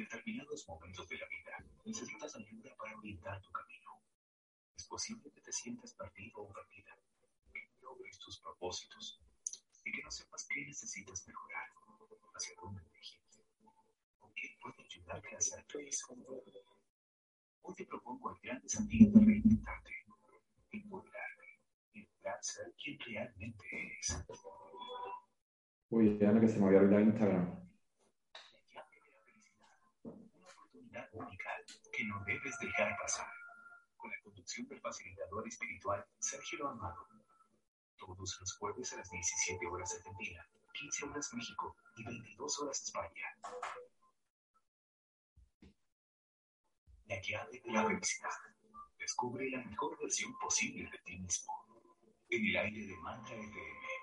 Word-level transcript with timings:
determinados 0.00 0.66
momentos 0.66 1.08
de 1.08 1.18
la 1.18 1.26
vida 1.28 1.64
necesitas 1.84 2.34
ayuda 2.36 2.74
para 2.76 2.96
orientar 2.96 3.40
tu 3.42 3.50
camino. 3.52 4.00
Es 4.76 4.84
posible 4.86 5.30
que 5.30 5.40
te 5.40 5.52
sientas 5.52 5.94
perdido 5.94 6.42
o 6.42 6.52
perdida, 6.52 6.96
que 7.52 7.60
no 7.82 7.90
logres 7.90 8.18
tus 8.18 8.40
propósitos 8.40 9.20
y 9.84 9.92
que 9.92 10.02
no 10.02 10.10
sepas 10.10 10.46
qué 10.48 10.64
necesitas 10.64 11.26
mejorar, 11.26 11.68
hacia 12.34 12.54
dónde 12.56 12.82
dirigirte, 12.82 13.44
o 14.20 14.32
qué 14.34 14.56
puede 14.60 14.82
ayudarte 14.82 15.34
a 15.34 15.38
hacer 15.38 15.64
eso. 15.86 16.16
Hoy 17.62 17.74
te 17.74 17.84
propongo 17.84 18.30
el 18.30 18.40
gran 18.42 18.60
desafío 18.62 19.10
de 19.10 19.20
reinventarte, 19.20 19.90
empoderarte 20.72 21.60
y 21.92 22.02
lograr 22.02 22.38
ser 22.42 22.74
quien 22.82 22.98
realmente 23.00 23.66
eres. 23.70 24.24
Uy, 25.90 26.18
ya 26.18 26.32
no 26.32 26.40
que 26.40 26.48
se 26.48 26.58
me 26.58 26.66
había 26.66 26.80
olvidado 26.80 27.02
Instagram. 27.02 27.69
Única 31.12 31.50
que 31.92 32.04
no 32.04 32.22
debes 32.24 32.58
dejar 32.58 32.96
pasar. 32.98 33.28
Con 33.96 34.10
la 34.10 34.20
conducción 34.22 34.66
del 34.68 34.80
facilitador 34.80 35.46
espiritual 35.46 36.04
Sergio 36.18 36.68
Amado. 36.68 37.06
Todos 37.96 38.38
los 38.40 38.56
jueves 38.56 38.92
a 38.92 38.96
las 38.96 39.10
17 39.10 39.66
horas 39.66 39.94
Argentina, 39.94 40.46
15 40.72 41.04
horas 41.06 41.34
México 41.34 41.76
y 41.96 42.04
22 42.04 42.60
horas 42.60 42.82
España. 42.82 43.26
La 47.06 47.20
llave 47.20 47.60
de 47.62 47.72
la 47.72 47.86
felicidad. 47.86 48.30
Descubre 48.98 49.50
la 49.50 49.62
mejor 49.64 49.98
versión 49.98 50.32
posible 50.38 50.88
de 50.90 50.98
ti 50.98 51.18
mismo. 51.18 51.52
En 52.30 52.46
el 52.46 52.56
aire 52.56 52.86
de 52.86 52.96
Mantra 52.96 53.34
FM 53.34 53.99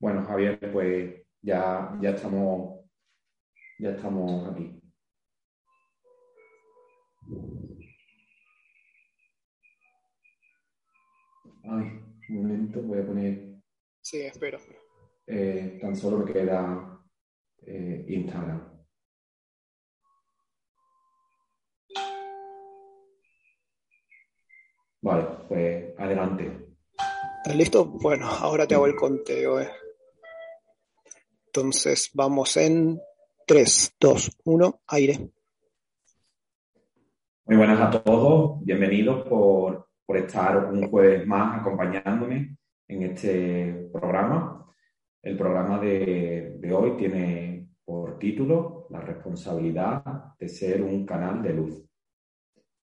Bueno, 0.00 0.24
Javier, 0.24 0.60
pues 0.72 1.26
ya, 1.42 1.98
ya 2.00 2.10
estamos, 2.10 2.84
ya 3.80 3.90
estamos 3.90 4.48
aquí. 4.48 4.80
Ay, 11.64 12.00
un 12.28 12.36
momento, 12.36 12.80
voy 12.80 13.00
a 13.00 13.06
poner. 13.06 13.56
Sí, 14.00 14.20
espero. 14.20 14.58
Eh, 15.26 15.78
tan 15.80 15.96
solo 15.96 16.18
me 16.18 16.32
queda 16.32 17.04
eh, 17.66 18.04
Instagram. 18.08 18.78
Vale, 25.02 25.24
pues 25.48 25.98
adelante. 25.98 26.68
¿Estás 27.38 27.56
listo? 27.56 27.84
Bueno, 27.84 28.26
ahora 28.28 28.66
te 28.66 28.76
hago 28.76 28.86
el 28.86 28.94
conteo. 28.94 29.60
Eh. 29.60 29.68
Entonces 31.48 32.10
vamos 32.12 32.58
en 32.58 33.00
3, 33.46 33.96
2, 33.98 34.38
1, 34.44 34.80
aire. 34.88 35.30
Muy 37.46 37.56
buenas 37.56 37.80
a 37.80 38.02
todos, 38.02 38.62
bienvenidos 38.62 39.26
por, 39.26 39.88
estar 40.08 40.66
un 40.66 40.90
jueves 40.90 41.26
más 41.26 41.60
acompañándome 41.60 42.58
en 42.86 43.02
este 43.02 43.88
programa. 43.90 44.66
El 45.22 45.38
programa 45.38 45.80
de, 45.80 46.60
hoy 46.70 46.98
tiene 46.98 47.70
por 47.82 48.18
título 48.18 48.86
La 48.90 49.00
responsabilidad 49.00 50.04
de 50.38 50.48
ser 50.48 50.82
un 50.82 51.06
canal 51.06 51.42
de 51.42 51.54
luz. 51.54 51.82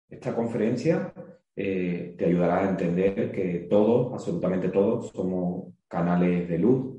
Esta 0.09 0.35
conferencia 0.35 1.13
eh, 1.55 2.15
te 2.17 2.25
ayudará 2.25 2.61
a 2.61 2.69
entender 2.69 3.31
que 3.31 3.67
todos, 3.69 4.13
absolutamente 4.13 4.69
todos, 4.69 5.11
somos 5.11 5.73
canales 5.87 6.49
de 6.49 6.57
luz 6.57 6.96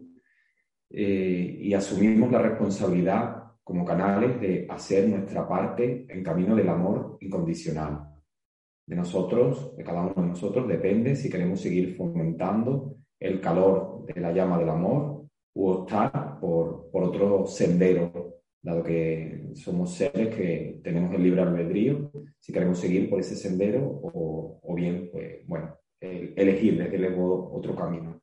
eh, 0.90 1.58
y 1.60 1.74
asumimos 1.74 2.30
la 2.32 2.40
responsabilidad 2.40 3.44
como 3.62 3.84
canales 3.84 4.40
de 4.40 4.66
hacer 4.68 5.08
nuestra 5.08 5.46
parte 5.46 6.06
en 6.08 6.22
camino 6.22 6.56
del 6.56 6.68
amor 6.68 7.18
incondicional. 7.20 8.08
De 8.86 8.96
nosotros, 8.96 9.76
de 9.76 9.84
cada 9.84 10.00
uno 10.00 10.14
de 10.16 10.28
nosotros, 10.28 10.66
depende 10.66 11.14
si 11.14 11.28
queremos 11.28 11.60
seguir 11.60 11.94
fomentando 11.94 12.96
el 13.20 13.40
calor 13.40 14.06
de 14.06 14.20
la 14.20 14.32
llama 14.32 14.58
del 14.58 14.70
amor 14.70 15.26
u 15.54 15.68
optar 15.68 16.38
por, 16.40 16.90
por 16.90 17.02
otro 17.02 17.46
sendero, 17.46 18.38
dado 18.62 18.82
que 18.82 19.50
somos 19.54 19.92
seres 19.92 20.34
que 20.34 20.80
tenemos 20.82 21.14
el 21.14 21.22
libre 21.22 21.42
albedrío, 21.42 22.10
si 22.38 22.52
queremos 22.52 22.78
seguir 22.78 23.10
por 23.10 23.20
ese 23.20 23.36
sendero 23.36 24.00
o, 24.02 24.74
bien, 24.74 25.10
pues, 25.12 25.46
bueno, 25.46 25.74
elegir 26.00 26.78
desde 26.78 26.98
luego 26.98 27.50
otro 27.52 27.74
camino. 27.74 28.17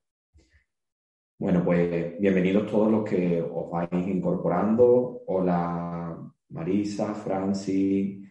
Bueno, 1.38 1.66
pues 1.66 2.18
bienvenidos 2.18 2.66
todos 2.72 2.90
los 2.90 3.03
que 3.03 3.41
os 3.41 3.69
vais 3.69 4.07
incorporando. 4.07 5.22
Hola 5.28 6.18
Marisa, 6.50 7.13
Francis, 7.13 8.25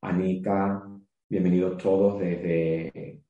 Anika, 0.00 0.82
bienvenidos 1.28 1.76
todos 1.76 2.18
desde 2.18 3.22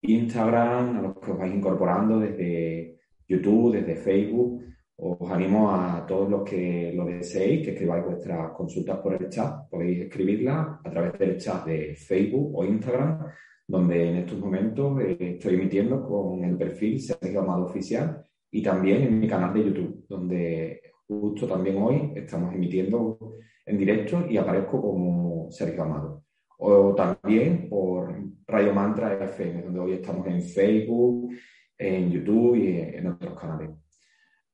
Instagram, 0.00 0.96
a 0.96 1.02
los 1.02 1.18
que 1.18 1.30
os 1.32 1.38
vais 1.38 1.54
incorporando 1.54 2.18
desde 2.18 3.00
YouTube, 3.28 3.74
desde 3.74 3.96
Facebook. 3.96 4.62
Os 4.96 5.30
animo 5.30 5.70
a 5.70 6.06
todos 6.06 6.30
los 6.30 6.42
que 6.42 6.90
lo 6.94 7.04
deseéis 7.04 7.66
que 7.66 7.72
escribáis 7.72 8.06
vuestras 8.06 8.52
consultas 8.52 8.98
por 9.00 9.12
el 9.12 9.28
chat. 9.28 9.68
Podéis 9.68 10.04
escribirlas 10.06 10.78
a 10.82 10.90
través 10.90 11.18
del 11.18 11.36
chat 11.36 11.66
de 11.66 11.94
Facebook 11.96 12.50
o 12.54 12.64
Instagram, 12.64 13.26
donde 13.68 14.08
en 14.08 14.16
estos 14.16 14.38
momentos 14.38 15.02
eh, 15.02 15.16
estoy 15.20 15.54
emitiendo 15.54 16.02
con 16.02 16.42
el 16.42 16.56
perfil 16.56 16.98
Sergio 16.98 17.40
Amado 17.42 17.66
Oficial 17.66 18.24
y 18.54 18.62
también 18.62 19.02
en 19.02 19.18
mi 19.18 19.26
canal 19.26 19.52
de 19.52 19.64
YouTube, 19.64 20.06
donde 20.08 20.80
justo 21.08 21.44
también 21.44 21.76
hoy 21.82 22.12
estamos 22.14 22.54
emitiendo 22.54 23.18
en 23.66 23.76
directo 23.76 24.26
y 24.30 24.36
aparezco 24.36 24.80
como 24.80 25.50
Sergio 25.50 25.82
Amado. 25.82 26.22
O 26.58 26.94
también 26.94 27.68
por 27.68 28.14
Radio 28.46 28.72
Mantra 28.72 29.14
FM, 29.24 29.62
donde 29.62 29.80
hoy 29.80 29.92
estamos 29.94 30.28
en 30.28 30.40
Facebook, 30.40 31.32
en 31.76 32.12
YouTube 32.12 32.54
y 32.54 32.78
en 32.96 33.08
otros 33.08 33.36
canales. 33.36 33.70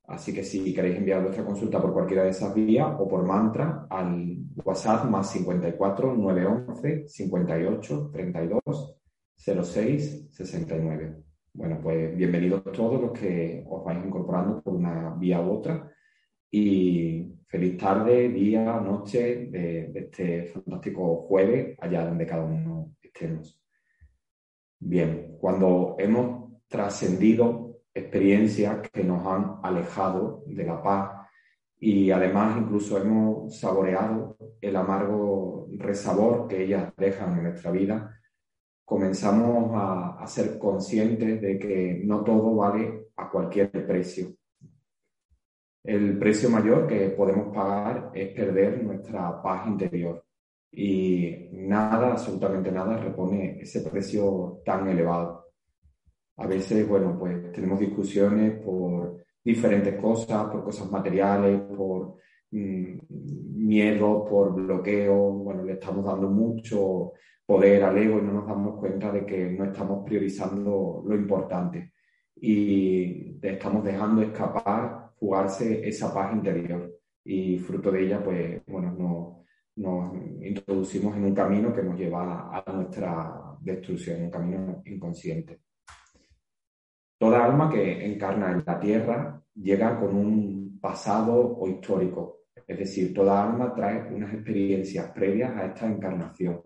Así 0.04 0.32
que 0.32 0.44
si 0.44 0.72
queréis 0.72 0.96
enviar 0.96 1.22
vuestra 1.22 1.44
consulta 1.44 1.78
por 1.78 1.92
cualquiera 1.92 2.22
de 2.22 2.30
esas 2.30 2.54
vías 2.54 2.88
o 2.98 3.06
por 3.06 3.22
mantra 3.26 3.86
al 3.90 4.34
WhatsApp 4.64 5.10
más 5.10 5.30
54 5.30 6.16
911 6.16 7.06
58 7.06 8.10
32 8.10 8.96
06 9.36 10.28
69. 10.30 11.29
Bueno, 11.52 11.80
pues 11.82 12.16
bienvenidos 12.16 12.62
todos 12.72 13.00
los 13.00 13.18
que 13.18 13.64
os 13.68 13.84
vais 13.84 14.04
incorporando 14.04 14.62
por 14.62 14.74
una 14.74 15.16
vía 15.16 15.40
u 15.40 15.54
otra 15.58 15.90
y 16.48 17.26
feliz 17.48 17.76
tarde, 17.76 18.28
día, 18.28 18.80
noche 18.80 19.46
de, 19.46 19.90
este 19.96 20.44
fantástico 20.44 21.26
jueves 21.26 21.76
allá 21.80 22.04
donde 22.04 22.24
cada 22.24 22.44
uno 22.44 22.94
estemos. 23.02 23.60
Bien, 24.78 25.36
cuando 25.40 25.96
hemos 25.98 26.52
trascendido 26.68 27.80
experiencias 27.92 28.88
que 28.88 29.02
nos 29.02 29.26
han 29.26 29.56
alejado 29.64 30.44
de 30.46 30.64
la 30.64 30.80
paz 30.80 31.26
y 31.80 32.12
además 32.12 32.58
incluso 32.60 32.96
hemos 32.96 33.58
saboreado 33.58 34.36
el 34.60 34.76
amargo 34.76 35.66
resabor 35.78 36.46
que 36.46 36.62
ellas 36.62 36.92
dejan 36.96 37.36
en 37.38 37.42
nuestra 37.42 37.72
vida, 37.72 38.19
comenzamos 38.90 39.70
a, 39.72 40.26
ser 40.26 40.58
conscientes 40.58 41.40
de 41.40 41.60
que 41.60 42.02
no 42.04 42.24
todo 42.24 42.56
vale 42.56 43.10
a 43.16 43.30
cualquier 43.30 43.70
precio. 43.86 44.32
El 45.84 46.18
precio 46.18 46.50
mayor 46.50 46.88
que 46.88 47.10
podemos 47.10 47.54
pagar 47.54 48.10
es 48.12 48.34
perder 48.34 48.82
nuestra 48.82 49.40
paz 49.40 49.68
interior 49.68 50.24
y 50.72 51.50
nada, 51.52 52.10
absolutamente 52.10 52.72
nada, 52.72 52.96
repone 52.96 53.60
ese 53.60 53.88
precio 53.88 54.60
tan 54.64 54.88
elevado. 54.88 55.46
A 56.38 56.48
veces, 56.48 56.88
bueno, 56.88 57.16
pues 57.16 57.52
tenemos 57.52 57.78
discusiones 57.78 58.60
por 58.60 59.24
diferentes 59.44 60.00
cosas, 60.00 60.46
por 60.50 60.64
cosas 60.64 60.90
materiales, 60.90 61.60
por 61.60 62.16
mm, 62.50 62.98
miedo, 63.68 64.24
por 64.24 64.52
bloqueo, 64.52 65.30
bueno, 65.30 65.62
le 65.62 65.74
estamos 65.74 66.04
dando 66.04 66.28
mucho 66.28 67.12
poder 67.50 67.82
al 67.82 67.98
ego 67.98 68.20
y 68.20 68.22
no 68.22 68.34
nos 68.34 68.46
damos 68.46 68.78
cuenta 68.78 69.10
de 69.10 69.26
que 69.26 69.50
no 69.50 69.64
estamos 69.64 70.04
priorizando 70.04 71.02
lo 71.04 71.16
importante. 71.16 71.94
Y 72.36 73.40
estamos 73.42 73.82
dejando 73.82 74.22
escapar, 74.22 75.10
jugarse 75.18 75.88
esa 75.88 76.14
paz 76.14 76.32
interior. 76.32 76.88
Y 77.24 77.58
fruto 77.58 77.90
de 77.90 78.04
ella, 78.04 78.22
pues, 78.22 78.62
bueno, 78.68 78.92
nos, 78.92 79.84
nos 79.84 80.44
introducimos 80.46 81.16
en 81.16 81.24
un 81.24 81.34
camino 81.34 81.74
que 81.74 81.82
nos 81.82 81.98
lleva 81.98 82.56
a 82.56 82.72
nuestra 82.72 83.56
destrucción, 83.60 84.22
un 84.22 84.30
camino 84.30 84.82
inconsciente. 84.84 85.58
Toda 87.18 87.46
alma 87.46 87.68
que 87.68 88.12
encarna 88.12 88.52
en 88.52 88.62
la 88.64 88.78
tierra 88.78 89.42
llega 89.56 89.98
con 89.98 90.14
un 90.14 90.78
pasado 90.80 91.56
o 91.58 91.66
histórico, 91.66 92.42
es 92.64 92.78
decir, 92.78 93.12
toda 93.12 93.42
alma 93.42 93.74
trae 93.74 94.14
unas 94.14 94.32
experiencias 94.34 95.10
previas 95.10 95.56
a 95.56 95.66
esta 95.66 95.86
encarnación 95.88 96.60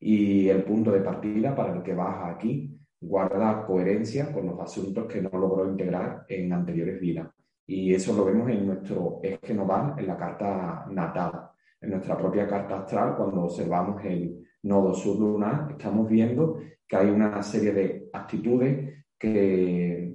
y 0.00 0.48
el 0.48 0.64
punto 0.64 0.90
de 0.90 1.00
partida 1.00 1.54
para 1.54 1.74
el 1.74 1.82
que 1.82 1.94
baja 1.94 2.30
aquí 2.30 2.78
guarda 3.00 3.64
coherencia 3.66 4.32
con 4.32 4.46
los 4.46 4.60
asuntos 4.60 5.06
que 5.06 5.22
no 5.22 5.30
logró 5.30 5.68
integrar 5.70 6.24
en 6.28 6.52
anteriores 6.52 7.00
vidas. 7.00 7.28
Y 7.66 7.94
eso 7.94 8.16
lo 8.16 8.24
vemos 8.24 8.48
en 8.50 8.66
nuestro 8.66 9.20
eje 9.22 9.54
nodal, 9.54 9.94
en 9.98 10.06
la 10.06 10.16
carta 10.16 10.86
natal. 10.90 11.50
En 11.80 11.90
nuestra 11.90 12.16
propia 12.16 12.48
carta 12.48 12.80
astral, 12.80 13.16
cuando 13.16 13.42
observamos 13.42 14.04
el 14.04 14.44
nodo 14.62 14.94
sur 14.94 15.18
lunar, 15.18 15.68
estamos 15.70 16.08
viendo 16.08 16.58
que 16.88 16.96
hay 16.96 17.10
una 17.10 17.40
serie 17.42 17.72
de 17.72 18.08
actitudes 18.12 19.04
que, 19.18 20.07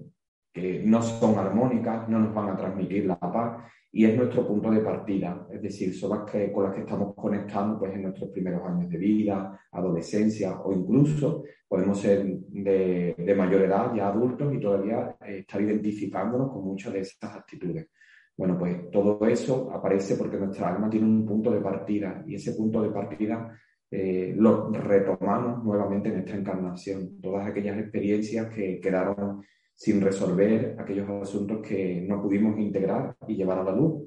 que 0.53 0.83
no 0.85 1.01
son 1.01 1.37
armónicas, 1.37 2.07
no 2.07 2.19
nos 2.19 2.33
van 2.33 2.49
a 2.49 2.57
transmitir 2.57 3.05
la 3.05 3.19
paz 3.19 3.63
y 3.91 4.05
es 4.05 4.15
nuestro 4.15 4.47
punto 4.47 4.71
de 4.71 4.79
partida, 4.79 5.47
es 5.51 5.61
decir, 5.61 5.93
son 5.93 6.17
las 6.17 6.31
que, 6.31 6.51
con 6.51 6.63
las 6.63 6.73
que 6.73 6.81
estamos 6.81 7.13
conectando 7.15 7.77
pues, 7.77 7.93
en 7.93 8.03
nuestros 8.03 8.31
primeros 8.31 8.61
años 8.67 8.89
de 8.89 8.97
vida, 8.97 9.59
adolescencia 9.71 10.59
o 10.61 10.73
incluso 10.73 11.43
podemos 11.67 11.99
ser 11.99 12.25
de, 12.25 13.15
de 13.17 13.35
mayor 13.35 13.61
edad, 13.61 13.93
ya 13.95 14.07
adultos, 14.07 14.53
y 14.53 14.59
todavía 14.59 15.15
eh, 15.25 15.39
estar 15.39 15.61
identificándonos 15.61 16.51
con 16.51 16.63
muchas 16.65 16.93
de 16.93 16.99
esas 17.01 17.35
actitudes. 17.35 17.87
Bueno, 18.35 18.57
pues 18.57 18.89
todo 18.89 19.23
eso 19.27 19.71
aparece 19.71 20.15
porque 20.15 20.37
nuestra 20.37 20.69
alma 20.69 20.89
tiene 20.89 21.05
un 21.05 21.23
punto 21.23 21.51
de 21.51 21.61
partida 21.61 22.23
y 22.25 22.35
ese 22.35 22.53
punto 22.53 22.81
de 22.81 22.89
partida 22.89 23.55
eh, 23.91 24.33
lo 24.35 24.71
retomamos 24.71 25.63
nuevamente 25.63 26.09
en 26.09 26.19
esta 26.19 26.35
encarnación. 26.35 27.21
Todas 27.21 27.45
aquellas 27.45 27.77
experiencias 27.77 28.51
que 28.51 28.79
quedaron 28.79 29.43
sin 29.75 30.01
resolver 30.01 30.75
aquellos 30.79 31.09
asuntos 31.09 31.61
que 31.65 32.01
no 32.07 32.21
pudimos 32.21 32.57
integrar 32.59 33.15
y 33.27 33.35
llevar 33.35 33.59
a 33.59 33.63
la 33.63 33.71
luz, 33.71 34.03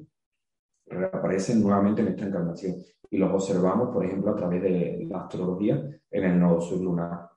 reaparecen 0.87 1.63
nuevamente 1.63 2.03
en 2.03 2.09
esta 2.09 2.27
encarnación. 2.27 2.77
Y 3.11 3.19
los 3.19 3.33
observamos, 3.33 3.91
por 3.93 4.05
ejemplo, 4.05 4.33
a 4.33 4.37
través 4.37 4.63
de 4.63 5.07
la 5.09 5.23
astrología 5.23 5.83
en 6.11 6.25
el 6.25 6.39
nodo 6.39 6.61
sublunar. 6.61 7.29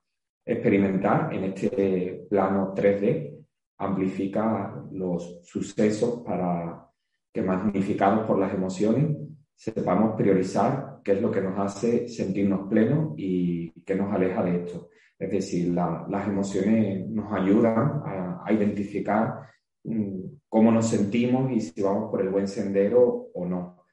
Experimentar 0.44 1.32
en 1.32 1.44
este 1.44 2.26
plano 2.28 2.74
3D 2.74 3.44
amplifica 3.78 4.84
los 4.92 5.40
sucesos 5.42 6.22
para 6.24 6.88
que, 7.32 7.42
magnificados 7.42 8.26
por 8.26 8.38
las 8.38 8.52
emociones, 8.52 9.16
sepamos 9.54 10.16
priorizar 10.16 11.00
qué 11.04 11.12
es 11.12 11.22
lo 11.22 11.30
que 11.30 11.40
nos 11.40 11.58
hace 11.58 12.08
sentirnos 12.08 12.68
plenos 12.68 13.14
y 13.16 13.70
qué 13.82 13.94
nos 13.94 14.12
aleja 14.12 14.42
de 14.42 14.64
esto. 14.64 14.88
Es 15.20 15.30
decir, 15.30 15.68
las 15.74 16.26
emociones 16.26 17.06
nos 17.10 17.30
ayudan 17.30 18.02
a, 18.06 18.50
identificar 18.50 19.42
mm, 19.84 20.22
cómo 20.48 20.72
nos 20.72 20.88
sentimos 20.88 21.52
y 21.52 21.60
si 21.60 21.82
vamos 21.82 22.10
por 22.10 22.22
el 22.22 22.30
buen 22.30 22.48
sendero 22.48 23.28
o 23.34 23.44
no. 23.44 23.84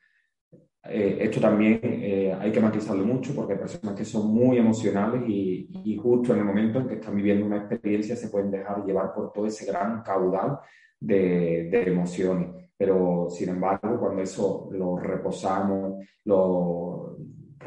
Eh, 0.86 1.18
esto 1.20 1.42
también 1.42 1.82
eh, 1.84 2.34
hay 2.40 2.50
que 2.50 2.62
matizarlo 2.62 3.06
mucho 3.06 3.36
porque 3.36 3.54
hay 3.54 3.60
personas 3.60 3.94
que 3.94 4.06
son 4.06 4.34
muy 4.34 4.58
emocionales 4.58 5.22
y, 5.28 5.98
justo 6.02 6.34
en 6.34 6.40
el 6.40 6.46
momento 6.46 6.80
en 6.80 6.88
que 6.88 6.96
están 6.96 7.16
viviendo 7.16 7.46
una 7.46 7.58
experiencia 7.58 8.16
se 8.16 8.30
pueden 8.30 8.50
dejar 8.50 8.86
llevar 8.86 9.14
por 9.14 9.34
todo 9.34 9.48
ese 9.48 9.66
gran 9.66 10.02
caudal 10.04 10.60
de, 10.98 11.68
de 11.70 11.84
emociones. 11.90 12.72
Pero 12.78 13.28
sin 13.30 13.50
embargo, 13.50 14.00
cuando 14.00 14.22
eso 14.22 14.70
lo 14.72 14.98
reposamos, 14.98 16.06
lo, 16.24 17.18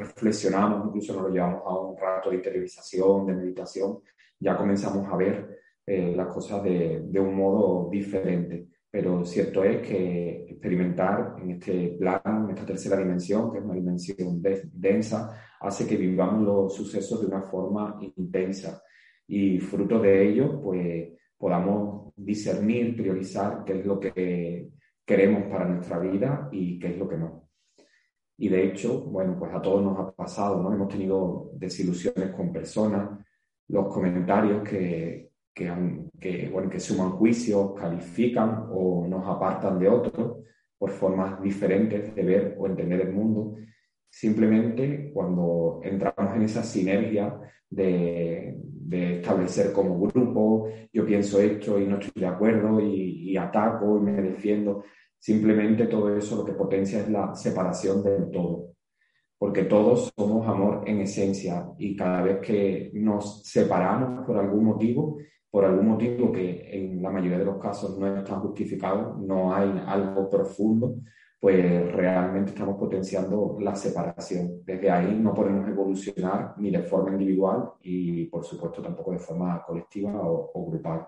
reflexionamos, 0.00 0.86
incluso 0.88 1.14
nos 1.14 1.22
lo 1.24 1.28
llevamos 1.28 1.62
a 1.64 1.78
un 1.78 1.96
rato 1.96 2.30
de 2.30 2.36
interiorización, 2.36 3.26
de 3.26 3.34
meditación, 3.34 4.00
ya 4.38 4.56
comenzamos 4.56 5.06
a 5.12 5.16
ver 5.16 5.60
eh, 5.86 6.14
las 6.16 6.28
cosas 6.28 6.62
de, 6.62 7.02
de, 7.04 7.20
un 7.20 7.34
modo 7.34 7.88
diferente. 7.90 8.66
Pero 8.90 9.24
cierto 9.24 9.62
es 9.62 9.86
que 9.86 10.46
experimentar 10.48 11.36
en 11.40 11.52
este 11.52 11.96
plano, 11.98 12.44
en 12.44 12.50
esta 12.50 12.66
tercera 12.66 12.96
dimensión, 12.96 13.52
que 13.52 13.58
es 13.58 13.64
una 13.64 13.74
dimensión 13.74 14.42
densa, 14.72 15.30
hace 15.60 15.86
que 15.86 15.96
vivamos 15.96 16.42
los 16.42 16.74
sucesos 16.74 17.20
de 17.20 17.26
una 17.28 17.42
forma 17.42 17.98
intensa. 18.16 18.82
Y 19.28 19.60
fruto 19.60 20.00
de 20.00 20.28
ello, 20.28 20.60
pues 20.60 21.12
podamos 21.38 22.12
discernir, 22.16 22.96
priorizar 22.96 23.64
qué 23.64 23.78
es 23.78 23.86
lo 23.86 24.00
que 24.00 24.70
queremos 25.06 25.44
para 25.44 25.66
nuestra 25.66 25.98
vida 25.98 26.48
y 26.50 26.78
qué 26.78 26.88
es 26.88 26.98
lo 26.98 27.08
que 27.08 27.16
no. 27.16 27.39
Y 28.42 28.48
de 28.48 28.64
hecho, 28.64 29.02
bueno, 29.02 29.36
pues 29.38 29.52
a 29.54 29.60
todos 29.60 29.84
nos 29.84 29.98
ha 29.98 30.10
pasado, 30.12 30.62
¿no? 30.62 30.72
Hemos 30.72 30.88
tenido 30.88 31.50
desilusiones 31.52 32.30
con 32.30 32.50
personas, 32.50 33.20
los 33.68 33.92
comentarios 33.92 34.66
que, 34.66 35.28
que, 35.52 36.48
bueno, 36.50 36.70
que 36.70 36.80
suman 36.80 37.10
juicios, 37.10 37.74
califican 37.78 38.68
o 38.72 39.06
nos 39.06 39.28
apartan 39.28 39.78
de 39.78 39.88
otros 39.90 40.38
por 40.78 40.90
formas 40.90 41.42
diferentes 41.42 42.14
de 42.14 42.22
ver 42.22 42.56
o 42.58 42.66
entender 42.66 43.02
el 43.02 43.12
mundo. 43.12 43.56
Simplemente 44.08 45.10
cuando 45.12 45.82
entramos 45.84 46.34
en 46.34 46.40
esa 46.40 46.62
sinergia 46.62 47.38
de, 47.68 48.56
de 48.58 49.16
establecer 49.16 49.70
como 49.74 50.00
grupo, 50.00 50.66
yo 50.94 51.04
pienso 51.04 51.42
esto 51.42 51.78
y 51.78 51.86
no 51.86 51.98
estoy 51.98 52.22
de 52.22 52.26
acuerdo 52.26 52.80
y, 52.80 53.32
y 53.32 53.36
ataco 53.36 53.98
y 53.98 54.00
me 54.00 54.12
defiendo, 54.22 54.82
Simplemente 55.20 55.86
todo 55.86 56.16
eso 56.16 56.34
lo 56.34 56.44
que 56.46 56.54
potencia 56.54 57.00
es 57.00 57.10
la 57.10 57.34
separación 57.34 58.02
del 58.02 58.30
todo, 58.30 58.72
porque 59.38 59.64
todos 59.64 60.10
somos 60.16 60.48
amor 60.48 60.82
en 60.86 61.02
esencia 61.02 61.70
y 61.76 61.94
cada 61.94 62.22
vez 62.22 62.38
que 62.40 62.90
nos 62.94 63.42
separamos 63.44 64.26
por 64.26 64.38
algún 64.38 64.64
motivo, 64.64 65.18
por 65.50 65.66
algún 65.66 65.88
motivo 65.88 66.32
que 66.32 66.70
en 66.72 67.02
la 67.02 67.10
mayoría 67.10 67.38
de 67.38 67.44
los 67.44 67.58
casos 67.58 67.98
no 67.98 68.16
está 68.16 68.36
justificado, 68.36 69.18
no 69.18 69.54
hay 69.54 69.82
algo 69.86 70.30
profundo, 70.30 70.96
pues 71.38 71.92
realmente 71.92 72.52
estamos 72.52 72.78
potenciando 72.78 73.58
la 73.60 73.76
separación. 73.76 74.62
Desde 74.64 74.90
ahí 74.90 75.18
no 75.20 75.34
podemos 75.34 75.68
evolucionar 75.68 76.54
ni 76.56 76.70
de 76.70 76.82
forma 76.82 77.10
individual 77.12 77.72
y 77.82 78.24
por 78.24 78.42
supuesto 78.42 78.80
tampoco 78.80 79.12
de 79.12 79.18
forma 79.18 79.62
colectiva 79.66 80.18
o, 80.18 80.50
o 80.54 80.70
grupal, 80.70 81.06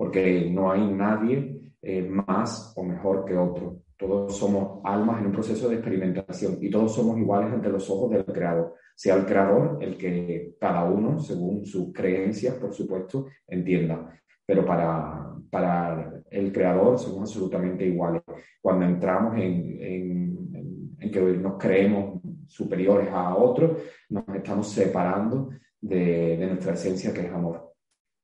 porque 0.00 0.48
no 0.50 0.72
hay 0.72 0.90
nadie 0.94 1.60
eh, 1.82 2.00
más 2.00 2.72
o 2.74 2.82
mejor 2.82 3.26
que 3.26 3.36
otro. 3.36 3.82
Todos 3.98 4.34
somos 4.34 4.80
almas 4.82 5.20
en 5.20 5.26
un 5.26 5.32
proceso 5.32 5.68
de 5.68 5.74
experimentación 5.74 6.56
y 6.58 6.70
todos 6.70 6.94
somos 6.94 7.18
iguales 7.18 7.52
ante 7.52 7.68
los 7.68 7.90
ojos 7.90 8.10
del 8.12 8.24
creador. 8.24 8.76
Sea 8.96 9.16
el 9.16 9.26
creador 9.26 9.76
el 9.82 9.98
que 9.98 10.54
cada 10.58 10.84
uno, 10.84 11.18
según 11.18 11.66
sus 11.66 11.92
creencias, 11.92 12.54
por 12.54 12.72
supuesto, 12.72 13.26
entienda. 13.46 14.18
Pero 14.46 14.64
para, 14.64 15.34
para 15.50 16.22
el 16.30 16.50
creador 16.50 16.98
somos 16.98 17.28
absolutamente 17.28 17.84
iguales. 17.84 18.22
Cuando 18.62 18.86
entramos 18.86 19.34
en, 19.34 19.82
en, 19.82 20.96
en 20.98 21.10
que 21.10 21.20
nos 21.20 21.58
creemos 21.58 22.22
superiores 22.46 23.10
a 23.12 23.36
otros, 23.36 23.72
nos 24.08 24.24
estamos 24.34 24.66
separando 24.66 25.50
de, 25.78 26.38
de 26.38 26.46
nuestra 26.46 26.72
esencia 26.72 27.12
que 27.12 27.20
es 27.20 27.30
amor 27.30 27.69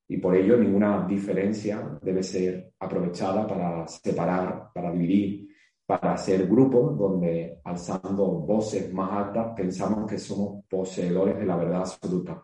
y 0.08 0.18
por 0.18 0.36
ello 0.36 0.56
ninguna 0.56 1.04
diferencia 1.06 1.98
debe 2.00 2.22
ser 2.22 2.72
aprovechada 2.78 3.46
para 3.46 3.86
separar, 3.88 4.70
para 4.72 4.92
dividir, 4.92 5.48
para 5.84 6.14
hacer 6.14 6.46
grupos 6.46 6.96
donde 6.96 7.60
alzando 7.64 8.26
voces 8.40 8.92
más 8.92 9.26
altas 9.26 9.52
pensamos 9.56 10.08
que 10.08 10.18
somos 10.18 10.64
poseedores 10.68 11.38
de 11.38 11.46
la 11.46 11.56
verdad 11.56 11.80
absoluta. 11.80 12.42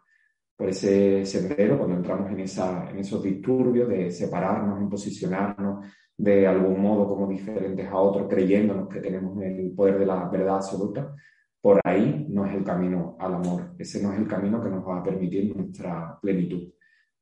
Por 0.56 0.68
ese 0.68 1.24
sendero, 1.24 1.78
cuando 1.78 1.96
entramos 1.96 2.30
en, 2.30 2.40
esa, 2.40 2.88
en 2.90 2.98
esos 2.98 3.22
disturbios 3.22 3.88
de 3.88 4.10
separarnos, 4.10 4.80
en 4.80 4.88
posicionarnos 4.88 5.86
de 6.16 6.46
algún 6.46 6.80
modo 6.80 7.08
como 7.08 7.26
diferentes 7.26 7.86
a 7.88 7.96
otros, 7.96 8.28
creyéndonos 8.28 8.88
que 8.88 9.00
tenemos 9.00 9.40
el 9.42 9.72
poder 9.74 9.98
de 9.98 10.06
la 10.06 10.28
verdad 10.28 10.56
absoluta, 10.56 11.14
por 11.60 11.80
ahí 11.84 12.26
no 12.28 12.44
es 12.44 12.54
el 12.54 12.64
camino 12.64 13.16
al 13.18 13.34
amor. 13.34 13.74
Ese 13.78 14.02
no 14.02 14.12
es 14.12 14.18
el 14.18 14.28
camino 14.28 14.62
que 14.62 14.68
nos 14.68 14.86
va 14.86 14.98
a 14.98 15.02
permitir 15.02 15.54
nuestra 15.56 16.18
plenitud 16.20 16.72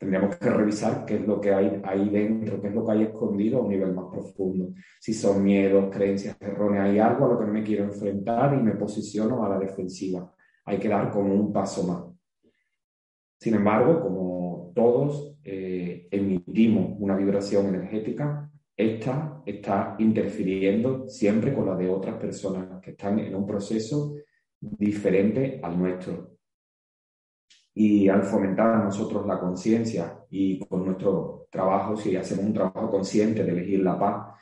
tendríamos 0.00 0.36
que 0.36 0.48
revisar 0.48 1.04
qué 1.04 1.16
es 1.16 1.26
lo 1.26 1.38
que 1.38 1.52
hay 1.52 1.78
ahí 1.84 2.08
dentro, 2.08 2.58
qué 2.58 2.68
es 2.68 2.74
lo 2.74 2.86
que 2.86 2.92
hay 2.92 3.02
escondido 3.02 3.58
a 3.58 3.60
un 3.60 3.68
nivel 3.68 3.92
más 3.92 4.06
profundo. 4.10 4.72
Si 4.98 5.12
son 5.12 5.44
miedos, 5.44 5.94
creencias 5.94 6.38
erróneas, 6.40 6.86
hay 6.86 6.98
algo 6.98 7.26
a 7.26 7.28
lo 7.34 7.38
que 7.38 7.44
me 7.44 7.62
quiero 7.62 7.84
enfrentar 7.84 8.54
y 8.54 8.62
me 8.62 8.72
posiciono 8.76 9.44
a 9.44 9.50
la 9.50 9.58
defensiva. 9.58 10.34
Hay 10.64 10.78
que 10.78 10.88
dar 10.88 11.10
como 11.10 11.34
un 11.34 11.52
paso 11.52 11.86
más. 11.86 12.04
Sin 13.38 13.54
embargo, 13.54 14.00
como 14.00 14.72
todos 14.74 15.36
eh, 15.44 16.08
emitimos 16.10 16.96
una 16.98 17.14
vibración 17.14 17.66
energética, 17.66 18.50
esta 18.74 19.42
está 19.44 19.96
interfiriendo 19.98 21.10
siempre 21.10 21.52
con 21.52 21.66
la 21.66 21.76
de 21.76 21.90
otras 21.90 22.16
personas 22.16 22.80
que 22.80 22.92
están 22.92 23.18
en 23.18 23.34
un 23.34 23.46
proceso 23.46 24.14
diferente 24.58 25.60
al 25.62 25.78
nuestro. 25.78 26.29
Y 27.74 28.08
al 28.08 28.22
fomentar 28.24 28.84
nosotros 28.84 29.26
la 29.26 29.38
conciencia 29.38 30.18
y 30.30 30.58
con 30.58 30.84
nuestro 30.84 31.46
trabajo, 31.50 31.96
si 31.96 32.16
hacemos 32.16 32.44
un 32.44 32.54
trabajo 32.54 32.90
consciente 32.90 33.44
de 33.44 33.52
elegir 33.52 33.80
la 33.80 33.98
paz 33.98 34.34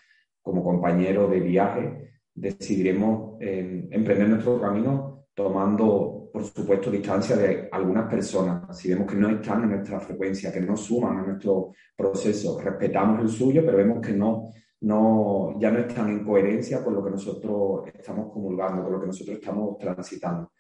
como 0.43 0.65
compañero 0.65 1.29
de 1.29 1.41
viaje, 1.41 2.13
decidiremos 2.35 3.37
eh, 3.41 3.89
emprender 3.91 4.29
nuestro 4.29 4.61
camino 4.61 5.27
tomando, 5.35 6.31
por 6.33 6.43
supuesto, 6.45 6.91
distancia 6.91 7.37
de 7.37 7.69
algunas 7.71 8.11
personas. 8.11 8.77
Si 8.77 8.89
vemos 8.89 9.07
que 9.07 9.17
no 9.17 9.29
están 9.29 9.65
en 9.65 9.71
nuestra 9.71 10.01
frecuencia, 10.01 10.53
que 10.53 10.61
no 10.61 10.77
suman 10.77 11.19
a 11.19 11.23
nuestro 11.23 11.73
proceso, 11.97 12.59
respetamos 12.61 13.21
el 13.21 13.29
suyo, 13.29 13.63
pero 13.65 13.77
vemos 13.77 14.05
que 14.05 14.13
no, 14.13 14.51
no, 14.81 15.59
ya 15.61 15.71
no 15.71 15.81
están 15.81 16.09
en 16.09 16.25
coherencia 16.25 16.83
con 16.83 16.95
lo 16.95 17.05
que 17.05 17.11
nosotros 17.11 17.87
estamos 17.95 18.33
comulgando, 18.33 18.83
con 18.83 18.93
lo 18.93 19.01
que 19.01 19.07
nosotros 19.07 19.37
estamos 19.37 19.79
transitando 19.79 20.51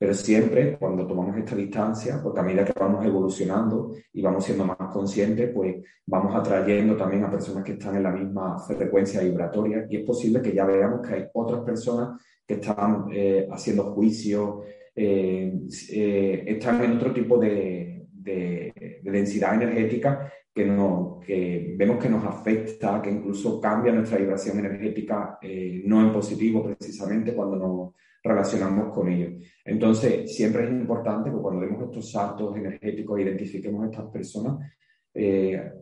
Pero 0.00 0.14
siempre 0.14 0.78
cuando 0.78 1.06
tomamos 1.06 1.36
esta 1.36 1.54
distancia, 1.54 2.20
porque 2.22 2.40
a 2.40 2.42
medida 2.42 2.64
que 2.64 2.72
vamos 2.72 3.04
evolucionando 3.04 3.92
y 4.14 4.22
vamos 4.22 4.46
siendo 4.46 4.64
más 4.64 4.78
conscientes, 4.90 5.50
pues 5.52 5.76
vamos 6.06 6.34
atrayendo 6.34 6.96
también 6.96 7.22
a 7.24 7.30
personas 7.30 7.62
que 7.62 7.72
están 7.72 7.96
en 7.96 8.04
la 8.04 8.10
misma 8.10 8.58
frecuencia 8.60 9.20
vibratoria. 9.20 9.86
Y 9.90 9.98
es 9.98 10.06
posible 10.06 10.40
que 10.40 10.54
ya 10.54 10.64
veamos 10.64 11.06
que 11.06 11.14
hay 11.14 11.24
otras 11.34 11.60
personas 11.60 12.18
que 12.46 12.54
están 12.54 13.08
eh, 13.12 13.46
haciendo 13.52 13.92
juicios, 13.92 14.64
eh, 14.96 15.52
eh, 15.90 16.44
están 16.46 16.82
en 16.82 16.92
otro 16.92 17.12
tipo 17.12 17.36
de, 17.36 18.06
de, 18.10 19.00
densidad 19.02 19.62
energética 19.62 20.32
que, 20.54 20.64
no, 20.64 21.20
que 21.22 21.74
vemos 21.76 22.02
que 22.02 22.08
nos 22.08 22.24
afecta, 22.24 23.02
que 23.02 23.10
incluso 23.10 23.60
cambia 23.60 23.92
nuestra 23.92 24.16
vibración 24.16 24.60
energética, 24.60 25.38
no 25.84 26.00
en 26.00 26.10
positivo 26.10 26.64
precisamente 26.64 27.34
cuando 27.34 27.56
nos 27.56 27.94
relacionamos 28.22 28.92
con 28.94 29.08
ellos. 29.08 29.42
Entonces, 29.64 30.34
siempre 30.34 30.64
es 30.64 30.70
importante 30.70 31.30
que 31.30 31.36
cuando 31.36 31.60
vemos 31.60 31.82
estos 31.84 32.10
saltos 32.10 32.56
energéticos, 32.56 33.20
identifiquemos 33.20 33.84
a 33.84 33.86
estas 33.90 34.06
personas, 34.06 34.70
eh, 35.14 35.72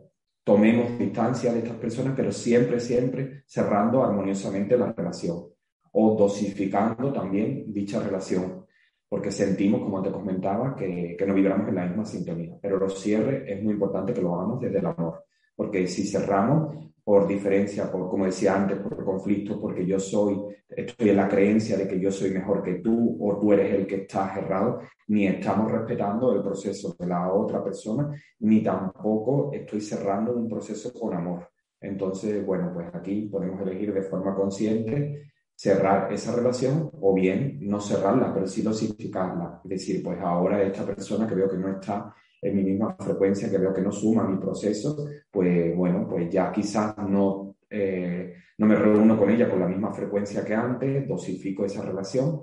tomemos 0.45 0.99
distancia 0.99 1.53
de 1.53 1.59
estas 1.59 1.77
personas, 1.77 2.15
pero 2.17 2.33
siempre, 2.33 2.81
siempre 2.81 3.43
cerrando 3.47 4.03
armoniosamente 4.03 4.77
la 4.79 4.93
relación 4.93 5.45
o 5.93 6.17
dosificando 6.17 7.13
también 7.13 7.73
dicha 7.73 8.01
relación, 8.01 8.65
porque 9.09 9.31
sentimos, 9.31 9.83
como 9.83 10.03
te 10.03 10.11
comentaba, 10.11 10.77
que, 10.77 11.17
que 11.19 11.27
no 11.27 11.35
vibramos 11.35 11.69
en 11.69 11.75
la 11.75 11.87
misma 11.87 12.05
sintonía. 12.05 12.57
Pero 12.61 12.79
los 12.79 13.01
cierres 13.01 13.45
es 13.47 13.63
muy 13.63 13.73
importante 13.75 14.13
que 14.13 14.23
lo 14.23 14.35
hagamos 14.35 14.61
desde 14.61 14.79
el 14.79 14.87
amor, 14.87 15.25
porque 15.57 15.87
si 15.87 16.07
cerramos, 16.07 16.93
por 17.09 17.27
diferencia, 17.27 17.91
por, 17.91 18.07
como 18.11 18.27
decía 18.27 18.55
antes, 18.55 18.81
por 18.81 19.03
conflicto, 19.03 19.59
porque 19.59 19.87
yo 19.87 19.99
soy, 19.99 20.43
estoy 20.69 21.09
en 21.09 21.17
la 21.17 21.27
creencia 21.27 21.79
de 21.79 21.89
que 21.89 21.99
yo 21.99 22.11
soy 22.11 22.33
mejor 22.33 22.63
que 22.63 22.81
tú 22.81 23.17
o 23.19 23.39
tú 23.39 23.51
eres 23.55 23.73
el 23.73 23.87
que 23.87 24.03
estás 24.03 24.37
errado, 24.37 24.81
ni 25.07 25.27
estamos 25.27 25.73
respetando 25.73 26.35
el 26.35 26.43
proceso 26.43 26.95
de 26.99 27.07
la 27.07 27.33
otra 27.33 27.65
persona, 27.65 28.15
ni 28.41 28.63
tampoco 28.63 29.51
estoy 29.55 29.81
cerrando 29.81 30.35
un 30.35 30.51
proceso 30.51 30.93
con 30.93 31.15
amor. 31.15 31.49
Entonces, 31.81 32.45
bueno, 32.45 32.73
pues 32.75 32.89
aquí 32.93 33.23
podemos 33.23 33.59
elegir 33.63 33.95
de 33.95 34.03
forma 34.03 34.35
consciente 34.35 35.31
cerrar 35.55 36.13
esa 36.13 36.37
relación 36.37 36.91
o 37.01 37.15
bien 37.15 37.57
no 37.63 37.81
cerrarla, 37.81 38.35
pero 38.35 38.47
sí 38.47 38.61
dosificarla. 38.61 39.63
Es 39.65 39.71
decir, 39.71 40.03
pues 40.03 40.21
ahora 40.21 40.63
esta 40.63 40.85
persona 40.85 41.27
que 41.27 41.37
veo 41.37 41.49
que 41.49 41.57
no 41.57 41.71
está 41.71 42.15
en 42.41 42.57
mi 42.57 42.63
misma 42.63 42.97
frecuencia, 42.99 43.51
que 43.51 43.59
veo 43.59 43.73
que 43.75 43.83
no 43.83 43.93
suma 43.93 44.29
mi 44.29 44.39
proceso, 44.39 45.09
pues 45.31 45.77
bueno, 45.77 46.07
pues 46.09 46.31
ya 46.31 46.53
quizás 46.53 46.97
no, 46.99 47.57
eh, 47.69 48.35
no 48.59 48.67
me 48.67 48.77
reúno 48.77 49.19
con 49.19 49.31
ella 49.31 49.49
con 49.49 49.61
la 49.61 49.69
misma 49.69 49.93
frecuencia 49.93 50.45
que 50.45 50.55
antes, 50.55 51.07
dosifico 51.07 51.65
esa 51.65 51.83
relación, 51.83 52.43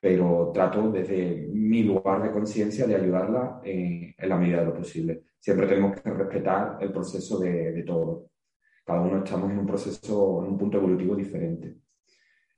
pero 0.00 0.50
trato 0.52 0.90
desde 0.90 1.48
mi 1.52 1.82
lugar 1.82 2.22
de 2.22 2.30
conciencia 2.30 2.86
de 2.86 2.94
ayudarla 2.94 3.60
en 3.64 4.14
la 4.28 4.36
medida 4.36 4.60
de 4.60 4.66
lo 4.66 4.74
posible. 4.74 5.24
Siempre 5.38 5.66
tenemos 5.66 6.00
que 6.00 6.10
respetar 6.10 6.78
el 6.80 6.92
proceso 6.92 7.38
de, 7.38 7.72
de 7.72 7.82
todo. 7.82 8.30
Cada 8.84 9.00
uno 9.00 9.24
estamos 9.24 9.50
en 9.50 9.58
un 9.58 9.66
proceso, 9.66 10.44
en 10.44 10.52
un 10.52 10.58
punto 10.58 10.76
evolutivo 10.76 11.16
diferente. 11.16 11.76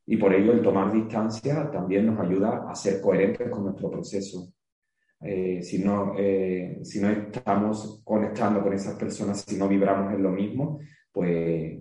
Y 0.07 0.17
por 0.17 0.33
ello 0.35 0.53
el 0.53 0.63
tomar 0.63 0.93
distancia 0.93 1.71
también 1.71 2.07
nos 2.07 2.19
ayuda 2.21 2.65
a 2.69 2.75
ser 2.75 3.01
coherentes 3.01 3.49
con 3.51 3.65
nuestro 3.65 3.91
proceso. 3.91 4.53
Eh, 5.21 5.63
si, 5.63 5.83
no, 5.83 6.15
eh, 6.19 6.79
si 6.83 7.01
no 7.01 7.09
estamos 7.09 8.03
conectando 8.05 8.63
con 8.63 8.73
esas 8.75 8.97
personas, 8.97 9.41
si 9.47 9.57
no 9.57 9.69
vibramos 9.69 10.13
en 10.13 10.23
lo 10.23 10.31
mismo, 10.31 10.79
pues 11.11 11.39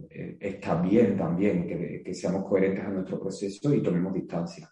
eh, 0.09 0.37
está 0.39 0.81
bien 0.81 1.17
también 1.17 1.67
que, 1.67 2.01
que, 2.03 2.13
seamos 2.13 2.47
coherentes 2.47 2.85
a 2.85 2.89
nuestro 2.89 3.19
proceso 3.19 3.73
y 3.73 3.83
tomemos 3.83 4.13
distancia, 4.13 4.69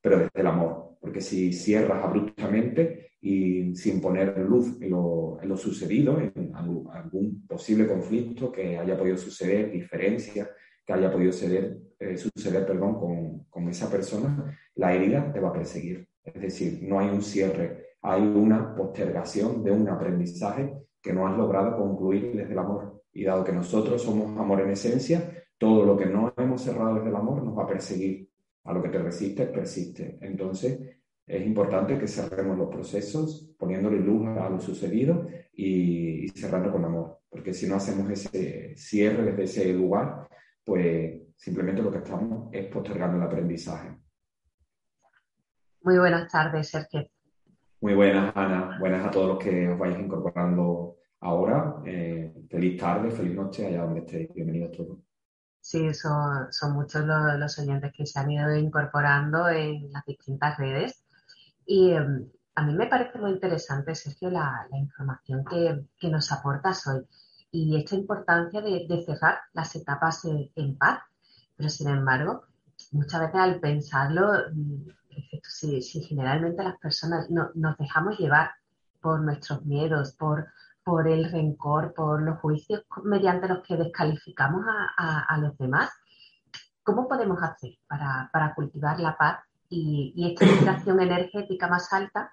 pero 0.00 0.18
desde 0.18 0.40
el 0.40 0.46
amor, 0.46 0.96
porque 1.00 1.20
si 1.20 1.52
cierras 1.52 2.04
abruptamente 2.04 3.10
y 3.20 3.74
sin 3.74 4.00
poner 4.00 4.38
luz 4.38 4.80
en 4.80 4.90
lo, 4.90 5.38
en 5.42 5.48
lo 5.48 5.56
sucedido, 5.56 6.20
en 6.20 6.52
algún 6.54 7.44
posible 7.48 7.88
conflicto 7.88 8.52
que 8.52 8.78
haya 8.78 8.96
podido 8.96 9.16
suceder, 9.16 9.72
diferencia 9.72 10.48
que 10.86 10.92
haya 10.92 11.10
podido 11.10 11.32
suceder, 11.32 11.76
suceder 12.16 12.64
perdón, 12.64 13.00
con, 13.00 13.44
con 13.50 13.68
esa 13.68 13.90
persona, 13.90 14.56
la 14.76 14.94
herida 14.94 15.32
te 15.32 15.40
va 15.40 15.48
a 15.48 15.52
perseguir. 15.52 16.06
Es 16.22 16.40
decir, 16.40 16.78
no 16.82 17.00
hay 17.00 17.08
un 17.08 17.22
cierre 17.22 17.85
hay 18.06 18.22
una 18.22 18.72
postergación 18.72 19.64
de 19.64 19.72
un 19.72 19.88
aprendizaje 19.88 20.72
que 21.02 21.12
no 21.12 21.26
has 21.26 21.36
logrado 21.36 21.76
concluir 21.76 22.36
desde 22.36 22.52
el 22.52 22.58
amor. 22.58 23.02
Y 23.12 23.24
dado 23.24 23.42
que 23.42 23.50
nosotros 23.50 24.00
somos 24.00 24.38
amor 24.38 24.60
en 24.60 24.70
esencia, 24.70 25.28
todo 25.58 25.84
lo 25.84 25.96
que 25.96 26.06
no 26.06 26.32
hemos 26.36 26.62
cerrado 26.62 26.94
desde 26.94 27.08
el 27.08 27.16
amor 27.16 27.42
nos 27.42 27.58
va 27.58 27.64
a 27.64 27.66
perseguir. 27.66 28.30
A 28.62 28.72
lo 28.72 28.80
que 28.80 28.90
te 28.90 28.98
resiste, 28.98 29.46
persiste. 29.46 30.18
Entonces, 30.20 30.78
es 31.26 31.46
importante 31.46 31.98
que 31.98 32.06
cerremos 32.06 32.56
los 32.56 32.68
procesos 32.68 33.52
poniéndole 33.58 33.98
luz 33.98 34.26
a 34.28 34.50
lo 34.50 34.60
sucedido 34.60 35.26
y, 35.52 36.28
cerrando 36.28 36.70
con 36.70 36.84
amor. 36.84 37.18
Porque 37.28 37.52
si 37.52 37.68
no 37.68 37.74
hacemos 37.74 38.08
ese 38.08 38.76
cierre 38.76 39.24
desde 39.24 39.42
ese 39.42 39.72
lugar, 39.72 40.28
pues 40.64 41.22
simplemente 41.34 41.82
lo 41.82 41.90
que 41.90 41.98
estamos 41.98 42.50
es 42.52 42.66
postergando 42.66 43.16
el 43.16 43.24
aprendizaje. 43.24 43.96
Muy 45.82 45.98
buenas 45.98 46.30
tardes, 46.30 46.68
Sergio. 46.68 47.08
Muy 47.86 47.94
buenas, 47.94 48.34
Ana. 48.34 48.76
Buenas 48.80 49.06
a 49.06 49.12
todos 49.12 49.28
los 49.28 49.38
que 49.38 49.68
os 49.68 49.78
vayáis 49.78 50.04
incorporando 50.04 50.96
ahora. 51.20 51.76
Eh, 51.86 52.34
feliz 52.50 52.80
tarde, 52.80 53.12
feliz 53.12 53.36
noche, 53.36 53.64
allá 53.64 53.82
donde 53.82 54.00
estéis. 54.00 54.34
Bienvenidos 54.34 54.76
todos. 54.76 54.98
Sí, 55.60 55.94
son, 55.94 56.52
son 56.52 56.72
muchos 56.72 57.04
los, 57.04 57.58
oyentes 57.60 57.92
que 57.96 58.04
se 58.04 58.18
han 58.18 58.32
ido 58.32 58.52
incorporando 58.56 59.48
en 59.48 59.92
las 59.92 60.04
distintas 60.04 60.58
redes. 60.58 61.04
Y 61.64 61.92
em, 61.92 62.28
a 62.56 62.66
mí 62.66 62.74
me 62.74 62.88
parece 62.88 63.20
muy 63.20 63.30
interesante, 63.30 63.94
Sergio, 63.94 64.30
la, 64.30 64.66
la 64.68 64.78
información 64.78 65.44
que, 65.44 65.84
que, 65.96 66.10
nos 66.10 66.32
aportas 66.32 66.84
hoy 66.88 67.06
y 67.52 67.76
esta 67.76 67.94
importancia 67.94 68.62
de, 68.62 68.84
de 68.88 69.04
cerrar 69.04 69.38
las 69.52 69.76
etapas 69.76 70.24
en, 70.24 70.50
en 70.56 70.76
paz. 70.76 71.02
Pero, 71.54 71.68
sin 71.68 71.88
embargo, 71.88 72.46
muchas 72.90 73.20
veces 73.20 73.36
al 73.36 73.60
pensarlo 73.60 74.32
si, 75.48 75.82
si 75.82 76.02
generalmente 76.02 76.62
las 76.62 76.78
personas 76.78 77.30
no, 77.30 77.50
nos 77.54 77.76
dejamos 77.78 78.18
llevar 78.18 78.50
por 79.00 79.20
nuestros 79.20 79.64
miedos, 79.64 80.12
por, 80.12 80.48
por 80.84 81.08
el 81.08 81.30
rencor, 81.30 81.94
por 81.94 82.22
los 82.22 82.38
juicios 82.40 82.82
mediante 83.04 83.48
los 83.48 83.62
que 83.62 83.76
descalificamos 83.76 84.64
a, 84.96 85.20
a, 85.20 85.38
los 85.38 85.56
demás, 85.58 85.90
¿cómo 86.82 87.08
podemos 87.08 87.42
hacer 87.42 87.72
para, 87.86 88.30
para 88.32 88.54
cultivar 88.54 88.98
la 89.00 89.16
paz 89.16 89.40
y, 89.68 90.12
y, 90.16 90.32
esta 90.32 90.44
vibración 90.60 91.00
energética 91.00 91.68
más 91.68 91.92
alta 91.92 92.30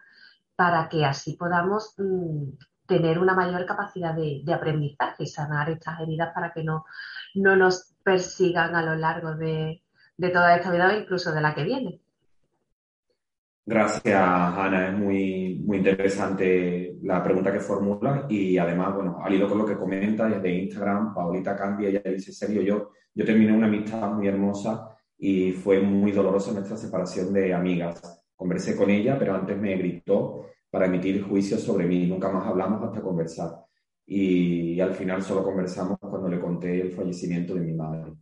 para 0.55 0.87
que 0.89 1.05
así 1.05 1.33
podamos 1.33 1.95
mm, 1.97 2.49
tener 2.85 3.19
una 3.19 3.33
mayor 3.33 3.65
capacidad 3.65 4.13
de, 4.13 4.41
de, 4.43 4.53
aprendizaje 4.53 5.23
y 5.23 5.27
sanar 5.27 5.69
estas 5.69 5.99
heridas 5.99 6.33
para 6.33 6.51
que 6.53 6.63
no, 6.63 6.85
no 7.33 7.55
nos 7.55 7.93
persigan 8.03 8.75
a 8.75 8.83
lo 8.83 8.95
largo 8.95 9.35
de, 9.35 9.83
de 10.17 10.29
toda 10.29 10.55
esta 10.55 10.71
vida 10.71 10.87
o 10.87 10.91
incluso 10.91 11.31
de 11.31 11.41
la 11.41 11.55
que 11.55 11.63
viene? 11.63 12.02
Gracias, 13.65 14.13
Ana. 14.13 14.89
Es 14.89 14.97
muy, 14.99 15.61
muy 15.65 15.77
interesante 15.77 16.97
la 17.01 17.23
pregunta 17.23 17.51
que 17.51 17.59
formula 17.61 18.25
y 18.29 18.57
además, 18.57 18.93
bueno, 18.95 19.19
al 19.23 19.33
hilo 19.33 19.47
con 19.47 19.59
lo 19.59 19.65
que 19.65 19.77
comenta 19.77 20.27
desde 20.27 20.53
Instagram, 20.53 21.13
Paulita 21.13 21.55
Candia, 21.55 21.87
ella 21.89 22.01
dice, 22.05 22.33
serio, 22.33 22.61
yo, 22.61 22.91
yo 23.13 23.25
terminé 23.25 23.53
una 23.53 23.67
amistad 23.67 24.11
muy 24.11 24.27
hermosa 24.27 24.89
y 25.17 25.53
fue 25.53 25.79
muy 25.81 26.11
dolorosa 26.11 26.51
nuestra 26.51 26.75
separación 26.75 27.31
de 27.33 27.53
amigas. 27.53 28.21
Conversé 28.35 28.75
con 28.75 28.89
ella, 28.89 29.17
pero 29.17 29.35
antes 29.35 29.57
me 29.57 29.77
gritó 29.77 30.47
para 30.69 30.87
emitir 30.87 31.23
juicios 31.23 31.61
sobre 31.61 31.85
mí. 31.85 32.05
Nunca 32.07 32.29
más 32.29 32.45
hablamos 32.47 32.83
hasta 32.83 33.01
conversar. 33.01 33.63
y 34.05 34.79
al 34.81 34.93
final 34.93 35.21
solo 35.23 35.43
conversamos 35.43 35.97
cuando 35.99 36.27
le 36.29 36.39
conté 36.39 36.81
el 36.81 36.91
fallecimiento 36.91 37.55
de 37.55 37.61
mi 37.61 37.73
madre. 37.73 38.13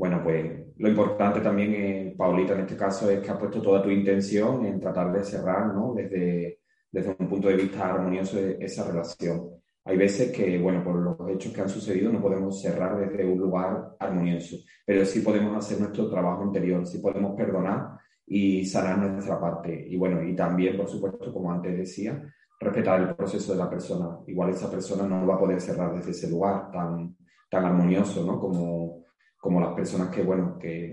Bueno, 0.00 0.22
pues 0.24 0.50
lo 0.78 0.88
importante 0.88 1.40
también, 1.40 1.74
eh, 1.74 2.14
Paulita, 2.16 2.54
en 2.54 2.60
este 2.60 2.74
caso, 2.74 3.10
es 3.10 3.20
que 3.20 3.30
has 3.30 3.36
puesto 3.36 3.60
toda 3.60 3.82
tu 3.82 3.90
intención 3.90 4.64
en 4.64 4.80
tratar 4.80 5.12
de 5.12 5.22
cerrar, 5.22 5.74
¿no? 5.74 5.92
Desde, 5.94 6.60
desde 6.90 7.14
un 7.18 7.28
punto 7.28 7.48
de 7.48 7.56
vista 7.56 7.86
armonioso 7.86 8.38
esa 8.38 8.90
relación. 8.90 9.50
Hay 9.84 9.98
veces 9.98 10.32
que, 10.32 10.58
bueno, 10.58 10.82
por 10.82 10.96
los 10.96 11.18
hechos 11.28 11.52
que 11.52 11.60
han 11.60 11.68
sucedido 11.68 12.10
no 12.10 12.22
podemos 12.22 12.62
cerrar 12.62 12.98
desde 12.98 13.26
un 13.26 13.38
lugar 13.38 13.94
armonioso, 13.98 14.56
pero 14.86 15.04
sí 15.04 15.20
podemos 15.20 15.54
hacer 15.54 15.78
nuestro 15.78 16.08
trabajo 16.08 16.44
interior, 16.46 16.86
sí 16.86 16.98
podemos 17.00 17.36
perdonar 17.36 17.98
y 18.26 18.64
sanar 18.64 18.96
nuestra 19.00 19.38
parte. 19.38 19.86
Y 19.86 19.98
bueno, 19.98 20.22
y 20.22 20.34
también, 20.34 20.78
por 20.78 20.88
supuesto, 20.88 21.30
como 21.30 21.52
antes 21.52 21.76
decía, 21.76 22.22
respetar 22.58 23.02
el 23.02 23.14
proceso 23.14 23.52
de 23.52 23.58
la 23.58 23.68
persona. 23.68 24.16
Igual 24.26 24.48
esa 24.48 24.70
persona 24.70 25.06
no 25.06 25.26
va 25.26 25.34
a 25.34 25.40
poder 25.40 25.60
cerrar 25.60 25.94
desde 25.94 26.12
ese 26.12 26.30
lugar 26.30 26.70
tan, 26.70 27.18
tan 27.50 27.66
armonioso, 27.66 28.24
¿no? 28.24 28.40
Como, 28.40 29.00
como 29.40 29.58
las 29.60 29.74
personas 29.74 30.14
que, 30.14 30.22
bueno, 30.22 30.58
que 30.58 30.92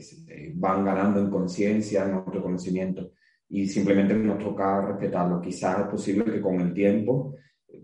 van 0.56 0.86
ganando 0.86 1.20
en 1.20 1.30
conciencia, 1.30 2.06
en 2.06 2.13
autoconocimiento, 2.13 3.12
y 3.50 3.68
simplemente 3.68 4.13
nos 4.16 4.39
toca 4.39 4.82
respetarlo. 4.82 5.42
Quizás 5.42 5.80
es 5.80 5.88
posible 5.88 6.24
que 6.25 6.42
con 6.42 6.60
el 6.62 6.74
tiempo, 6.74 7.36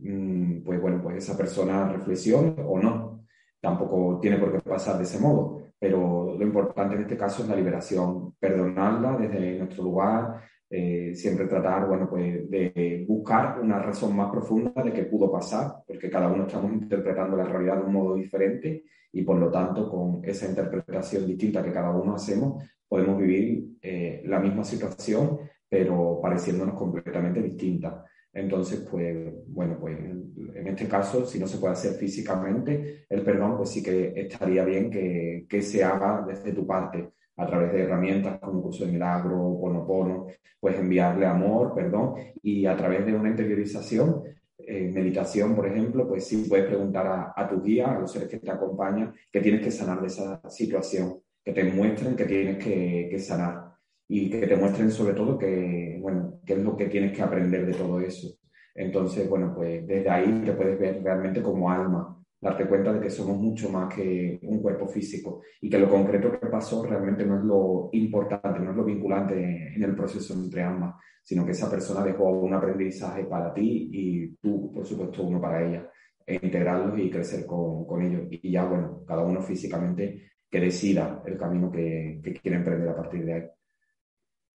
mm, 0.01 0.63
pues 0.63 0.82
bueno, 0.82 1.01
pues 1.03 1.17
esa 1.17 1.38
persona 1.38 1.91
reflexione 1.91 2.55
o 2.65 2.79
no. 2.79 3.25
Tampoco 3.60 4.20
tiene 4.22 4.38
por 4.38 4.51
qué 4.51 4.60
pasar 4.60 4.98
de 4.98 5.03
ese 5.03 5.20
modo, 5.20 5.62
pero 5.77 6.36
lo 6.38 6.46
importante 6.46 6.96
en 6.96 7.01
este 7.01 7.17
caso 7.17 7.43
es 7.43 7.50
la 7.50 7.55
liberación, 7.55 8.34
perdonarla 8.39 9.17
desde 9.17 9.60
nuestro 9.60 9.84
lugar, 9.84 10.41
eh, 10.75 11.13
siempre 11.13 11.46
tratar, 11.46 11.88
bueno, 11.88 12.10
pues 12.10 12.50
de 12.50 13.06
buscar 13.08 13.60
una 13.62 13.77
razón 13.77 14.15
más 14.15 14.32
profunda 14.32 14.72
de 14.84 14.92
qué 14.92 15.03
pudo 15.03 15.32
pasar, 15.32 15.84
porque 15.86 16.10
cada 16.10 16.27
uno 16.32 16.48
estamos 16.48 16.74
interpretando 16.74 17.38
la 17.38 17.44
realidad 17.44 17.77
de 17.77 17.84
un 17.84 17.94
modo 17.94 18.15
diferente 18.15 18.84
y 19.12 19.22
por 19.22 19.38
lo 19.38 19.51
tanto 19.51 19.88
con 19.88 20.25
esa 20.25 20.48
interpretación 20.48 21.27
distinta 21.27 21.63
que 21.63 21.72
cada 21.72 21.92
uno 21.92 22.15
hacemos 22.15 22.63
podemos 22.88 23.20
vivir 23.20 23.77
eh, 23.84 24.24
la 24.25 24.39
misma 24.39 24.63
situación 24.63 25.38
pero 25.70 26.20
pareciéndonos 26.20 26.74
completamente 26.75 27.42
distinta. 27.44 28.03
Entonces, 28.34 28.88
pues, 28.89 29.32
bueno, 29.48 29.77
pues 29.80 30.00
en 30.00 30.68
este 30.68 30.88
caso, 30.88 31.24
si 31.25 31.39
no 31.39 31.46
se 31.46 31.60
puede 31.60 31.74
hacer 31.74 31.94
físicamente, 31.94 33.06
el 33.08 33.22
perdón, 33.22 33.58
pues 33.58 33.70
sí 33.70 33.84
que 33.84 34.12
estaría 34.15 34.65
bien 34.65 34.89
que, 34.89 35.46
que 35.48 35.62
se 35.62 35.84
haga 35.84 36.25
desde 36.27 36.51
tu 36.51 36.65
parte 36.65 37.13
a 37.36 37.48
través 37.48 37.74
de 37.74 37.84
herramientas 37.84 38.40
como 38.40 38.62
curso 38.62 38.86
de 38.86 38.92
milagro, 38.92 39.58
ponopono, 39.60 40.28
pues 40.60 40.78
enviarle 40.78 41.25
amor, 41.25 41.74
perdón, 41.74 42.16
y 42.42 42.66
a 42.66 42.75
través 42.75 43.06
de 43.06 43.13
una 43.13 43.30
interiorización, 43.30 44.24
eh, 44.58 44.92
meditación, 44.94 45.56
por 45.56 45.68
ejemplo, 45.68 46.08
pues 46.08 46.25
sí 46.25 46.46
puedes 46.48 46.68
preguntar 46.68 47.08
a, 47.08 47.34
a 47.36 47.48
tu 47.48 47.62
guía, 47.62 47.92
a 47.92 48.00
los 48.00 48.12
seres 48.12 48.30
que 48.30 48.40
te 48.40 48.52
acompañan, 48.52 49.13
que 49.32 49.42
tienes 49.42 49.62
que 49.62 49.72
sanar 49.72 50.00
de 50.00 50.08
esa 50.08 50.42
situación, 50.50 51.20
que 51.44 51.52
te 51.52 51.63
muestren 51.63 52.16
que 52.16 52.25
tienes 52.25 52.63
que, 52.63 53.08
que 53.10 53.20
sanar 53.20 53.74
y 54.08 54.30
que 54.30 54.48
te 54.48 54.56
muestren 54.56 54.92
sobre 54.92 55.13
todo 55.13 55.38
que, 55.38 55.98
bueno, 56.02 56.40
qué 56.46 56.54
es 56.54 56.60
lo 56.60 56.78
que 56.78 56.86
tienes 56.86 57.16
que 57.16 57.22
aprender 57.22 57.66
de 57.66 57.74
todo 57.74 58.00
eso. 58.00 58.28
Entonces, 58.75 59.30
bueno, 59.30 59.54
pues 59.56 59.86
desde 59.86 60.10
ahí 60.10 60.42
te 60.46 60.54
puedes 60.54 60.80
ver 60.80 61.04
realmente 61.04 61.42
como 61.42 61.70
alma, 61.70 62.23
darte 62.43 62.67
cuenta 62.67 62.91
de 62.91 63.00
que 63.00 63.09
somos 63.09 63.38
mucho 63.38 63.69
más 63.69 63.93
que 63.95 64.38
un 64.43 64.62
cuerpo 64.62 64.85
físico 64.85 65.43
y 65.62 65.69
que 65.69 65.79
lo 65.79 65.89
concreto 65.89 66.29
que 66.38 66.47
pasó 66.47 66.85
realmente 66.85 67.25
no 67.25 67.38
es 67.38 67.43
lo 67.45 67.89
importante, 67.93 68.59
no 68.59 68.71
es 68.71 68.75
lo 68.75 68.83
vinculante 68.83 69.73
en 69.73 69.81
el 69.81 69.95
proceso 69.95 70.33
entre 70.33 70.62
almas, 70.62 70.95
sino 71.23 71.45
que 71.45 71.51
esa 71.51 71.69
persona 71.69 72.03
dejó 72.03 72.29
un 72.29 72.53
aprendizaje 72.53 73.23
para 73.23 73.53
ti 73.53 73.89
y 73.93 74.35
tú, 74.41 74.73
por 74.73 74.85
supuesto, 74.85 75.23
uno 75.23 75.39
para 75.39 75.65
ella, 75.65 75.89
e 76.25 76.35
integrarlos 76.35 77.00
y 77.00 77.09
crecer 77.09 77.45
con, 77.45 77.85
con 77.85 78.01
ellos. 78.01 78.23
Y 78.29 78.51
ya, 78.51 78.65
bueno, 78.65 79.05
cada 79.07 79.23
uno 79.23 79.41
físicamente 79.41 80.31
que 80.50 80.59
decida 80.59 81.23
el 81.25 81.38
camino 81.38 81.71
que, 81.71 82.19
que 82.21 82.33
quiere 82.33 82.57
emprender 82.57 82.89
a 82.89 82.95
partir 82.97 83.23
de 83.25 83.33
ahí. 83.33 83.43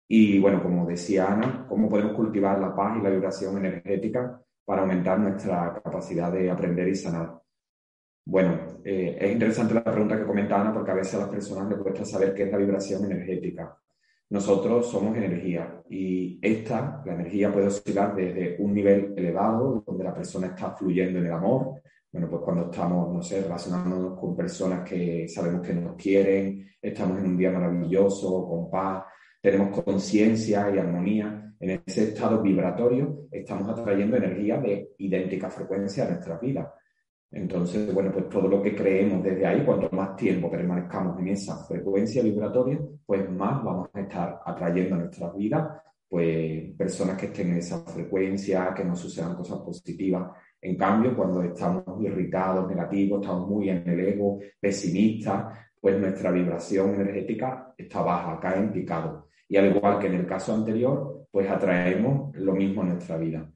Y 0.08 0.40
bueno, 0.40 0.60
como 0.60 0.86
decía 0.86 1.32
Ana, 1.32 1.66
¿cómo 1.68 1.88
podemos 1.88 2.14
cultivar 2.14 2.58
la 2.58 2.74
paz 2.74 2.98
y 2.98 3.02
la 3.02 3.10
vibración 3.10 3.58
energética 3.58 4.40
para 4.64 4.82
aumentar 4.82 5.20
nuestra 5.20 5.80
capacidad 5.84 6.32
de 6.32 6.50
aprender 6.50 6.88
y 6.88 6.96
sanar? 6.96 7.45
Bueno, 8.28 8.80
eh, 8.84 9.16
es 9.20 9.32
interesante 9.32 9.72
la 9.72 9.84
pregunta 9.84 10.16
que 10.16 10.24
comenta 10.24 10.60
Ana 10.60 10.74
porque 10.74 10.90
a 10.90 10.94
veces 10.94 11.14
a 11.14 11.18
las 11.18 11.28
personas 11.28 11.68
les 11.70 11.78
cuesta 11.78 12.04
saber 12.04 12.34
qué 12.34 12.42
es 12.42 12.50
la 12.50 12.58
vibración 12.58 13.04
energética. 13.04 13.78
Nosotros 14.30 14.90
somos 14.90 15.16
energía 15.16 15.80
y 15.88 16.36
esta, 16.42 17.02
la 17.06 17.14
energía 17.14 17.52
puede 17.52 17.68
oscilar 17.68 18.16
desde 18.16 18.56
un 18.58 18.74
nivel 18.74 19.14
elevado, 19.16 19.84
donde 19.86 20.02
la 20.02 20.12
persona 20.12 20.48
está 20.48 20.72
fluyendo 20.72 21.20
en 21.20 21.26
el 21.26 21.32
amor. 21.32 21.80
Bueno, 22.10 22.28
pues 22.28 22.42
cuando 22.42 22.64
estamos, 22.64 23.14
no 23.14 23.22
sé, 23.22 23.42
relacionándonos 23.42 24.18
con 24.18 24.34
personas 24.34 24.88
que 24.88 25.28
sabemos 25.28 25.64
que 25.64 25.74
nos 25.74 25.94
quieren, 25.94 26.68
estamos 26.82 27.20
en 27.20 27.26
un 27.26 27.36
día 27.36 27.52
maravilloso, 27.52 28.48
con 28.48 28.68
paz, 28.68 29.04
tenemos 29.40 29.80
conciencia 29.84 30.68
y 30.74 30.78
armonía. 30.78 31.54
En 31.60 31.82
ese 31.86 32.08
estado 32.08 32.42
vibratorio 32.42 33.28
estamos 33.30 33.68
atrayendo 33.68 34.16
energía 34.16 34.58
de 34.58 34.94
idéntica 34.98 35.48
frecuencia 35.48 36.04
a 36.04 36.10
nuestra 36.10 36.38
vida. 36.38 36.74
Entonces, 37.30 37.92
bueno, 37.92 38.12
pues 38.12 38.28
todo 38.28 38.48
lo 38.48 38.62
que 38.62 38.74
creemos 38.74 39.22
desde 39.22 39.46
ahí, 39.46 39.64
cuanto 39.64 39.94
más 39.94 40.16
tiempo 40.16 40.50
permanezcamos 40.50 41.18
en 41.18 41.28
esa 41.28 41.56
frecuencia 41.64 42.22
vibratoria, 42.22 42.78
pues 43.04 43.28
más 43.30 43.62
vamos 43.64 43.88
a 43.92 44.00
estar 44.00 44.40
atrayendo 44.44 44.94
a 44.94 44.98
nuestras 44.98 45.36
vidas, 45.36 45.82
pues 46.08 46.74
personas 46.76 47.18
que 47.18 47.26
estén 47.26 47.50
en 47.50 47.58
esa 47.58 47.80
frecuencia, 47.80 48.72
que 48.74 48.84
nos 48.84 49.00
sucedan 49.00 49.34
cosas 49.34 49.58
positivas. 49.58 50.30
En 50.60 50.76
cambio, 50.76 51.16
cuando 51.16 51.42
estamos 51.42 51.84
irritados, 52.00 52.68
negativos, 52.68 53.20
estamos 53.20 53.48
muy 53.48 53.70
en 53.70 53.88
el 53.88 54.00
ego, 54.00 54.38
pesimistas, 54.60 55.58
pues 55.80 55.98
nuestra 55.98 56.30
vibración 56.30 56.94
energética 56.94 57.74
está 57.76 58.02
baja, 58.02 58.40
cae 58.40 58.58
en 58.58 58.72
picado. 58.72 59.28
Y 59.48 59.56
al 59.56 59.76
igual 59.76 59.98
que 59.98 60.06
en 60.06 60.14
el 60.14 60.26
caso 60.26 60.54
anterior, 60.54 61.26
pues 61.30 61.48
atraemos 61.50 62.34
lo 62.36 62.54
mismo 62.54 62.82
en 62.82 62.90
nuestra 62.90 63.16
vida 63.18 63.50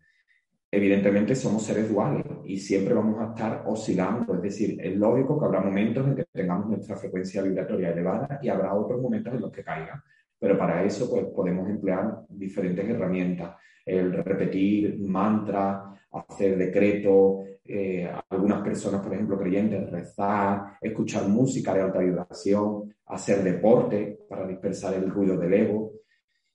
evidentemente 0.70 1.34
somos 1.34 1.64
seres 1.64 1.88
duales 1.88 2.24
y 2.50 2.58
siempre 2.58 2.94
vamos 2.94 3.20
a 3.20 3.28
estar 3.28 3.62
oscilando, 3.66 4.34
es 4.34 4.42
decir, 4.42 4.76
es 4.80 4.96
lógico 4.96 5.38
que 5.38 5.46
habrá 5.46 5.60
momentos 5.60 6.06
en 6.06 6.16
que 6.16 6.24
tengamos 6.32 6.66
nuestra 6.68 6.96
frecuencia 6.96 7.42
vibratoria 7.42 7.90
elevada 7.90 8.40
y 8.42 8.48
habrá 8.48 8.74
otros 8.74 9.00
momentos 9.00 9.34
en 9.34 9.40
los 9.40 9.52
que 9.52 9.62
caiga, 9.62 10.02
pero 10.36 10.58
para 10.58 10.82
eso 10.82 11.08
pues, 11.08 11.26
podemos 11.26 11.68
emplear 11.68 12.22
diferentes 12.28 12.88
herramientas, 12.88 13.54
el 13.86 14.12
repetir 14.12 14.98
mantras, 14.98 15.80
hacer 16.10 16.58
decretos, 16.58 17.44
eh, 17.64 18.10
algunas 18.30 18.62
personas, 18.62 19.00
por 19.00 19.14
ejemplo, 19.14 19.38
creyentes, 19.38 19.88
rezar, 19.88 20.76
escuchar 20.80 21.28
música 21.28 21.72
de 21.72 21.82
alta 21.82 22.00
vibración, 22.00 22.92
hacer 23.06 23.44
deporte 23.44 24.18
para 24.28 24.44
dispersar 24.44 24.94
el 24.94 25.08
ruido 25.08 25.36
del 25.36 25.54
ego, 25.54 25.89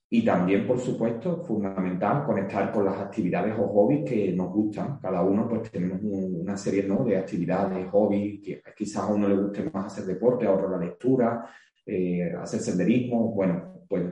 y 0.08 0.24
también, 0.24 0.66
por 0.66 0.78
supuesto, 0.78 1.42
fundamental 1.42 2.24
conectar 2.24 2.70
con 2.70 2.84
las 2.84 2.96
actividades 2.98 3.54
o 3.58 3.66
hobbies 3.66 4.08
que 4.08 4.32
nos 4.32 4.52
gustan. 4.52 5.00
Cada 5.00 5.22
uno 5.22 5.48
pues 5.48 5.68
tenemos 5.70 5.98
una 6.02 6.56
serie 6.56 6.82
de 6.82 7.16
actividades, 7.16 7.90
hobbies, 7.90 8.40
que 8.40 8.62
quizás 8.76 9.02
a 9.02 9.12
uno 9.12 9.28
le 9.28 9.36
guste 9.36 9.68
más 9.72 9.86
hacer 9.86 10.04
deporte, 10.04 10.46
a 10.46 10.52
otro 10.52 10.70
la 10.70 10.78
lectura, 10.78 11.44
eh, 11.84 12.32
hacer 12.40 12.60
senderismo. 12.60 13.32
Bueno, 13.34 13.82
pues 13.88 14.04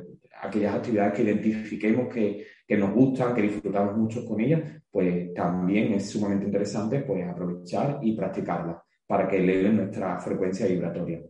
aquellas 0.43 0.75
actividades 0.75 1.15
que 1.15 1.23
identifiquemos 1.23 2.13
que, 2.13 2.45
que, 2.67 2.77
nos 2.77 2.93
gustan, 2.93 3.33
que 3.33 3.43
disfrutamos 3.43 3.97
mucho 3.97 4.27
con 4.27 4.41
ellas, 4.41 4.63
pues 4.91 5.33
también 5.33 5.93
es 5.93 6.11
sumamente 6.11 6.45
interesante 6.45 7.03
pues 7.03 7.25
aprovechar 7.25 8.01
y 8.03 8.17
practicarlas 8.17 8.79
para 9.07 9.29
que 9.29 9.37
eleven 9.37 9.77
nuestra 9.77 10.19
frecuencia 10.19 10.67
vibratoria. 10.67 11.23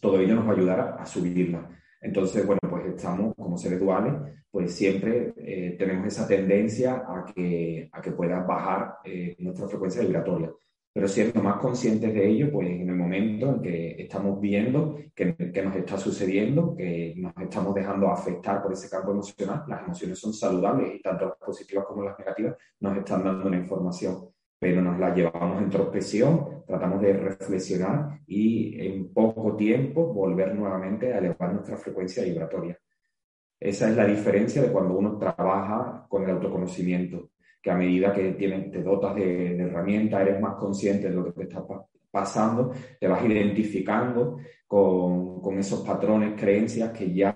Todo 0.00 0.20
ello 0.20 0.36
nos 0.36 0.46
va 0.46 0.50
a 0.50 0.54
ayudar 0.54 0.80
a, 0.80 0.94
a 1.02 1.06
subirla. 1.06 1.68
Entonces, 2.00 2.46
bueno, 2.46 2.60
estamos 2.96 3.34
como 3.34 3.56
seres 3.56 3.80
duales, 3.80 4.14
pues 4.50 4.72
siempre 4.72 5.34
eh, 5.36 5.76
tenemos 5.78 6.06
esa 6.06 6.26
tendencia 6.26 7.04
a 7.06 7.24
que, 7.24 7.88
a 7.92 8.00
que 8.00 8.12
pueda 8.12 8.40
bajar 8.40 8.96
eh, 9.04 9.36
nuestra 9.38 9.68
frecuencia 9.68 10.02
vibratoria. 10.02 10.50
Pero 10.92 11.08
siendo 11.08 11.42
más 11.42 11.58
conscientes 11.58 12.14
de 12.14 12.26
ello, 12.26 12.50
pues 12.50 12.68
en 12.70 12.88
el 12.88 12.96
momento 12.96 13.50
en 13.50 13.62
que 13.62 14.02
estamos 14.02 14.40
viendo 14.40 14.98
que, 15.14 15.36
que 15.36 15.62
nos 15.62 15.76
está 15.76 15.98
sucediendo, 15.98 16.74
que 16.74 17.12
nos 17.16 17.34
estamos 17.36 17.74
dejando 17.74 18.08
afectar 18.08 18.62
por 18.62 18.72
ese 18.72 18.88
campo 18.88 19.12
emocional, 19.12 19.64
las 19.68 19.82
emociones 19.82 20.18
son 20.18 20.32
saludables 20.32 20.94
y 20.94 21.02
tanto 21.02 21.26
las 21.26 21.36
positivas 21.36 21.84
como 21.84 22.02
las 22.02 22.18
negativas 22.18 22.56
nos 22.80 22.96
están 22.96 23.24
dando 23.24 23.46
una 23.46 23.58
información 23.58 24.30
pero 24.58 24.80
nos 24.80 24.98
la 24.98 25.14
llevamos 25.14 25.58
en 25.58 25.64
introspección, 25.64 26.64
tratamos 26.66 27.00
de 27.02 27.12
reflexionar 27.12 28.20
y 28.26 28.80
en 28.80 29.12
poco 29.12 29.54
tiempo 29.56 30.12
volver 30.12 30.54
nuevamente 30.54 31.12
a 31.12 31.18
elevar 31.18 31.52
nuestra 31.52 31.76
frecuencia 31.76 32.24
vibratoria. 32.24 32.78
Esa 33.58 33.88
es 33.88 33.96
la 33.96 34.04
diferencia 34.04 34.62
de 34.62 34.70
cuando 34.70 34.96
uno 34.96 35.16
trabaja 35.18 36.06
con 36.08 36.24
el 36.24 36.30
autoconocimiento, 36.30 37.30
que 37.62 37.70
a 37.70 37.76
medida 37.76 38.12
que 38.12 38.32
tienes, 38.32 38.70
te 38.70 38.82
dotas 38.82 39.14
de, 39.14 39.56
herramientas, 39.56 40.20
eres 40.20 40.40
más 40.40 40.56
consciente 40.56 41.08
de 41.08 41.14
lo 41.14 41.24
que 41.24 41.32
te 41.32 41.42
está 41.44 41.64
pasando, 42.10 42.72
te 43.00 43.08
vas 43.08 43.24
identificando 43.24 44.38
con, 44.66 45.40
con 45.40 45.58
esos 45.58 45.80
patrones, 45.86 46.38
creencias 46.38 46.90
que 46.92 47.12
ya 47.12 47.34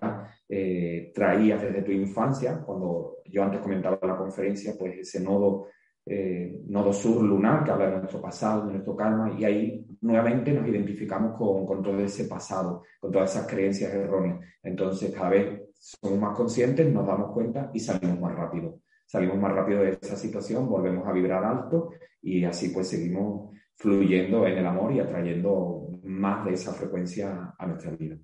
eh, 0.49 1.11
traías 1.15 1.63
desde 1.63 1.83
tu 1.83 1.93
infancia. 1.93 2.63
Cuando 2.65 3.19
yo 3.25 3.43
antes 3.43 3.61
comentaba 3.61 3.99
en 4.01 4.09
la 4.09 4.17
conferencia, 4.17 4.75
pues 4.79 4.99
ese 4.99 5.21
nodo 5.21 5.69
eh, 6.07 6.63
nodo 6.67 6.93
sur 6.93 7.23
lunar, 7.23 7.63
que 7.63 7.71
habla 7.71 7.91
de 7.91 7.99
nuestro 7.99 8.21
pasado, 8.21 8.67
de 8.67 8.73
nuestro 8.73 8.97
karma, 8.97 9.37
y 9.39 9.45
ahí 9.45 9.87
nuevamente 10.01 10.53
nos 10.53 10.67
identificamos 10.67 11.37
con, 11.37 11.67
con, 11.67 11.83
todo 11.83 12.01
ese 12.01 12.25
pasado, 12.25 12.83
con 12.99 13.13
todas 13.13 13.31
esas 13.31 13.47
creencias 13.47 13.93
erróneas. 13.93 14.41
Entonces, 14.63 15.15
cada 15.15 15.31
vez 15.31 15.60
somos 15.81 16.19
más 16.19 16.37
conscientes, 16.37 16.93
nos 16.93 17.07
damos 17.07 17.33
cuenta 17.33 17.71
y 17.73 17.81
salimos 17.81 18.21
más 18.21 18.35
rápido. 18.35 18.81
Salimos 19.07 19.39
más 19.39 19.53
rápido 19.53 19.81
de 19.81 19.99
esa 20.01 20.15
situación, 20.15 20.69
volvemos 20.69 21.09
a 21.09 21.13
vibrar 21.13 21.43
alto 21.43 21.91
y 22.23 22.45
así 22.45 22.69
pues 22.69 22.89
seguimos 22.89 23.51
fluyendo 23.77 24.47
en 24.47 24.59
el 24.59 24.67
amor 24.67 24.93
y 24.93 25.01
atrayendo 25.01 25.89
más 26.05 26.45
de 26.45 26.53
esa 26.53 26.75
frecuencia 26.75 27.55
a 27.59 27.67
nuestra 27.67 27.93
vida. 27.93 28.17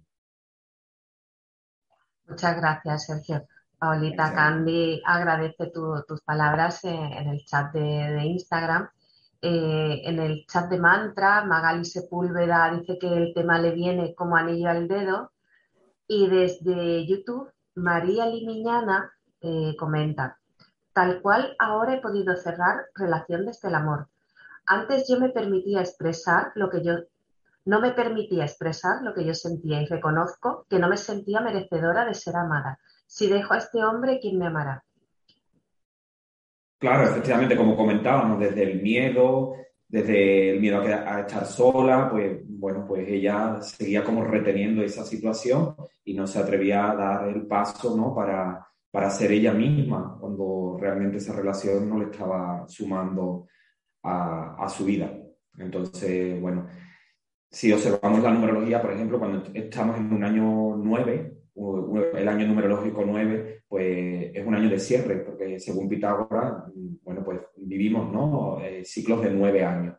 Muchas 2.28 2.56
gracias, 2.56 3.06
Sergio. 3.06 3.46
Paulita 3.78 4.32
Candy 4.34 5.02
agradece 5.04 5.72
tus 6.06 6.20
palabras 6.22 6.84
en, 6.84 7.28
el 7.28 7.44
chat 7.44 7.72
de, 7.72 8.24
Instagram. 8.24 8.88
Eh, 9.40 10.02
en 10.04 10.18
el 10.18 10.46
chat 10.46 10.68
de 10.68 10.78
mantra, 10.78 11.44
Magali 11.44 11.84
Sepúlveda 11.84 12.74
dice 12.74 12.98
que 12.98 13.08
el 13.08 13.34
tema 13.34 13.58
le 13.58 13.72
viene 13.72 14.14
como 14.14 14.36
anillo 14.36 14.68
al 14.68 14.88
dedo. 14.88 15.32
Y 16.08 16.28
desde 16.28 17.06
YouTube, 17.06 17.50
María 17.74 18.26
Limiñana 18.26 19.12
eh, 19.40 19.74
comenta, 19.78 20.38
tal 20.92 21.20
cual 21.20 21.56
ahora 21.58 21.94
he 21.94 22.00
podido 22.00 22.36
cerrar 22.36 22.86
relación 22.94 23.46
desde 23.46 23.68
el 23.68 23.74
amor. 23.74 24.08
Antes 24.66 25.08
yo 25.08 25.18
me 25.20 25.30
permitía 25.30 25.80
expresar 25.80 26.52
lo 26.54 26.70
que 26.70 26.82
yo 26.82 26.94
no 27.64 27.80
me 27.80 27.90
permitía 27.90 28.44
expresar 28.44 29.02
lo 29.02 29.12
que 29.12 29.24
yo 29.24 29.34
sentía 29.34 29.82
y 29.82 29.86
reconozco 29.86 30.66
que 30.70 30.78
no 30.78 30.88
me 30.88 30.96
sentía 30.96 31.40
merecedora 31.40 32.04
de 32.04 32.14
ser 32.14 32.36
amada 32.36 32.78
si 33.06 33.28
dejo 33.28 33.54
a 33.54 33.58
este 33.58 33.82
hombre, 33.84 34.18
¿quién 34.20 34.38
me 34.38 34.46
amará? 34.46 34.84
Claro, 36.78 37.04
efectivamente, 37.04 37.56
como 37.56 37.76
comentábamos, 37.76 38.38
desde 38.38 38.64
el 38.64 38.82
miedo, 38.82 39.54
desde 39.88 40.50
el 40.50 40.60
miedo 40.60 40.80
a, 40.80 41.20
estar 41.20 41.46
sola, 41.46 42.10
pues 42.10 42.40
bueno, 42.48 42.84
pues 42.86 43.08
ella 43.08 43.60
seguía 43.60 44.02
como 44.02 44.24
reteniendo 44.24 44.82
esa 44.82 45.04
situación 45.04 45.74
y 46.04 46.14
no 46.14 46.26
se 46.26 46.38
atrevía 46.38 46.90
a 46.90 46.96
dar 46.96 47.28
el 47.28 47.46
paso, 47.46 47.96
¿no? 47.96 48.14
Para, 48.14 48.66
para 48.90 49.10
ser 49.10 49.32
ella 49.32 49.52
misma, 49.52 50.16
cuando 50.20 50.76
realmente 50.80 51.18
esa 51.18 51.34
relación 51.34 51.88
no 51.88 51.98
le 51.98 52.06
estaba 52.06 52.66
sumando 52.68 53.46
a, 54.02 54.56
a 54.64 54.68
su 54.68 54.84
vida. 54.84 55.10
Entonces, 55.58 56.40
bueno, 56.40 56.66
si 57.50 57.72
observamos 57.72 58.22
la 58.22 58.32
numerología, 58.32 58.82
por 58.82 58.92
ejemplo, 58.92 59.18
cuando 59.18 59.42
estamos 59.54 59.96
en 59.96 60.12
un 60.12 60.24
año 60.24 60.76
9, 60.76 61.36
el 62.14 62.28
año 62.28 62.46
numerológico 62.46 63.02
9, 63.06 63.62
pues 63.68 64.30
es 64.34 64.46
un 64.46 64.54
año 64.54 64.68
de 64.68 64.78
cierre, 64.78 65.16
porque 65.16 65.58
según 65.58 65.88
Pitágoras, 65.88 66.64
vivimos 67.66 68.12
¿no? 68.12 68.60
Eh, 68.60 68.84
ciclos 68.84 69.22
de 69.22 69.30
nueve 69.30 69.64
años. 69.64 69.96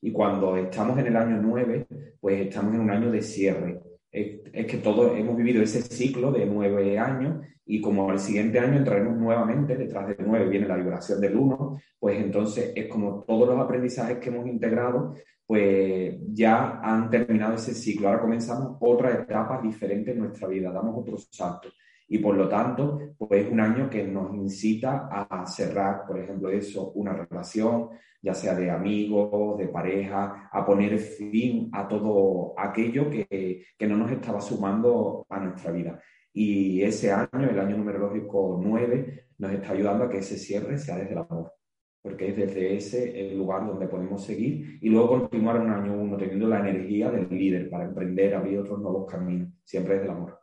Y 0.00 0.12
cuando 0.12 0.56
estamos 0.56 0.98
en 0.98 1.08
el 1.08 1.16
año 1.16 1.40
9, 1.42 1.86
pues 2.20 2.40
estamos 2.46 2.74
en 2.74 2.80
un 2.80 2.90
año 2.90 3.10
de 3.10 3.20
cierre. 3.20 3.80
Es, 4.10 4.66
que 4.66 4.78
todos 4.78 5.18
hemos 5.18 5.36
vivido 5.36 5.62
ese 5.62 5.82
ciclo 5.82 6.32
de 6.32 6.46
nueve 6.46 6.98
años 6.98 7.44
y 7.66 7.80
como 7.80 8.10
al 8.10 8.18
siguiente 8.18 8.58
año 8.58 8.78
entraremos 8.78 9.16
nuevamente, 9.16 9.76
detrás 9.76 10.08
del 10.08 10.26
9 10.26 10.48
viene 10.48 10.66
la 10.66 10.76
vibración 10.76 11.20
del 11.20 11.36
1, 11.36 11.78
pues 11.98 12.18
entonces 12.18 12.72
es 12.74 12.86
como 12.86 13.24
todos 13.24 13.48
los 13.48 13.58
aprendizajes 13.58 14.18
que 14.18 14.30
hemos 14.30 14.46
integrado 14.46 15.14
pues 15.48 16.14
ya 16.34 16.78
han 16.82 17.08
terminado 17.08 17.54
ese 17.54 17.74
ciclo. 17.74 18.08
Ahora 18.08 18.20
comenzamos 18.20 18.76
otra 18.80 19.14
etapa 19.14 19.62
diferente 19.62 20.10
en 20.10 20.18
nuestra 20.18 20.46
vida, 20.46 20.70
damos 20.70 20.94
otro 20.98 21.16
salto. 21.16 21.70
Y 22.08 22.18
por 22.18 22.36
lo 22.36 22.48
tanto, 22.48 22.98
pues 23.18 23.44
es 23.44 23.52
un 23.52 23.60
año 23.60 23.90
que 23.90 24.06
nos 24.06 24.34
incita 24.34 25.08
a 25.10 25.46
cerrar, 25.46 26.06
por 26.06 26.18
ejemplo, 26.18 26.50
eso, 26.50 26.90
una 26.92 27.12
relación, 27.12 27.90
ya 28.22 28.34
sea 28.34 28.54
de 28.54 28.70
amigos, 28.70 29.58
de 29.58 29.68
pareja, 29.68 30.48
a 30.50 30.64
poner 30.64 30.98
fin 30.98 31.68
a 31.72 31.86
todo 31.86 32.54
aquello 32.56 33.10
que, 33.10 33.64
que 33.76 33.86
no 33.86 33.96
nos 33.96 34.10
estaba 34.10 34.40
sumando 34.40 35.26
a 35.28 35.38
nuestra 35.38 35.70
vida. 35.70 36.00
Y 36.32 36.82
ese 36.82 37.12
año, 37.12 37.50
el 37.50 37.58
año 37.58 37.76
numerológico 37.76 38.58
9, 38.62 39.28
nos 39.38 39.52
está 39.52 39.72
ayudando 39.72 40.04
a 40.04 40.08
que 40.08 40.18
ese 40.18 40.38
cierre 40.38 40.78
sea 40.78 40.96
desde 40.96 41.12
el 41.12 41.18
amor 41.18 41.52
porque 42.00 42.28
es 42.28 42.36
desde 42.36 42.76
ese 42.76 43.20
el 43.20 43.36
lugar 43.36 43.66
donde 43.66 43.86
podemos 43.86 44.24
seguir 44.24 44.78
y 44.80 44.88
luego 44.88 45.20
continuar 45.20 45.60
un 45.60 45.70
año 45.70 45.94
uno 45.94 46.16
teniendo 46.16 46.48
la 46.48 46.60
energía 46.60 47.10
del 47.10 47.28
líder 47.28 47.68
para 47.68 47.84
emprender, 47.84 48.34
abrir 48.34 48.60
otros 48.60 48.78
nuevos 48.78 49.10
caminos, 49.10 49.50
siempre 49.64 49.94
desde 49.94 50.06
el 50.06 50.12
amor. 50.12 50.37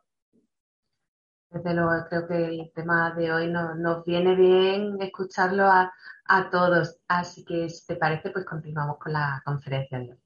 Desde 1.52 1.74
luego, 1.74 1.92
creo 2.10 2.28
que 2.28 2.46
el 2.46 2.72
tema 2.74 3.14
de 3.16 3.32
hoy 3.32 3.52
nos, 3.52 4.04
viene 4.06 4.36
bien 4.36 4.98
escucharlo 5.02 5.66
a, 5.66 5.92
todos, 6.52 7.00
así 7.08 7.46
que 7.46 7.70
si 7.70 7.86
te 7.86 7.96
parece, 7.96 8.32
pues 8.32 8.46
continuamos 8.46 8.98
con 8.98 9.14
la 9.14 9.42
conferencia. 9.46 10.18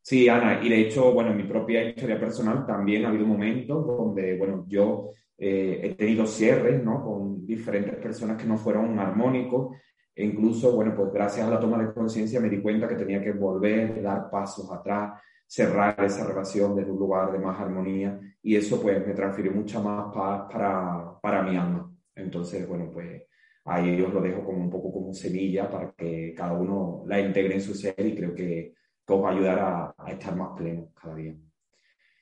Sí, 0.00 0.28
Ana, 0.28 0.60
y 0.62 0.68
de 0.68 0.80
hecho, 0.80 1.12
bueno, 1.12 1.30
en 1.30 1.36
mi 1.36 1.42
propia 1.44 1.82
historia 1.82 2.18
personal 2.18 2.64
también 2.66 3.04
ha 3.04 3.08
habido 3.08 3.26
momentos 3.26 3.86
donde, 3.86 4.38
bueno, 4.38 4.64
yo 4.66 5.10
eh, 5.36 5.80
he 5.82 5.94
tenido 5.94 6.26
cierres, 6.26 6.82
¿no? 6.82 7.04
Con 7.04 7.44
diferentes 7.44 7.96
personas 7.96 8.40
que 8.40 8.48
no 8.48 8.56
fueron 8.56 8.98
armónicos 8.98 9.76
e 10.16 10.24
incluso, 10.24 10.72
bueno, 10.72 10.94
pues 10.96 11.12
gracias 11.12 11.46
a 11.46 11.50
la 11.50 11.60
toma 11.60 11.78
de 11.78 11.92
conciencia 11.92 12.40
me 12.40 12.48
di 12.48 12.62
cuenta 12.62 12.88
que 12.88 12.94
tenía 12.94 13.22
que 13.22 13.32
volver, 13.32 14.02
dar 14.02 14.30
pasos 14.30 14.70
atrás, 14.72 15.20
cerrar 15.46 16.02
esa 16.04 16.26
relación 16.26 16.74
desde 16.74 16.90
un 16.90 16.98
lugar 16.98 17.32
de 17.32 17.38
más 17.38 17.60
armonía 17.60 18.20
y 18.42 18.56
eso 18.56 18.80
pues 18.80 19.06
me 19.06 19.14
transfirió 19.14 19.52
mucha 19.52 19.80
más 19.80 20.12
paz 20.14 20.48
para, 20.52 21.18
para 21.20 21.42
mi 21.42 21.56
alma. 21.56 21.92
Entonces, 22.14 22.66
bueno, 22.66 22.90
pues 22.92 23.22
ahí 23.64 24.00
os 24.00 24.12
lo 24.12 24.20
dejo 24.20 24.44
como 24.44 24.58
un 24.58 24.70
poco 24.70 24.92
como 24.92 25.12
semilla 25.12 25.70
para 25.70 25.92
que 25.92 26.34
cada 26.36 26.52
uno 26.54 27.02
la 27.06 27.20
integre 27.20 27.54
en 27.54 27.60
su 27.60 27.74
ser 27.74 27.94
y 27.98 28.14
creo 28.14 28.34
que, 28.34 28.74
que 29.06 29.12
os 29.12 29.22
va 29.22 29.30
a 29.30 29.32
ayudar 29.32 29.94
a, 29.98 30.10
estar 30.10 30.34
más 30.36 30.56
pleno 30.56 30.90
cada 30.94 31.14
día. 31.14 31.34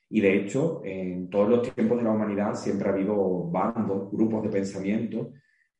Y 0.09 0.21
de 0.21 0.35
hecho, 0.35 0.81
en 0.83 1.29
todos 1.29 1.49
los 1.49 1.73
tiempos 1.73 1.97
de 1.97 2.03
la 2.03 2.11
humanidad 2.11 2.55
siempre 2.55 2.89
ha 2.89 2.93
habido 2.93 3.49
bandos, 3.49 4.11
grupos 4.11 4.43
de 4.43 4.49
pensamiento 4.49 5.31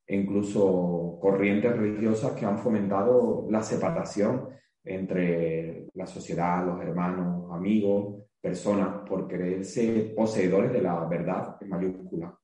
e 0.05 0.15
incluso 0.15 1.17
corrientes 1.21 1.75
religiosas 1.75 2.33
que 2.33 2.45
han 2.45 2.57
fomentado 2.57 3.47
la 3.49 3.61
separación 3.61 4.49
entre 4.85 5.87
la 5.93 6.05
sociedad, 6.05 6.65
los 6.65 6.81
hermanos, 6.81 7.51
amigos, 7.51 8.23
personas, 8.39 9.07
por 9.07 9.27
creerse 9.27 10.13
poseedores 10.15 10.71
de 10.71 10.81
la 10.81 11.03
verdad 11.05 11.57
en 11.59 11.69
mayúscula. 11.69 12.37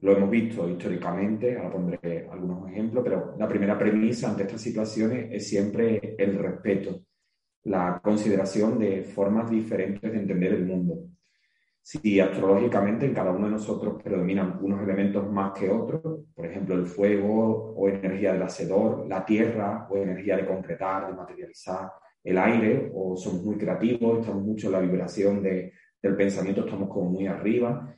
Lo 0.00 0.16
hemos 0.16 0.30
visto 0.30 0.68
históricamente, 0.68 1.56
ahora 1.56 1.72
pondré 1.72 2.28
algunos 2.30 2.70
ejemplos, 2.70 3.04
pero 3.04 3.34
la 3.38 3.48
primera 3.48 3.78
premisa 3.78 4.30
ante 4.30 4.42
estas 4.42 4.60
situaciones 4.60 5.28
es 5.30 5.48
siempre 5.48 6.14
el 6.18 6.38
respeto, 6.38 7.00
la 7.64 8.00
consideración 8.02 8.78
de 8.78 9.02
formas 9.02 9.50
diferentes 9.50 10.10
de 10.10 10.18
entender 10.18 10.54
el 10.54 10.66
mundo 10.66 11.08
si 11.82 12.20
astrológicamente 12.20 13.06
en 13.06 13.12
cada 13.12 13.32
uno 13.32 13.46
de 13.46 13.52
nosotros 13.52 14.00
predominan 14.02 14.58
unos 14.62 14.80
elementos 14.82 15.28
más 15.30 15.52
que 15.52 15.68
otros, 15.68 16.20
por 16.32 16.46
ejemplo 16.46 16.76
el 16.76 16.86
fuego 16.86 17.74
o 17.76 17.88
energía 17.88 18.32
del 18.32 18.42
hacedor, 18.42 19.06
la 19.08 19.24
tierra 19.24 19.88
o 19.90 19.96
energía 19.96 20.36
de 20.36 20.46
concretar, 20.46 21.08
de 21.08 21.14
materializar, 21.14 21.90
el 22.22 22.38
aire 22.38 22.92
o 22.94 23.16
somos 23.16 23.42
muy 23.42 23.56
creativos, 23.56 24.20
estamos 24.20 24.44
mucho 24.44 24.68
en 24.68 24.72
la 24.72 24.80
vibración 24.80 25.42
de, 25.42 25.72
del 26.00 26.16
pensamiento, 26.16 26.64
estamos 26.64 26.88
como 26.88 27.10
muy 27.10 27.26
arriba, 27.26 27.96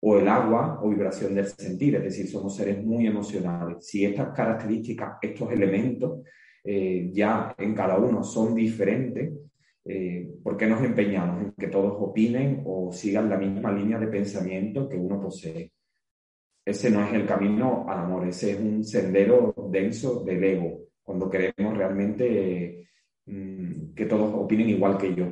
o 0.00 0.18
el 0.18 0.28
agua 0.28 0.80
o 0.82 0.88
vibración 0.88 1.34
del 1.34 1.46
sentir, 1.46 1.96
es 1.96 2.04
decir, 2.04 2.28
somos 2.28 2.56
seres 2.56 2.82
muy 2.82 3.06
emocionales. 3.06 3.86
Si 3.86 4.04
estas 4.04 4.34
características, 4.34 5.18
estos 5.20 5.50
elementos 5.52 6.20
eh, 6.64 7.10
ya 7.12 7.54
en 7.58 7.74
cada 7.74 7.98
uno 7.98 8.22
son 8.22 8.54
diferentes, 8.54 9.32
eh, 9.88 10.38
¿por 10.42 10.56
qué 10.56 10.66
nos 10.66 10.82
empeñamos 10.82 11.44
en 11.44 11.52
que 11.52 11.68
todos 11.68 11.94
opinen 12.00 12.62
o 12.66 12.90
sigan 12.92 13.30
la 13.30 13.36
misma 13.36 13.70
línea 13.72 13.98
de 13.98 14.08
pensamiento 14.08 14.88
que 14.88 14.96
uno 14.96 15.20
posee? 15.20 15.72
Ese 16.64 16.90
no 16.90 17.04
es 17.04 17.12
el 17.12 17.24
camino 17.24 17.86
al 17.88 17.98
amor, 18.00 18.26
ese 18.26 18.52
es 18.52 18.60
un 18.60 18.82
sendero 18.82 19.54
denso 19.70 20.24
del 20.24 20.42
ego, 20.42 20.80
cuando 21.02 21.30
queremos 21.30 21.76
realmente 21.76 22.88
mm, 23.26 23.94
que 23.94 24.06
todos 24.06 24.34
opinen 24.34 24.70
igual 24.70 24.98
que 24.98 25.14
yo. 25.14 25.26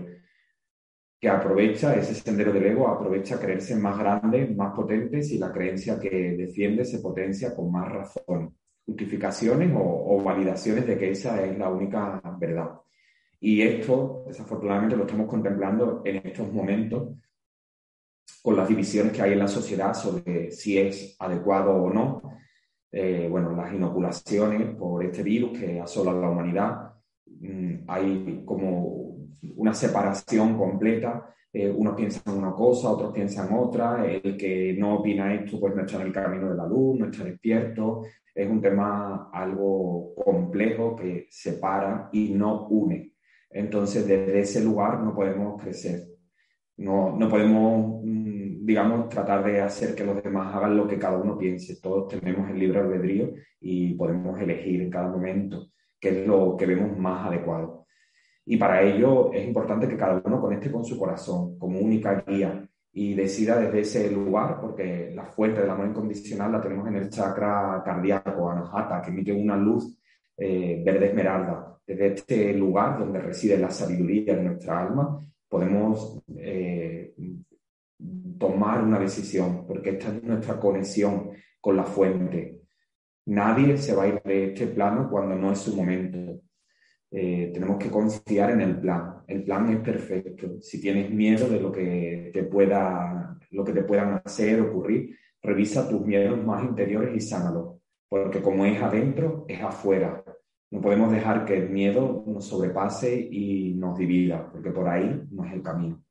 Que 1.21 1.29
aprovecha 1.29 1.97
ese 1.97 2.15
sendero 2.15 2.53
del 2.53 2.67
ego, 2.67 2.87
aprovecha 2.87 3.41
creerse 3.41 3.75
más 3.75 3.99
grande, 3.99 4.47
más 4.55 4.73
potente, 4.73 5.23
si 5.23 5.39
la 5.39 5.51
creencia 5.53 5.99
que 5.99 6.37
defiende 6.37 6.85
se 6.85 7.01
potencia 7.01 7.57
con 7.57 7.73
más 7.73 7.91
razón, 7.91 8.57
justificaciones 8.87 9.73
o 9.75 10.23
validaciones 10.23 10.87
de 10.87 10.97
que 10.97 11.11
esa 11.11 11.45
es 11.45 11.59
la 11.59 11.71
única 11.71 12.23
verdad. 12.39 12.84
Y 13.45 13.61
esto, 13.61 14.25
desafortunadamente, 14.27 14.97
lo 14.97 15.05
estamos 15.05 15.29
contemplando 15.29 16.01
en 16.07 16.17
estos 16.17 16.51
momentos 16.51 17.11
con 18.43 18.57
las 18.57 18.67
divisiones 18.67 19.13
que 19.13 19.21
hay 19.21 19.35
en 19.35 19.39
la 19.39 19.49
sociedad 19.49 19.93
sobre 19.93 20.51
si 20.51 20.79
es 20.79 21.15
adecuado 21.19 21.75
o 21.75 21.93
no. 21.93 22.23
Eh, 22.91 23.29
bueno, 23.31 23.55
las 23.55 23.71
inoculaciones 23.75 24.75
por 24.77 25.05
este 25.05 25.23
virus 25.23 25.59
que 25.59 25.79
asola 25.79 26.13
a 26.13 26.15
la 26.15 26.31
humanidad. 26.31 26.95
Mm, 27.27 27.85
hay 27.87 28.43
como 28.47 29.19
una 29.57 29.75
separación 29.75 30.57
completa. 30.57 31.29
Eh, 31.53 31.71
unos 31.71 31.97
piensan 31.97 32.39
una 32.39 32.53
cosa, 32.53 32.93
otros 32.93 33.13
piensan 33.13 33.51
otra. 33.53 34.07
El 34.07 34.39
que 34.39 34.75
no 34.79 35.01
opina 35.01 35.35
esto, 35.35 35.61
pues 35.61 35.77
no 35.77 35.83
está 35.83 36.01
en 36.01 36.07
el 36.07 36.15
camino 36.15 36.49
de 36.49 36.57
la 36.57 36.67
luz, 36.67 36.99
no 36.99 37.11
está 37.11 37.25
despierto. 37.25 38.07
Es 38.35 38.49
un 38.49 38.63
tema 38.63 39.29
algo 39.31 40.15
complejo 40.15 40.97
que 40.97 41.27
separa 41.29 42.09
y 42.11 42.31
no 42.31 42.69
une. 42.69 43.14
Entonces, 43.55 44.07
desde 44.07 44.41
ese 44.41 44.65
lugar 44.65 45.01
no 45.01 45.15
podemos 45.15 45.63
crecer. 45.63 46.09
No, 46.77 47.17
no 47.17 47.29
podemos, 47.29 48.03
mm, 48.05 48.67
digamos, 48.67 49.09
tratar 49.09 49.45
de 49.45 49.61
hacer 49.61 49.95
que 49.95 50.05
los 50.05 50.21
demás 50.21 50.53
hagan 50.57 50.77
lo 50.77 50.89
que 50.89 50.99
cada 50.99 51.19
uno 51.19 51.39
piense. 51.39 51.81
Todos 51.81 52.09
tenemos 52.09 52.51
el 52.51 52.59
libre 52.59 52.81
albedrío 52.81 53.33
y 53.61 53.95
podemos 53.95 54.41
elegir 54.41 54.83
en 54.83 54.91
cada 54.91 55.09
momento 55.09 55.69
qué 56.01 56.09
es 56.09 56.27
lo 56.27 56.57
que 56.57 56.67
vemos 56.67 56.99
más 56.99 57.29
adecuado. 57.29 57.87
Y 58.45 58.57
para 58.57 58.83
ello 58.83 59.33
es 59.33 59.47
importante 59.47 59.87
que 59.87 59.97
cada 59.97 60.21
uno 60.25 60.41
conecte 60.41 60.73
con 60.73 60.85
su 60.85 60.99
corazón 60.99 61.57
como 61.57 61.79
única 61.79 62.25
guía 62.27 62.69
y 62.93 63.15
decida 63.15 63.59
desde 63.61 63.81
ese 63.81 64.11
lugar, 64.11 64.61
porque 64.61 65.13
la 65.15 65.27
fuente 65.27 65.61
del 65.61 65.71
amor 65.71 65.87
incondicional 65.87 66.51
la 66.51 66.61
tenemos 66.61 66.89
en 66.89 66.97
el 66.97 67.09
chakra 67.09 67.83
cardíaco, 67.85 68.51
anahata, 68.51 69.01
que 69.01 69.11
emite 69.11 69.33
una 69.33 69.57
luz 69.57 69.97
eh, 70.37 70.83
verde 70.85 71.07
esmeralda 71.07 71.75
desde 71.87 72.07
este 72.07 72.55
lugar 72.55 72.99
donde 72.99 73.21
reside 73.21 73.59
la 73.59 73.71
sabiduría 73.71 74.37
de 74.37 74.43
nuestra 74.43 74.81
alma, 74.81 75.21
podemos 75.49 76.23
eh, 76.37 77.15
tomar 78.39 78.83
una 78.83 78.99
decisión, 78.99 79.67
porque 79.67 79.91
esta 79.91 80.09
es 80.09 80.23
nuestra 80.23 80.59
conexión 80.59 81.31
con 81.61 81.77
la 81.77 81.85
fuente. 81.85 82.63
Nadie 83.27 83.77
se 83.77 83.95
va 83.95 84.05
a 84.05 84.09
ir 84.09 84.23
de 84.23 84.47
este 84.47 84.67
plano 84.67 85.09
cuando 85.11 85.35
no 85.35 85.53
es 85.53 85.59
su 85.59 85.77
momento. 85.77 86.41
Eh, 87.11 87.51
tenemos 87.55 87.79
que 87.79 87.91
confiar 87.91 88.51
en 88.51 88.61
el 88.61 88.81
plan. 88.81 89.23
El 89.27 89.45
plan 89.45 89.71
es 89.71 89.79
perfecto. 89.81 90.61
Si 90.61 90.81
tienes 90.81 91.11
miedo 91.11 91.49
de 91.49 91.61
lo 91.61 91.71
que 91.71 92.31
te 92.33 92.43
pueda, 92.45 93.39
lo 93.51 93.65
que 93.65 93.73
te 93.73 93.85
puedan 93.85 94.21
hacer, 94.25 94.61
ocurrir, 94.61 95.17
revisa 95.43 95.89
tus 95.89 96.05
miedos 96.05 96.43
más 96.45 96.65
interiores 96.65 97.15
y 97.15 97.21
sánalos, 97.21 97.79
porque 98.09 98.43
como 98.43 98.65
es 98.67 98.83
adentro, 98.83 99.45
es 99.49 99.63
afuera. 99.63 100.24
No 100.71 100.81
podemos 100.81 101.13
dejar 101.13 101.45
que 101.45 101.57
el 101.57 101.71
miedo 101.71 102.25
nos 102.27 102.47
sobrepase 102.47 103.29
y 103.31 103.75
nos 103.75 103.97
divida, 103.97 104.51
porque 104.51 104.71
por 104.71 104.89
ahí 104.89 105.23
no 105.31 105.45
es 105.45 105.53
el 105.53 105.63
camino. 105.63 106.03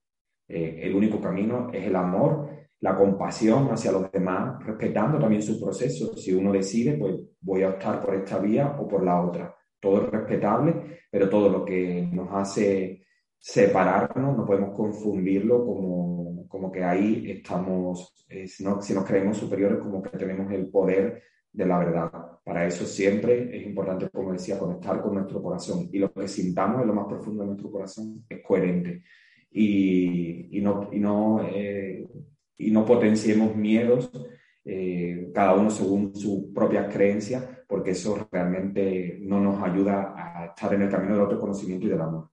Eh, 0.48 0.82
el 0.84 0.96
único 0.96 1.20
camino 1.20 1.70
es 1.74 1.86
el 1.86 1.96
amor, 1.96 2.50
la 2.80 2.96
compasión 2.96 3.70
hacia 3.70 3.92
los 3.92 4.12
demás, 4.12 4.64
respetando 4.66 5.18
también 5.18 5.42
su 5.42 5.60
proceso. 5.60 6.16
Si 6.18 6.34
uno 6.34 6.52
decide, 6.52 6.98
pues 6.98 7.16
voy 7.42 7.64
a 7.64 7.70
optar 7.70 8.02
por 8.02 8.16
esta 8.16 8.40
vía 8.40 8.78
o 8.80 8.88
por 8.88 9.04
la 9.04 9.22
otra. 9.22 9.56
Todo 9.80 10.06
es 10.06 10.12
respetable, 10.12 11.00
pero 11.10 11.30
todo 11.30 11.50
lo 11.50 11.66
que 11.66 12.08
nos 12.12 12.30
hace 12.32 13.06
separarnos 13.38 14.38
no 14.38 14.46
podemos 14.46 14.76
confundirlo 14.76 15.66
como, 15.66 16.48
como 16.48 16.72
que 16.72 16.84
ahí 16.84 17.30
estamos, 17.30 18.26
eh, 18.30 18.48
si, 18.48 18.64
si 18.82 18.94
nos 18.94 19.06
creemos 19.06 19.38
superiores, 19.38 19.80
como 19.80 20.02
que 20.02 20.18
tenemos 20.18 20.52
el 20.52 20.68
poder 20.70 21.24
de 21.54 21.66
la 21.66 21.78
verdad. 21.78 22.12
Para 22.44 22.66
eso 22.68 22.86
siempre 22.86 23.56
es 23.56 23.66
importante, 23.66 24.10
como 24.10 24.34
decía, 24.34 24.60
conectar 24.60 25.02
con 25.02 25.14
nuestro 25.14 25.42
corazón. 25.42 25.88
Y 25.92 26.00
lo 26.00 26.12
que 26.12 26.28
sintamos 26.28 26.82
en 26.82 26.88
lo 26.88 26.94
más 26.94 27.08
profundo 27.08 27.44
de 27.44 27.48
nuestro 27.48 27.72
corazón 27.72 28.26
es 28.28 28.42
coherente. 28.44 29.04
Y, 29.52 30.60
no, 30.62 30.90
y, 30.92 31.00
no, 31.00 31.48
eh, 31.48 32.06
y 32.58 32.72
no 32.72 32.84
potenciemos 32.86 33.56
miedos, 33.56 34.12
eh, 34.66 35.30
cada 35.34 35.54
uno 35.54 35.70
según 35.70 36.16
sus 36.16 36.52
propias 36.54 36.92
creencias, 36.92 37.46
porque 37.68 37.92
eso 37.92 38.28
realmente 38.32 39.20
no 39.22 39.40
nos 39.40 39.62
ayuda 39.62 40.14
a 40.18 40.46
estar 40.48 40.74
en 40.74 40.82
el 40.82 40.90
camino 40.90 41.14
del 41.14 41.24
autoconocimiento 41.26 41.86
y 41.86 41.90
del 41.90 42.02
amor. 42.02 42.30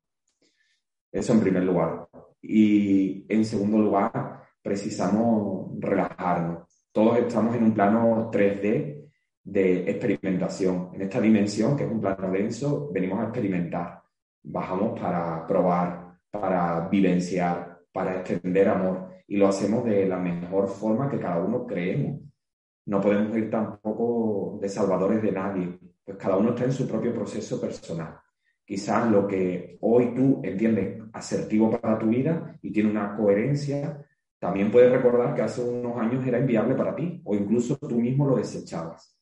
Eso 1.12 1.34
en 1.34 1.40
primer 1.40 1.64
lugar. 1.64 2.08
Y 2.40 3.26
en 3.28 3.44
segundo 3.44 3.78
lugar, 3.78 4.44
precisamos 4.62 5.72
relajarnos. 5.78 6.88
Todos 6.90 7.18
estamos 7.18 7.54
en 7.54 7.64
un 7.64 7.74
plano 7.74 8.30
3D 8.32 8.99
de 9.42 9.90
experimentación. 9.90 10.90
En 10.94 11.02
esta 11.02 11.20
dimensión, 11.20 11.76
que 11.76 11.84
es 11.84 11.90
un 11.90 12.00
plano 12.00 12.30
denso, 12.30 12.90
venimos 12.92 13.20
a 13.20 13.24
experimentar. 13.24 14.02
Bajamos 14.42 14.98
para 14.98 15.46
probar, 15.46 16.16
para 16.30 16.88
vivenciar, 16.88 17.80
para 17.92 18.20
extender 18.20 18.68
amor. 18.68 19.08
Y 19.26 19.36
lo 19.36 19.48
hacemos 19.48 19.84
de 19.84 20.06
la 20.06 20.18
mejor 20.18 20.68
forma 20.68 21.08
que 21.08 21.18
cada 21.18 21.42
uno 21.42 21.66
creemos. 21.66 22.20
No 22.86 23.00
podemos 23.00 23.36
ir 23.36 23.50
tampoco 23.50 24.58
de 24.60 24.68
salvadores 24.68 25.22
de 25.22 25.32
nadie, 25.32 25.78
pues 26.04 26.16
cada 26.16 26.36
uno 26.36 26.50
está 26.50 26.64
en 26.64 26.72
su 26.72 26.88
propio 26.88 27.14
proceso 27.14 27.60
personal. 27.60 28.18
Quizás 28.64 29.10
lo 29.10 29.26
que 29.26 29.78
hoy 29.80 30.14
tú 30.14 30.40
entiendes 30.42 31.02
asertivo 31.12 31.70
para 31.70 31.98
tu 31.98 32.06
vida 32.06 32.56
y 32.62 32.72
tiene 32.72 32.90
una 32.90 33.16
coherencia, 33.16 34.04
también 34.38 34.70
puedes 34.70 34.90
recordar 34.90 35.34
que 35.34 35.42
hace 35.42 35.62
unos 35.62 35.96
años 35.98 36.26
era 36.26 36.38
inviable 36.38 36.74
para 36.74 36.96
ti 36.96 37.20
o 37.24 37.34
incluso 37.34 37.76
tú 37.76 38.00
mismo 38.00 38.26
lo 38.26 38.36
desechabas. 38.36 39.19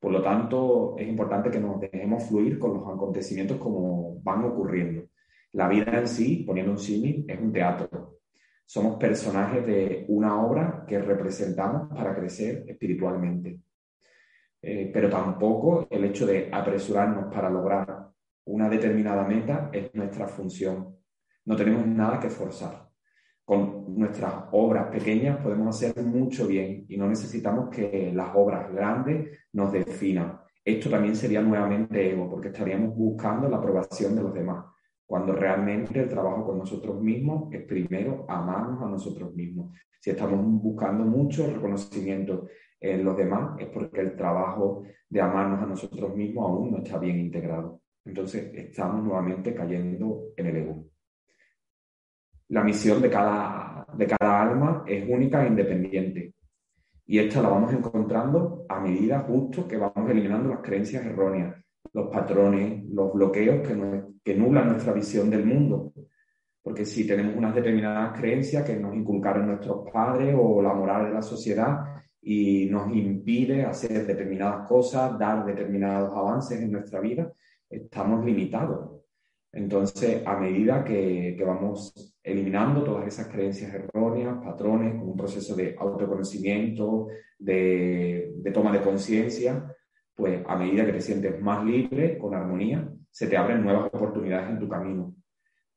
Por 0.00 0.12
lo 0.12 0.22
tanto, 0.22 0.96
es 0.98 1.06
importante 1.06 1.50
que 1.50 1.60
nos 1.60 1.78
dejemos 1.78 2.24
fluir 2.24 2.58
con 2.58 2.74
los 2.74 2.88
acontecimientos 2.88 3.58
como 3.58 4.18
van 4.22 4.44
ocurriendo. 4.44 5.08
La 5.52 5.68
vida 5.68 5.98
en 5.98 6.08
sí, 6.08 6.42
poniendo 6.46 6.72
un 6.72 6.78
símil, 6.78 7.26
es 7.28 7.38
un 7.38 7.52
teatro. 7.52 8.20
Somos 8.64 8.96
personajes 8.96 9.66
de 9.66 10.06
una 10.08 10.42
obra 10.42 10.84
que 10.88 10.98
representamos 11.00 11.88
para 11.88 12.14
crecer 12.14 12.64
espiritualmente. 12.66 13.60
Eh, 14.62 14.90
pero 14.92 15.08
tampoco 15.10 15.86
el 15.90 16.04
hecho 16.04 16.26
de 16.26 16.48
apresurarnos 16.50 17.32
para 17.32 17.50
lograr 17.50 18.08
una 18.46 18.68
determinada 18.68 19.26
meta 19.26 19.70
es 19.72 19.94
nuestra 19.94 20.26
función. 20.26 20.96
No 21.44 21.56
tenemos 21.56 21.86
nada 21.86 22.18
que 22.18 22.30
forzar 22.30 22.89
con 23.50 23.96
nuestras 23.98 24.32
obras 24.52 24.92
pequeñas 24.92 25.38
podemos 25.38 25.74
hacer 25.74 26.00
mucho 26.04 26.46
bien 26.46 26.84
y 26.88 26.96
no 26.96 27.08
necesitamos 27.08 27.68
que 27.68 28.12
las 28.14 28.30
obras 28.36 28.72
grandes 28.72 29.40
nos 29.54 29.72
definan. 29.72 30.38
Esto 30.64 30.88
también 30.88 31.16
sería 31.16 31.42
nuevamente 31.42 32.12
ego, 32.12 32.30
porque 32.30 32.46
estaríamos 32.46 32.94
buscando 32.94 33.48
la 33.48 33.56
aprobación 33.56 34.14
de 34.14 34.22
los 34.22 34.32
demás, 34.32 34.66
cuando 35.04 35.32
realmente 35.32 35.98
el 35.98 36.08
trabajo 36.08 36.46
con 36.46 36.58
nosotros 36.58 37.02
mismos 37.02 37.52
es 37.52 37.64
primero 37.64 38.24
amarnos 38.28 38.84
a 38.84 38.86
nosotros 38.86 39.34
mismos. 39.34 39.76
Si 39.98 40.10
estamos 40.10 40.38
buscando 40.62 41.04
mucho 41.04 41.52
reconocimiento 41.52 42.46
en 42.78 43.04
los 43.04 43.16
demás, 43.16 43.58
es 43.58 43.66
porque 43.66 44.00
el 44.00 44.14
trabajo 44.14 44.84
de 45.08 45.20
amarnos 45.20 45.60
a 45.60 45.66
nosotros 45.66 46.14
mismos 46.14 46.48
aún 46.48 46.70
no 46.70 46.78
está 46.78 46.98
bien 46.98 47.18
integrado. 47.18 47.80
Entonces 48.04 48.52
estamos 48.54 49.02
nuevamente 49.02 49.52
cayendo 49.52 50.26
en 50.36 50.46
el 50.46 50.56
ego 50.56 50.89
la 52.50 52.62
misión 52.62 53.00
de 53.00 53.10
cada, 53.10 53.86
de 53.94 54.06
cada 54.06 54.42
alma 54.42 54.84
es 54.86 55.08
única 55.08 55.44
e 55.44 55.48
independiente. 55.48 56.34
Y 57.06 57.18
esta 57.18 57.42
la 57.42 57.48
vamos 57.48 57.72
encontrando 57.72 58.66
a 58.68 58.80
medida 58.80 59.20
justo 59.20 59.66
que 59.66 59.76
vamos 59.76 60.10
eliminando 60.10 60.48
las 60.48 60.60
creencias 60.60 61.04
erróneas, 61.04 61.56
los 61.92 62.08
patrones, 62.08 62.84
los 62.90 63.12
bloqueos 63.12 63.66
que, 63.66 64.04
que 64.22 64.36
nublan 64.36 64.68
nuestra 64.68 64.92
visión 64.92 65.30
del 65.30 65.44
mundo. 65.44 65.92
Porque 66.62 66.84
si 66.84 67.06
tenemos 67.06 67.34
unas 67.36 67.54
determinadas 67.54 68.18
creencias 68.18 68.64
que 68.64 68.76
nos 68.76 68.94
inculcaron 68.94 69.46
nuestros 69.46 69.88
padres 69.90 70.36
o 70.38 70.60
la 70.60 70.74
moral 70.74 71.06
de 71.06 71.14
la 71.14 71.22
sociedad 71.22 71.84
y 72.22 72.66
nos 72.66 72.94
impide 72.94 73.64
hacer 73.64 74.06
determinadas 74.06 74.68
cosas, 74.68 75.18
dar 75.18 75.44
determinados 75.44 76.12
avances 76.14 76.60
en 76.60 76.70
nuestra 76.70 77.00
vida, 77.00 77.32
estamos 77.68 78.24
limitados. 78.24 79.00
Entonces, 79.52 80.24
a 80.26 80.36
medida 80.36 80.84
que, 80.84 81.36
vamos 81.44 82.09
eliminando 82.22 82.84
todas 82.84 83.06
esas 83.06 83.28
creencias 83.28 83.72
erróneas, 83.72 84.38
patrones, 84.44 84.94
con 84.94 85.08
un 85.08 85.16
proceso 85.16 85.54
de 85.56 85.74
autoconocimiento, 85.78 87.08
de, 87.38 88.32
toma 88.52 88.72
de 88.72 88.82
conciencia, 88.82 89.74
pues 90.14 90.42
a 90.46 90.56
medida 90.56 90.84
que 90.84 90.92
te 90.92 91.00
sientes 91.00 91.40
más 91.40 91.64
libre, 91.64 92.18
con 92.18 92.34
armonía, 92.34 92.88
se 93.10 93.26
te 93.26 93.36
abren 93.36 93.62
nuevas 93.62 93.86
oportunidades 93.92 94.50
en 94.50 94.58
tu 94.58 94.68
camino. 94.68 95.14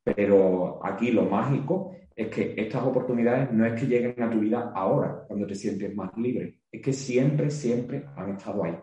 Pero 0.03 0.85
aquí 0.85 1.11
lo 1.11 1.23
mágico 1.23 1.95
es 2.15 2.27
que 2.27 2.53
estas 2.57 2.83
oportunidades 2.83 3.51
no 3.51 3.65
es 3.65 3.79
que 3.79 3.87
lleguen 3.87 4.21
a 4.21 4.29
tu 4.29 4.39
vida 4.39 4.71
ahora, 4.75 5.23
cuando 5.27 5.47
te 5.47 5.55
sientes 5.55 5.95
más 5.95 6.11
libre, 6.17 6.59
es 6.69 6.81
que 6.81 6.93
siempre, 6.93 7.49
siempre 7.49 8.05
han 8.15 8.31
estado 8.31 8.65
ahí 8.65 8.75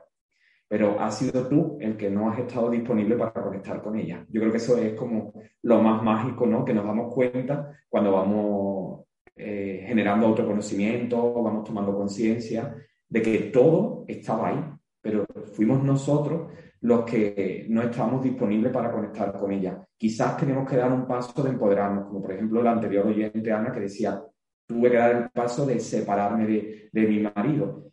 pero 0.70 1.00
has 1.00 1.18
sido 1.18 1.48
tú 1.48 1.78
el 1.80 1.96
que 1.96 2.08
no 2.08 2.30
has 2.30 2.38
estado 2.38 2.70
disponible 2.70 3.16
para 3.16 3.32
conectar 3.32 3.82
con 3.82 3.98
ella. 3.98 4.24
Yo 4.28 4.40
creo 4.40 4.52
que 4.52 4.58
eso 4.58 4.78
es 4.78 4.94
como 4.94 5.32
lo 5.62 5.82
más 5.82 6.00
mágico, 6.00 6.46
¿no? 6.46 6.64
Que 6.64 6.72
nos 6.72 6.86
damos 6.86 7.12
cuenta 7.12 7.72
cuando 7.88 8.12
vamos 8.12 9.00
eh, 9.34 9.82
generando 9.88 10.28
autoconocimiento, 10.28 11.42
vamos 11.42 11.64
tomando 11.64 11.92
conciencia 11.92 12.72
de 13.08 13.20
que 13.20 13.38
todo 13.52 14.04
estaba 14.06 14.50
ahí, 14.50 14.64
pero 15.00 15.26
fuimos 15.56 15.82
nosotros 15.82 16.52
los 16.82 17.04
que 17.04 17.66
no 17.68 17.82
estábamos 17.82 18.22
disponibles 18.22 18.72
para 18.72 18.92
conectar 18.92 19.32
con 19.32 19.50
ella. 19.50 19.84
Quizás 19.96 20.36
tenemos 20.36 20.70
que 20.70 20.76
dar 20.76 20.92
un 20.92 21.04
paso 21.04 21.42
de 21.42 21.50
empoderarnos, 21.50 22.06
como 22.06 22.22
por 22.22 22.30
ejemplo 22.30 22.62
la 22.62 22.70
anterior 22.70 23.08
oyente 23.08 23.50
Ana 23.50 23.72
que 23.72 23.80
decía, 23.80 24.22
tuve 24.68 24.88
que 24.88 24.96
dar 24.98 25.16
el 25.16 25.30
paso 25.30 25.66
de 25.66 25.80
separarme 25.80 26.46
de, 26.46 26.90
de 26.92 27.06
mi 27.08 27.18
marido 27.18 27.89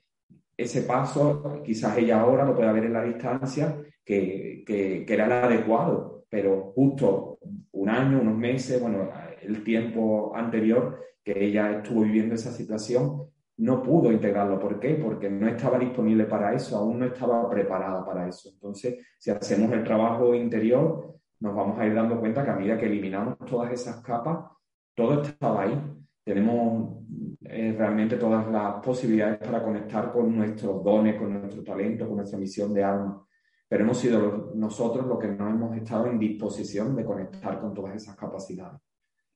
ese 0.57 0.81
paso, 0.81 1.61
quizás 1.63 1.97
ella 1.97 2.19
ahora 2.19 2.43
lo 2.43 2.55
pueda 2.55 2.71
ver 2.71 2.85
en 2.85 2.93
la 2.93 3.03
distancia, 3.03 3.77
que, 4.03 4.63
que, 4.65 5.05
era 5.07 5.25
el 5.25 5.31
adecuado, 5.31 6.25
pero 6.29 6.71
justo 6.73 7.39
un 7.71 7.89
año, 7.89 8.19
unos 8.21 8.35
meses, 8.35 8.81
bueno, 8.81 9.09
el 9.41 9.63
tiempo 9.63 10.33
anterior 10.35 10.99
que 11.23 11.45
ella 11.45 11.77
estuvo 11.77 12.01
viviendo 12.01 12.35
esa 12.35 12.51
situación, 12.51 13.27
no 13.57 13.83
pudo 13.83 14.11
integrarlo. 14.11 14.59
¿Por 14.59 14.79
qué? 14.79 14.95
Porque 14.95 15.29
no 15.29 15.47
estaba 15.47 15.77
disponible 15.77 16.25
para 16.25 16.53
eso, 16.53 16.77
aún 16.77 16.99
no 16.99 17.05
estaba 17.05 17.49
preparada 17.49 18.05
para 18.05 18.27
eso. 18.27 18.49
Entonces, 18.49 19.05
si 19.17 19.29
hacemos 19.29 19.71
el 19.73 19.83
trabajo 19.83 20.33
interior, 20.33 21.15
nos 21.39 21.55
vamos 21.55 21.77
a 21.79 21.85
ir 21.85 21.93
dando 21.93 22.19
cuenta 22.19 22.43
que 22.43 22.51
a 22.51 22.55
medida 22.55 22.77
que 22.77 22.85
eliminamos 22.85 23.37
todas 23.39 23.71
esas 23.71 24.01
capas, 24.01 24.45
todo 24.95 25.21
estaba 25.21 25.63
ahí. 25.63 25.79
Tenemos 26.27 27.05
eh, 27.45 27.73
realmente 27.77 28.17
todas 28.17 28.51
las 28.51 28.83
posibilidades 28.83 29.37
para 29.37 29.63
conectar 29.63 30.11
con 30.11 30.35
nuestros 30.35 30.83
dones, 30.83 31.15
con 31.15 31.31
nuestro 31.31 31.63
talento, 31.63 32.05
con 32.05 32.17
nuestra 32.17 32.37
misión 32.37 32.73
de 32.73 32.83
alma. 32.83 33.25
Pero 33.65 33.85
hemos 33.85 33.97
sido 33.97 34.51
nosotros 34.53 35.07
los 35.07 35.19
que 35.19 35.29
no 35.29 35.49
hemos 35.49 35.77
estado 35.77 36.07
en 36.07 36.19
disposición 36.19 36.97
de 36.97 37.05
conectar 37.05 37.61
con 37.61 37.73
todas 37.73 37.95
esas 37.95 38.17
capacidades. 38.17 38.81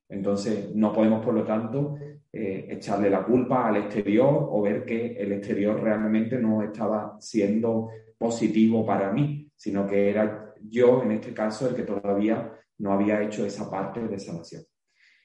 Entonces, 0.06 0.74
no 0.74 0.92
podemos, 0.92 1.24
por 1.24 1.32
lo 1.32 1.44
tanto, 1.44 1.96
eh, 2.30 2.66
echarle 2.68 3.08
la 3.08 3.24
culpa 3.24 3.68
al 3.68 3.78
exterior 3.78 4.48
o 4.50 4.60
ver 4.60 4.84
que 4.84 5.14
el 5.14 5.32
exterior 5.32 5.80
realmente 5.80 6.38
no 6.38 6.60
estaba 6.60 7.16
siendo 7.20 7.88
positivo 8.18 8.84
para 8.84 9.10
mí, 9.10 9.50
sino 9.56 9.86
que 9.86 10.10
era 10.10 10.54
yo, 10.60 11.02
en 11.02 11.12
este 11.12 11.32
caso, 11.32 11.70
el 11.70 11.74
que 11.74 11.84
todavía 11.84 12.52
no 12.80 12.92
había 12.92 13.22
hecho 13.22 13.46
esa 13.46 13.70
parte 13.70 14.06
de 14.06 14.18
sanación. 14.18 14.64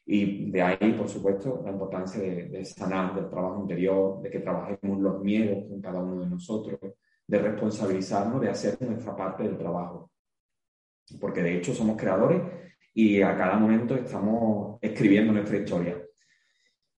Y 0.09 0.49
de 0.51 0.61
ahí, 0.61 0.93
por 0.93 1.09
supuesto, 1.09 1.61
la 1.65 1.71
importancia 1.71 2.21
de, 2.21 2.63
sanar, 2.63 3.13
del 3.13 3.29
trabajo 3.29 3.59
interior, 3.59 4.21
de 4.21 4.29
que 4.29 4.39
trabajemos 4.39 4.99
los 5.01 5.21
miedos 5.21 5.65
con 5.67 5.81
cada 5.81 5.99
uno 5.99 6.21
de 6.21 6.29
nosotros, 6.29 6.79
de 7.27 7.39
responsabilizarnos, 7.39 8.39
de 8.39 8.49
hacer 8.49 8.81
nuestra 8.83 9.13
parte 9.13 9.43
del 9.43 9.57
trabajo. 9.57 10.09
Porque 11.19 11.43
de 11.43 11.57
hecho 11.57 11.73
somos 11.73 11.97
creadores 11.97 12.41
y 12.93 13.21
a 13.21 13.35
cada 13.35 13.57
momento 13.57 13.95
estamos 13.95 14.79
escribiendo 14.81 15.33
nuestra 15.33 15.57
historia. 15.57 16.01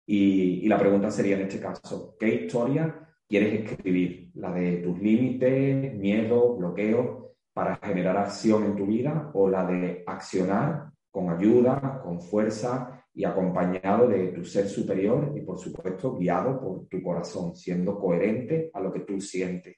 Y, 0.05 0.65
y 0.65 0.67
la 0.67 0.77
pregunta 0.77 1.09
sería 1.09 1.35
en 1.35 1.41
este 1.41 1.59
caso, 1.59 2.15
¿qué 2.19 2.43
historia 2.45 3.09
quieres 3.27 3.71
escribir? 3.71 4.29
¿La 4.35 4.51
de 4.51 4.77
tus 4.77 4.99
límites, 4.99 5.95
miedos, 5.95 6.59
bloqueos 6.59 7.25
para 7.53 7.77
generar 7.77 8.17
acción 8.17 8.65
en 8.65 8.75
tu 8.75 8.85
vida 8.85 9.31
o 9.33 9.49
la 9.49 9.65
de 9.65 10.03
accionar 10.05 10.91
con 11.09 11.31
ayuda, 11.31 12.01
con 12.03 12.21
fuerza 12.21 12.98
y 13.13 13.25
acompañado 13.25 14.07
de 14.07 14.27
tu 14.27 14.45
ser 14.45 14.67
superior 14.67 15.33
y, 15.35 15.41
por 15.41 15.59
supuesto, 15.59 16.15
guiado 16.17 16.59
por 16.59 16.87
tu 16.87 17.01
corazón, 17.01 17.55
siendo 17.55 17.99
coherente 17.99 18.69
a 18.73 18.79
lo 18.79 18.91
que 18.91 19.01
tú 19.01 19.19
sientes. 19.19 19.77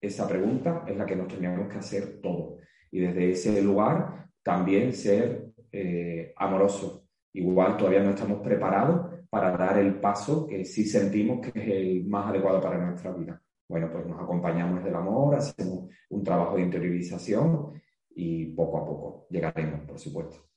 Esa 0.00 0.28
pregunta 0.28 0.84
es 0.86 0.96
la 0.96 1.06
que 1.06 1.16
nos 1.16 1.28
teníamos 1.28 1.68
que 1.68 1.78
hacer 1.78 2.20
todos. 2.20 2.60
Y 2.90 3.00
desde 3.00 3.30
ese 3.30 3.62
lugar 3.62 4.26
también 4.42 4.92
ser 4.92 5.46
eh, 5.70 6.32
amorosos. 6.36 7.04
Igual 7.34 7.76
todavía 7.76 8.02
no 8.02 8.10
estamos 8.10 8.40
preparados 8.42 9.12
para 9.30 9.56
dar 9.56 9.78
el 9.78 9.98
paso 10.00 10.46
que 10.46 10.64
sí 10.64 10.84
sentimos 10.84 11.40
que 11.40 11.58
es 11.58 11.68
el 11.68 12.04
más 12.04 12.28
adecuado 12.28 12.60
para 12.60 12.78
nuestra 12.78 13.12
vida. 13.12 13.42
Bueno, 13.66 13.90
pues 13.90 14.04
nos 14.06 14.20
acompañamos 14.20 14.76
desde 14.76 14.90
el 14.90 14.96
amor, 14.96 15.34
hacemos 15.34 15.88
un 16.10 16.22
trabajo 16.22 16.56
de 16.56 16.62
interiorización 16.62 17.80
y 18.10 18.46
poco 18.54 18.78
a 18.78 18.84
poco 18.84 19.26
llegaremos, 19.30 19.80
por 19.86 19.98
supuesto. 19.98 20.51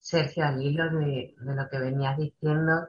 Sergio, 0.00 0.46
al 0.46 0.62
hilo 0.62 0.90
de, 0.90 1.34
lo 1.40 1.68
que 1.68 1.78
venías 1.78 2.16
diciendo, 2.18 2.88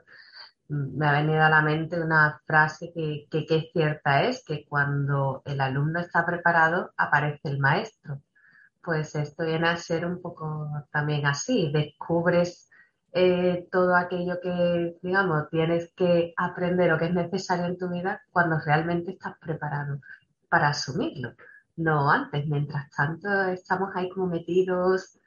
mm, 0.69 0.97
me 0.97 1.07
ha 1.07 1.11
venido 1.13 1.43
a 1.43 1.49
la 1.49 1.61
mente 1.61 1.99
una 1.99 2.41
frase 2.45 2.91
que, 2.93 3.27
que, 3.29 3.69
cierta 3.73 4.23
es, 4.23 4.43
que 4.45 4.65
cuando 4.67 5.41
el 5.45 5.61
alumno 5.61 5.99
está 5.99 6.25
preparado, 6.25 6.93
aparece 6.97 7.49
el 7.49 7.59
maestro. 7.59 8.21
Pues 8.83 9.15
esto 9.15 9.45
viene 9.45 9.69
a 9.69 9.77
ser 9.77 10.05
un 10.05 10.21
poco 10.21 10.69
también 10.91 11.25
así, 11.25 11.71
descubres 11.73 12.69
eh, 13.11 13.67
todo 13.71 13.95
aquello 13.95 14.39
que, 14.41 14.97
digamos, 15.01 15.49
tienes 15.49 15.91
que 15.95 16.33
aprender 16.37 16.93
o 16.93 16.97
que 16.99 17.05
es 17.05 17.13
necesario 17.13 17.65
en 17.65 17.77
tu 17.77 17.89
vida 17.89 18.21
cuando 18.31 18.59
realmente 18.59 19.11
estás 19.11 19.35
preparado 19.39 19.99
para 20.49 20.69
asumirlo, 20.69 21.33
no 21.77 22.09
antes. 22.11 22.47
Mientras 22.47 22.89
tanto, 22.91 23.29
estamos 23.49 23.89
ahí 23.95 24.09
como 24.09 24.27
metidos 24.27 25.19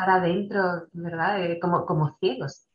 para 0.00 0.14
adentro, 0.14 0.88
¿verdad? 0.92 1.44
Eh, 1.44 1.58
como, 1.60 1.84
como 1.84 2.16
ciegos. 2.18 2.66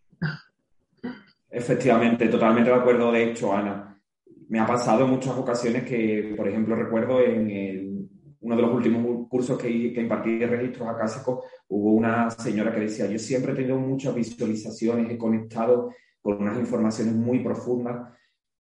Efectivamente, 1.50 2.28
totalmente 2.28 2.70
de 2.70 2.76
acuerdo. 2.76 3.12
De 3.12 3.32
hecho, 3.32 3.52
Ana, 3.52 4.00
me 4.48 4.60
ha 4.60 4.66
pasado 4.68 5.06
en 5.06 5.10
muchas 5.10 5.36
ocasiones 5.36 5.84
que, 5.86 6.36
por 6.38 6.48
ejemplo, 6.48 6.76
recuerdo 6.76 7.20
en 7.22 8.08
uno 8.42 8.56
de 8.56 8.62
los 8.62 8.72
últimos 8.72 9.28
cursos 9.28 9.58
que, 9.58 9.92
que 9.92 10.02
impartí 10.02 10.38
de 10.38 10.46
registros 10.46 10.88
acásicos, 10.88 11.46
hubo 11.68 11.94
una 11.94 12.30
señora 12.30 12.72
que 12.72 12.82
decía, 12.82 13.08
yo 13.08 13.18
siempre 13.18 13.54
he 13.54 13.56
tenido 13.56 13.78
muchas 13.80 14.14
visualizaciones, 14.14 15.10
he 15.10 15.18
conectado 15.18 15.92
con 16.22 16.40
unas 16.40 16.60
informaciones 16.60 17.16
muy 17.16 17.40
profundas. 17.40 18.08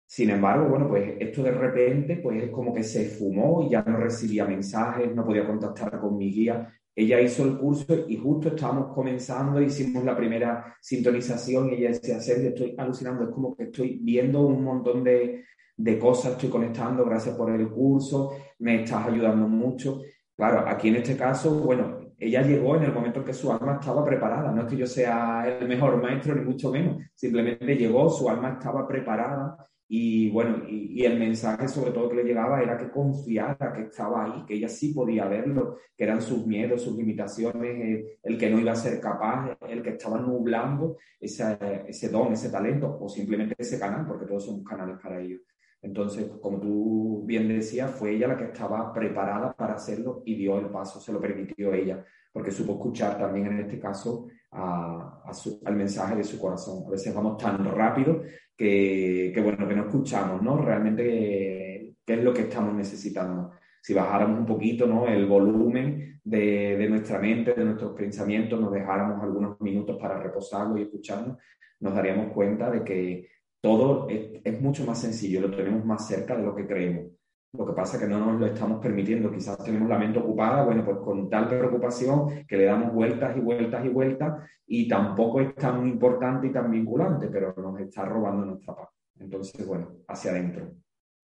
Sin 0.07 0.31
embargo, 0.31 0.69
bueno, 0.69 0.87
pues 0.87 1.17
esto 1.19 1.43
de 1.43 1.51
repente, 1.51 2.17
pues 2.17 2.41
es 2.41 2.49
como 2.49 2.73
que 2.73 2.81
se 2.81 3.05
fumó 3.09 3.63
y 3.63 3.69
ya 3.69 3.83
no 3.83 3.97
recibía 3.97 4.45
mensajes, 4.45 5.13
no 5.13 5.23
podía 5.23 5.45
contactar 5.45 5.99
con 5.99 6.17
mi 6.17 6.31
guía 6.31 6.71
ella 6.95 7.19
hizo 7.19 7.43
el 7.43 7.57
curso 7.57 8.05
y 8.07 8.15
justo 8.15 8.49
estábamos 8.49 8.93
comenzando, 8.93 9.61
hicimos 9.61 10.03
la 10.05 10.15
primera 10.15 10.77
sintonización 10.79 11.69
y 11.69 11.75
ella 11.75 11.89
decía, 11.89 12.19
Sergio, 12.21 12.49
estoy 12.49 12.73
alucinando, 12.77 13.25
es 13.25 13.29
como 13.31 13.55
que 13.55 13.63
estoy 13.63 13.99
viendo 14.01 14.41
un 14.41 14.63
montón 14.63 15.03
de, 15.03 15.43
de 15.75 15.99
cosas, 15.99 16.33
estoy 16.33 16.49
conectando, 16.49 17.03
gracias 17.03 17.35
por 17.35 17.51
el 17.51 17.69
curso, 17.69 18.37
me 18.59 18.83
estás 18.83 19.07
ayudando 19.07 19.47
mucho. 19.47 20.01
Claro, 20.35 20.63
aquí 20.67 20.87
en 20.87 20.95
este 20.97 21.17
caso, 21.17 21.59
bueno, 21.59 21.99
ella 22.17 22.41
llegó 22.41 22.77
en 22.77 22.83
el 22.83 22.93
momento 22.93 23.19
en 23.19 23.25
que 23.25 23.33
su 23.33 23.51
alma 23.51 23.77
estaba 23.79 24.05
preparada, 24.05 24.51
no 24.51 24.61
es 24.61 24.67
que 24.67 24.77
yo 24.77 24.87
sea 24.87 25.45
el 25.59 25.67
mejor 25.67 26.01
maestro, 26.01 26.33
ni 26.33 26.41
mucho 26.45 26.71
menos, 26.71 27.03
simplemente 27.13 27.75
llegó, 27.75 28.09
su 28.09 28.29
alma 28.29 28.53
estaba 28.53 28.87
preparada 28.87 29.57
y 29.87 30.31
bueno, 30.31 30.63
y, 30.67 31.03
el 31.05 31.19
mensaje 31.19 31.67
sobre 31.67 31.91
todo 31.91 32.09
que 32.09 32.15
le 32.15 32.23
llegaba 32.23 32.61
era 32.61 32.77
que 32.77 32.89
confiara, 32.89 33.71
que 33.73 33.83
estaba 33.83 34.25
ahí, 34.25 34.45
que 34.45 34.55
ella 34.55 34.67
sí 34.67 34.93
podía 34.93 35.27
verlo, 35.27 35.77
que 35.95 36.03
eran 36.03 36.21
sus 36.21 36.47
miedos, 36.47 36.81
sus 36.81 36.97
limitaciones, 36.97 37.63
eh, 37.63 38.19
el 38.23 38.37
que 38.37 38.49
no 38.49 38.59
iba 38.59 38.71
a 38.71 38.75
ser 38.75 38.99
capaz, 38.99 39.57
el 39.69 39.83
que 39.83 39.91
estaba 39.91 40.19
nublando 40.19 40.97
ese, 41.19 41.57
ese 41.87 42.09
don, 42.09 42.33
ese 42.33 42.49
talento, 42.49 42.97
o 42.99 43.07
simplemente 43.07 43.55
ese 43.57 43.79
canal, 43.79 44.07
porque 44.07 44.25
todos 44.25 44.45
somos 44.45 44.63
canales 44.63 44.97
para 45.01 45.21
ello. 45.21 45.37
Entonces, 45.83 46.31
como 46.41 46.59
tú 46.59 47.23
bien 47.25 47.47
decías, 47.47 47.91
fue 47.91 48.15
ella 48.15 48.29
la 48.29 48.37
que 48.37 48.45
estaba 48.45 48.91
preparada 48.91 49.53
para 49.53 49.75
hacerlo 49.75 50.23
y 50.25 50.35
dio 50.35 50.57
el 50.57 50.69
paso, 50.71 50.99
se 50.99 51.13
lo 51.13 51.21
permitió 51.21 51.71
ella, 51.73 52.03
porque 52.33 52.51
supo 52.51 52.73
escuchar 52.73 53.19
también 53.19 53.47
en 53.47 53.59
este 53.59 53.79
caso 53.79 54.27
al 54.51 55.75
mensaje 55.75 56.15
de 56.15 56.23
su 56.23 56.39
corazón. 56.39 56.85
A 56.87 56.91
veces 56.91 57.13
vamos 57.13 57.37
tan 57.37 57.63
rápido 57.63 58.23
que, 58.57 59.39
bueno, 59.43 59.67
que 59.67 59.75
no 59.75 59.83
escuchamos, 59.83 60.41
¿no? 60.41 60.57
Realmente 60.57 61.95
qué, 62.05 62.13
es 62.13 62.23
lo 62.23 62.33
que 62.33 62.43
estamos 62.43 62.73
necesitando. 62.73 63.51
Si 63.81 63.93
bajáramos 63.93 64.39
un 64.39 64.45
poquito, 64.45 64.87
¿no? 64.87 65.07
El 65.07 65.25
volumen 65.25 66.19
de, 66.23 66.77
de 66.77 66.89
nuestra 66.89 67.19
mente, 67.19 67.53
de 67.53 67.65
nuestros 67.65 67.93
pensamientos, 67.93 68.59
nos 68.59 68.71
dejáramos 68.71 69.21
algunos 69.21 69.59
minutos 69.61 69.97
para 69.99 70.21
reposarlo 70.21 70.77
y 70.77 70.83
escucharnos, 70.83 71.37
nos 71.79 71.93
daríamos 71.93 72.31
cuenta 72.33 72.71
de 72.71 72.83
que 72.83 73.29
todo 73.61 74.07
es, 74.09 74.41
es, 74.43 74.61
mucho 74.61 74.85
más 74.85 75.01
sencillo, 75.01 75.41
lo 75.41 75.55
tenemos 75.55 75.83
más 75.85 76.07
cerca 76.07 76.37
de 76.37 76.43
lo 76.43 76.55
que 76.55 76.67
creemos. 76.67 77.11
Lo 77.57 77.65
que 77.65 77.73
pasa 77.73 77.97
es 77.97 78.03
que 78.03 78.09
no 78.09 78.19
nos 78.19 78.39
lo 78.39 78.45
estamos 78.45 78.81
permitiendo. 78.81 79.31
Quizás 79.31 79.57
tenemos 79.63 79.89
la 79.89 79.97
mente 79.97 80.19
ocupada, 80.19 80.63
bueno, 80.63 80.83
pues 80.83 80.97
con 80.97 81.29
tal 81.29 81.47
preocupación 81.47 82.45
que 82.47 82.57
le 82.57 82.65
damos 82.65 82.93
vueltas 82.93 83.35
y 83.37 83.39
vueltas 83.39 83.85
y 83.85 83.89
vueltas 83.89 84.43
y 84.67 84.87
tampoco 84.87 85.39
es 85.41 85.55
tan 85.55 85.87
importante 85.87 86.47
y 86.47 86.51
tan 86.51 86.69
vinculante, 86.69 87.27
pero 87.27 87.53
nos 87.57 87.79
está 87.79 88.05
robando 88.05 88.45
nuestra 88.45 88.75
paz. 88.75 88.89
Entonces, 89.19 89.65
bueno, 89.65 89.91
hacia 90.07 90.31
adentro. 90.31 90.71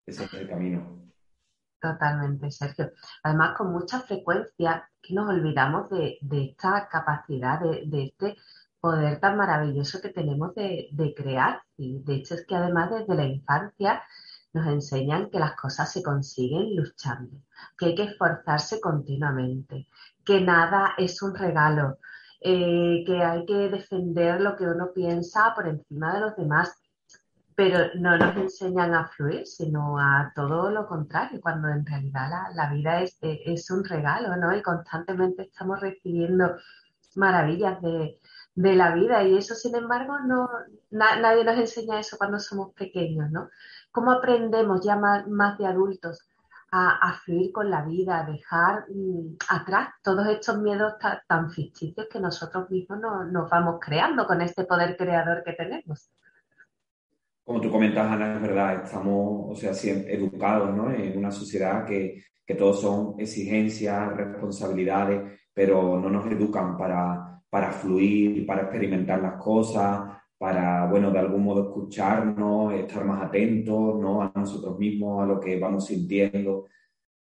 Ese 0.06 0.24
es 0.24 0.34
el 0.34 0.48
camino. 0.48 1.02
Totalmente, 1.80 2.52
Sergio. 2.52 2.91
Además, 3.24 3.58
con 3.58 3.72
mucha 3.72 4.02
frecuencia 4.02 4.89
que 5.02 5.13
nos 5.13 5.30
olvidamos 5.30 5.89
de, 5.89 6.20
esta 6.32 6.88
capacidad, 6.89 7.60
de, 7.60 8.04
este 8.04 8.36
poder 8.80 9.20
tan 9.20 9.38
maravilloso 9.38 10.00
que 10.02 10.10
tenemos 10.10 10.54
de 10.56 11.13
crear. 11.15 11.62
Y 11.78 12.04
de 12.04 12.15
hecho 12.15 12.36
es 12.36 12.46
que 12.46 12.56
además 12.56 12.91
desde 12.91 13.15
la 13.15 13.26
infancia 13.26 14.04
nos 14.54 14.68
enseñan 14.68 15.30
que 15.30 15.40
las 15.40 15.56
cosas 15.56 15.92
se 15.92 16.04
consiguen 16.04 16.76
luchando, 16.76 17.38
que 17.78 17.88
hay 17.88 17.96
que 17.96 18.04
esforzarse 18.04 18.82
continuamente, 18.82 19.88
que 20.26 20.42
nada 20.42 20.94
es 20.98 21.22
un 21.22 21.36
regalo, 21.36 21.98
eh, 22.42 23.04
que 23.06 23.24
hay 23.24 23.46
que 23.46 23.70
defender 23.70 24.42
lo 24.42 24.56
que 24.56 24.66
uno 24.66 24.92
piensa 24.94 25.54
por 25.56 25.68
encima 25.68 26.14
de 26.14 26.22
los 26.22 26.36
demás, 26.36 26.76
pero 27.56 27.94
no 27.96 28.18
nos 28.18 28.36
enseñan 28.38 28.94
a 28.94 29.08
fluir, 29.08 29.46
sino 29.46 30.00
a 30.00 30.32
todo 30.36 30.72
lo 30.72 30.88
contrario, 30.88 31.40
cuando 31.42 31.70
en 31.70 31.86
realidad 31.86 32.30
la, 32.56 32.70
vida 32.74 33.02
es, 33.02 33.18
es, 33.22 33.70
un 33.70 33.84
regalo, 33.84 34.36
¿no? 34.38 34.56
Y 34.56 34.62
constantemente 34.64 35.44
estamos 35.44 35.80
recibiendo 35.80 36.56
maravillas 37.16 37.82
de, 37.82 38.20
de 38.56 38.76
la 38.76 38.94
vida 38.94 39.24
y 39.24 39.38
eso, 39.38 39.56
sin 39.56 39.76
embargo, 39.76 40.20
no, 40.20 40.50
nadie 40.90 41.44
nos 41.44 41.58
enseña 41.58 42.00
eso 42.00 42.18
cuando 42.18 42.40
somos 42.40 42.74
pequeños, 42.74 43.32
¿no? 43.32 43.50
¿Cómo 43.92 44.12
aprendemos 44.12 44.84
ya 44.84 44.96
más, 44.96 45.58
de 45.58 45.66
adultos 45.66 46.28
a, 46.72 47.14
fluir 47.26 47.52
con 47.52 47.70
la 47.70 47.84
vida, 47.84 48.20
a 48.20 48.32
dejar 48.32 48.86
mm, 48.90 49.36
atrás 49.50 49.90
todos 50.02 50.26
estos 50.28 50.58
miedos 50.60 50.94
tan, 51.28 51.52
ficticios 51.52 52.08
que 52.10 52.20
nosotros 52.20 52.70
mismos 52.70 53.00
nos 53.30 53.50
vamos 53.50 53.80
creando 53.82 54.26
con 54.26 54.42
este 54.42 54.64
poder 54.64 54.96
creador 54.96 55.44
que 55.44 55.54
tenemos? 55.54 56.10
Como 57.44 57.60
tú 57.60 57.70
comentas, 57.70 58.10
Ana, 58.10 58.36
es 58.36 58.42
verdad, 58.42 58.86
estamos, 58.86 59.52
o 59.52 59.56
sea, 59.56 59.72
educados 60.08 60.74
¿no? 60.74 60.89
en 60.92 61.18
una 61.18 61.32
sociedad 61.32 61.86
que, 61.86 62.24
que 62.46 62.56
todos 62.56 62.80
son 62.80 63.16
exigencias, 63.20 64.16
responsabilidades, 64.16 65.39
pero 65.54 66.00
no 66.00 66.10
nos 66.10 66.26
educan 66.28 66.78
para, 66.78 67.42
para 67.50 67.72
fluir, 67.72 68.46
para 68.46 68.62
experimentar 68.64 69.22
las 69.22 69.42
cosas, 69.42 70.11
para, 70.42 70.88
bueno, 70.88 71.12
de 71.12 71.20
algún 71.20 71.44
modo 71.44 71.68
escucharnos, 71.70 72.74
estar 72.74 73.06
más 73.06 73.22
atentos, 73.22 74.00
¿no? 74.02 74.24
A 74.24 74.32
nosotros 74.34 74.80
mismos, 74.80 75.22
a 75.22 75.28
lo 75.28 75.39
que 75.39 75.60
vamos 75.60 75.86
sintiendo. 75.86 76.66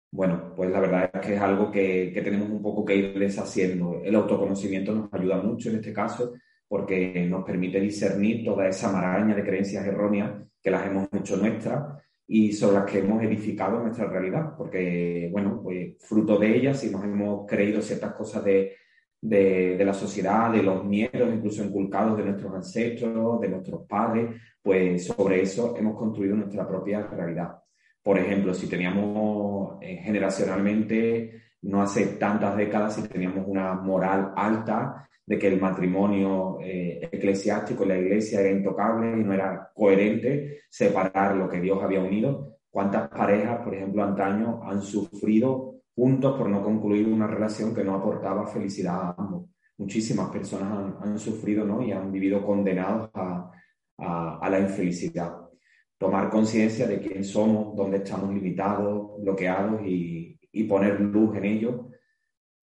Bueno, 0.10 0.54
pues 0.56 0.72
la 0.72 0.80
verdad 0.80 1.12
es 1.14 1.20
que 1.20 1.36
es 1.36 1.42
algo 1.42 1.70
que, 1.70 2.12
que 2.14 2.22
tenemos 2.22 2.50
un 2.50 2.62
poco 2.62 2.86
que 2.86 2.96
ir 2.96 3.20
deshaciendo. 3.20 4.00
El 4.06 4.16
autoconocimiento 4.16 4.94
nos 4.96 5.14
ayuda 5.14 5.36
mucho 5.42 5.70
en 5.70 5.76
este 5.76 5.92
caso 5.92 6.32
porque 6.66 7.28
nos 7.30 7.44
permite 7.44 7.82
discernir 7.82 8.46
toda 8.46 8.70
esa 8.70 8.90
maraña 8.90 9.36
de 9.36 9.44
creencias 9.44 9.86
erróneas 9.86 10.42
que 10.64 10.72
las 10.72 10.88
hemos 10.88 11.10
hecho 11.12 11.36
nuestras 11.36 12.02
y 12.26 12.54
sobre 12.54 12.76
las 12.76 12.90
que 12.90 13.00
hemos 13.00 13.22
edificado 13.22 13.82
nuestra 13.82 14.08
realidad, 14.08 14.54
porque, 14.58 15.28
bueno, 15.30 15.60
pues 15.62 15.98
fruto 16.00 16.38
de 16.38 16.56
ellas, 16.56 16.80
si 16.80 16.90
nos 16.90 17.04
hemos 17.04 17.46
creído 17.46 17.82
ciertas 17.82 18.14
cosas 18.14 18.46
de, 18.46 18.78
de, 19.22 19.84
la 19.84 19.94
sociedad, 19.94 20.52
de 20.52 20.64
los 20.64 20.84
miedos 20.86 21.34
incluso 21.34 21.64
inculcados 21.64 22.18
de 22.18 22.26
nuestros 22.26 22.54
ancestros, 22.54 23.42
de 23.42 23.50
nuestros 23.50 23.86
padres, 23.88 24.30
pues 24.62 25.06
sobre 25.06 25.42
eso 25.42 25.76
hemos 25.78 25.98
construido 25.98 26.36
nuestra 26.36 26.68
propia 26.68 27.06
realidad. 27.08 27.58
Por 28.02 28.18
ejemplo, 28.18 28.54
si 28.54 28.68
teníamos 28.68 29.78
eh, 29.82 29.98
generacionalmente, 29.98 31.42
no 31.64 31.82
hace 31.82 32.06
tantas 32.18 32.56
décadas, 32.56 32.96
si 32.96 33.08
teníamos 33.08 33.46
una 33.48 33.74
moral 33.74 34.34
alta 34.36 35.10
de 35.26 35.38
que 35.38 35.48
el 35.48 35.60
matrimonio 35.60 36.58
eh, 36.62 37.08
eclesiástico 37.12 37.84
en 37.84 37.90
la 37.90 37.98
iglesia 38.00 38.40
era 38.40 38.50
intocable 38.50 39.20
y 39.20 39.24
no 39.24 39.34
era 39.34 39.70
coherente 39.76 40.62
separar 40.70 41.36
lo 41.36 41.48
que 41.48 41.60
Dios 41.60 41.84
había 41.84 42.00
unido. 42.00 42.58
¿Cuántas 42.70 43.10
parejas, 43.10 43.60
por 43.62 43.76
ejemplo, 43.76 44.04
antaño 44.04 44.62
han 44.64 44.82
sufrido 44.82 45.79
juntos 46.00 46.38
por 46.38 46.50
no 46.50 46.64
concluir 46.64 47.10
una 47.10 47.28
relación 47.28 47.76
que 47.76 47.84
no 47.84 47.94
aportaba 47.94 48.48
felicidad 48.48 48.96
a 49.02 49.16
ambos? 49.18 49.50
Muchísimas 49.78 50.30
personas 50.30 50.96
han, 51.02 51.20
sufrido 51.20 51.66
¿no? 51.66 51.82
y 51.82 51.92
han 51.92 52.10
vivido 52.10 52.46
condenados 52.46 53.10
a, 53.14 53.52
la 54.50 54.60
infelicidad. 54.60 55.36
Tomar 55.98 56.30
conciencia 56.30 56.88
de 56.88 57.02
quién 57.02 57.26
somos, 57.26 57.76
dónde 57.76 57.98
estamos 57.98 58.34
limitados, 58.34 59.22
bloqueados 59.22 59.86
y, 59.86 60.40
y 60.54 60.64
poner 60.64 61.02
luz 61.02 61.36
en 61.36 61.46
ello 61.46 61.90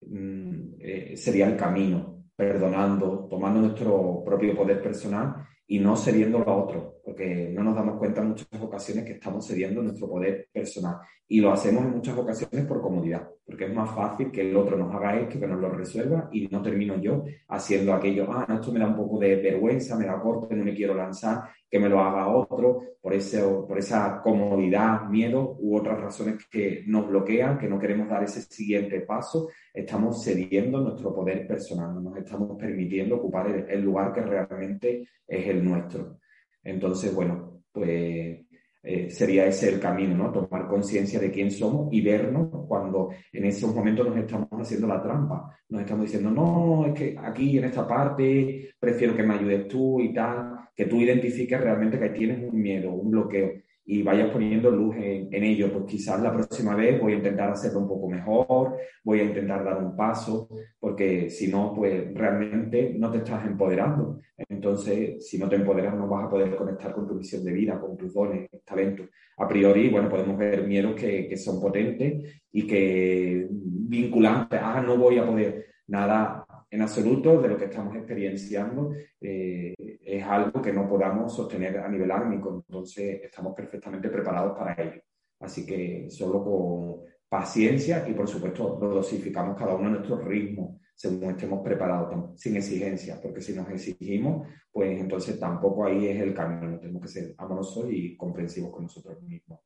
mm, 0.01 0.73
eh, 0.79 1.13
sería 1.15 1.47
el 1.47 1.55
camino, 1.55 2.23
perdonando, 2.35 3.27
tomando 3.29 3.61
nuestro 3.61 4.23
propio 4.25 4.55
poder 4.55 4.81
personal 4.81 5.47
y 5.67 5.79
no 5.79 5.95
cediendo 5.95 6.39
a 6.39 6.55
otros, 6.55 6.95
porque 7.03 7.51
no 7.53 7.63
nos 7.63 7.75
damos 7.75 7.97
cuenta 7.97 8.21
en 8.21 8.29
muchas 8.29 8.47
ocasiones 8.61 9.05
que 9.05 9.13
estamos 9.13 9.45
cediendo 9.45 9.83
nuestro 9.83 10.09
poder 10.09 10.47
personal. 10.51 10.97
Y 11.27 11.41
lo 11.41 11.51
hacemos 11.51 11.83
en 11.83 11.91
muchas 11.91 12.17
ocasiones 12.17 12.65
por 12.65 12.81
comodidad, 12.81 13.29
porque 13.45 13.65
es 13.65 13.73
más 13.73 13.93
fácil 13.93 14.31
que 14.31 14.49
el 14.49 14.55
otro 14.55 14.77
nos 14.77 14.93
haga 14.95 15.19
esto, 15.19 15.39
que 15.39 15.47
nos 15.47 15.59
lo 15.59 15.69
resuelva 15.69 16.29
y 16.31 16.47
no 16.47 16.61
termino 16.61 16.95
yo 17.01 17.25
haciendo 17.49 17.93
aquello, 17.93 18.27
ah, 18.31 18.47
esto 18.49 18.71
me 18.71 18.79
da 18.79 18.87
un 18.87 18.95
poco 18.95 19.19
de 19.19 19.35
vergüenza, 19.35 19.97
me 19.97 20.05
da 20.05 20.21
corte, 20.21 20.55
no 20.55 20.63
me 20.63 20.73
quiero 20.73 20.93
lanzar, 20.93 21.49
que 21.69 21.79
me 21.79 21.89
lo 21.89 21.99
haga 21.99 22.27
otro, 22.29 22.81
por, 23.01 23.13
ese, 23.13 23.41
por 23.41 23.77
esa 23.77 24.21
comodidad, 24.21 25.05
miedo 25.09 25.57
u 25.59 25.77
otras 25.77 25.99
razones 25.99 26.45
que 26.49 26.83
nos 26.87 27.07
bloquean, 27.07 27.57
que 27.57 27.67
no 27.67 27.79
queremos 27.79 28.09
dar 28.09 28.23
ese 28.23 28.41
siguiente 28.41 29.01
paso, 29.01 29.49
estamos 29.73 30.23
cediendo 30.23 30.81
nuestro 30.81 31.13
poder 31.13 31.47
personal, 31.47 31.93
no 31.93 32.01
nos 32.01 32.17
estamos 32.17 32.57
permitiendo 32.57 33.17
ocupar 33.17 33.65
el, 33.69 33.81
lugar 33.81 34.13
que 34.13 34.21
realmente 34.21 35.09
es 35.27 35.47
el 35.47 35.63
nuestro. 35.63 36.19
Entonces, 36.63 37.13
bueno, 37.13 37.61
pues 37.71 38.45
eh, 38.89 39.09
sería 39.09 39.45
ese 39.45 39.67
el 39.67 39.79
camino, 39.81 40.15
¿no? 40.15 40.31
Tomar 40.31 40.67
conciencia 40.67 41.19
de 41.19 41.29
quién 41.29 41.51
somos 41.51 41.89
y 41.91 41.99
vernos 42.01 42.65
cuando 42.67 43.09
en 43.33 43.43
esos 43.43 43.75
momentos 43.75 44.07
nos 44.07 44.17
estamos 44.17 44.47
haciendo 44.51 44.87
la 44.87 45.01
trampa. 45.01 45.53
Nos 45.67 45.81
estamos 45.81 46.05
diciendo, 46.05 46.31
no, 46.31 46.85
es 46.87 46.93
que 46.93 47.15
aquí 47.21 47.57
en 47.57 47.65
esta 47.65 47.85
parte 47.85 48.69
prefiero 48.79 49.13
que 49.13 49.23
me 49.23 49.33
ayudes 49.33 49.67
tú 49.67 49.99
y 49.99 50.13
tal 50.13 50.69
que 50.73 50.85
tú 50.85 51.01
identifiques 51.01 51.59
realmente 51.59 51.99
que 51.99 52.09
tienes 52.09 52.39
un 52.41 52.61
miedo, 52.61 52.91
un 52.91 53.11
bloqueo 53.11 53.51
y 53.89 54.03
vayas 54.03 54.29
poniendo 54.31 54.69
luz 54.69 54.97
en, 54.97 55.43
ello. 55.43 55.71
Pues 55.71 55.85
quizás 55.85 56.21
la 56.21 56.33
próxima 56.33 56.75
vez 56.75 56.99
voy 56.99 57.13
a 57.13 57.15
intentar 57.15 57.49
hacerlo 57.49 57.79
un 57.79 57.87
poco 57.87 58.09
mejor, 58.09 58.77
voy 59.01 59.21
a 59.21 59.23
intentar 59.23 59.63
dar 59.63 59.81
un 59.81 59.95
paso, 59.95 60.49
porque 60.77 61.29
si 61.29 61.47
no, 61.47 61.73
pues 61.73 62.13
realmente 62.13 62.93
no 62.97 63.09
te 63.09 63.19
estás 63.19 63.45
empoderando. 63.47 64.19
Entonces, 64.49 65.25
si 65.25 65.39
no 65.39 65.47
te 65.47 65.55
empoderas, 65.55 65.95
no 65.95 66.07
vas 66.07 66.25
a 66.25 66.29
poder 66.29 66.53
conectar 66.57 66.93
con 66.93 67.07
tu 67.07 67.17
visión 67.17 67.45
de 67.45 67.53
vida, 67.53 67.79
con 67.79 67.95
tus 67.95 68.13
dones, 68.13 68.49
talentos. 68.65 69.07
A 69.37 69.47
priori, 69.47 69.89
bueno, 69.89 70.09
podemos 70.09 70.37
ver 70.37 70.67
miedos 70.67 70.93
que, 70.95 71.25
que 71.29 71.37
son 71.37 71.61
potentes 71.61 72.41
y 72.51 72.67
que 72.67 73.47
vinculantes, 73.49 74.59
ah, 74.61 74.83
no 74.85 74.97
voy 74.97 75.17
a 75.17 75.25
poder. 75.25 75.65
Nada, 75.87 76.45
en 76.69 76.81
absoluto 76.81 77.41
de 77.41 77.47
lo 77.47 77.57
que 77.57 77.65
estamos 77.65 77.95
experienciando 77.95 78.91
eh, 79.21 79.73
es 80.03 80.23
algo 80.23 80.61
que 80.61 80.73
no 80.73 80.87
podamos 80.87 81.33
sostener 81.33 81.77
a 81.79 81.87
nivel 81.87 82.11
ármico, 82.11 82.53
entonces 82.55 83.21
estamos 83.23 83.53
perfectamente 83.55 84.09
preparados 84.09 84.57
para 84.57 84.73
ello. 84.81 85.01
Así 85.39 85.65
que 85.65 86.09
solo 86.09 86.43
con 86.43 87.05
paciencia 87.29 88.07
y 88.07 88.13
por 88.13 88.27
supuesto 88.27 88.77
lo 88.81 88.89
dosificamos 88.89 89.57
cada 89.57 89.75
uno 89.75 89.87
a 89.87 89.91
nuestro 89.91 90.19
ritmo, 90.19 90.79
según 90.93 91.29
estemos 91.29 91.61
preparados, 91.63 92.39
sin 92.39 92.55
exigencia, 92.55 93.19
porque 93.21 93.39
si 93.39 93.53
nos 93.53 93.69
exigimos, 93.69 94.47
pues 94.71 94.99
entonces 94.99 95.39
tampoco 95.39 95.85
ahí 95.85 96.07
es 96.07 96.19
el 96.21 96.33
camino, 96.33 96.79
tenemos 96.79 97.01
que 97.03 97.07
ser 97.07 97.35
amorosos 97.37 97.85
y 97.91 98.17
comprensivos 98.17 98.71
con 98.71 98.83
nosotros 98.83 99.21
mismos. 99.21 99.59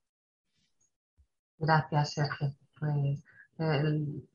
Gracias, 1.57 2.13
Sergio. 2.13 2.53
Pues 2.79 3.23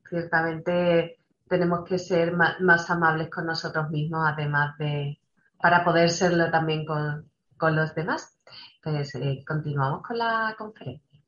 ciertamente 0.09 1.17
tenemos 1.47 1.83
que 1.87 1.97
ser 1.97 2.33
más, 2.35 2.89
amables 2.89 3.29
con 3.29 3.45
nosotros 3.45 3.89
mismos, 3.89 4.27
además 4.27 4.77
de 4.77 5.19
para 5.59 5.83
poder 5.83 6.09
serlo 6.09 6.51
también 6.51 6.85
con, 6.85 7.29
los 7.75 7.95
demás. 7.95 8.39
Pues 8.83 9.15
eh, 9.15 9.43
continuamos 9.45 10.03
con 10.03 10.17
la 10.17 10.55
conferencia. 10.57 11.19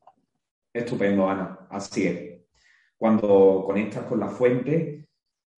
Estupendo, 0.72 1.28
Ana. 1.28 1.66
Así 1.68 2.06
es. 2.06 2.40
Cuando 2.96 3.64
conectas 3.66 4.04
con 4.04 4.20
la 4.20 4.28
fuente, 4.28 5.08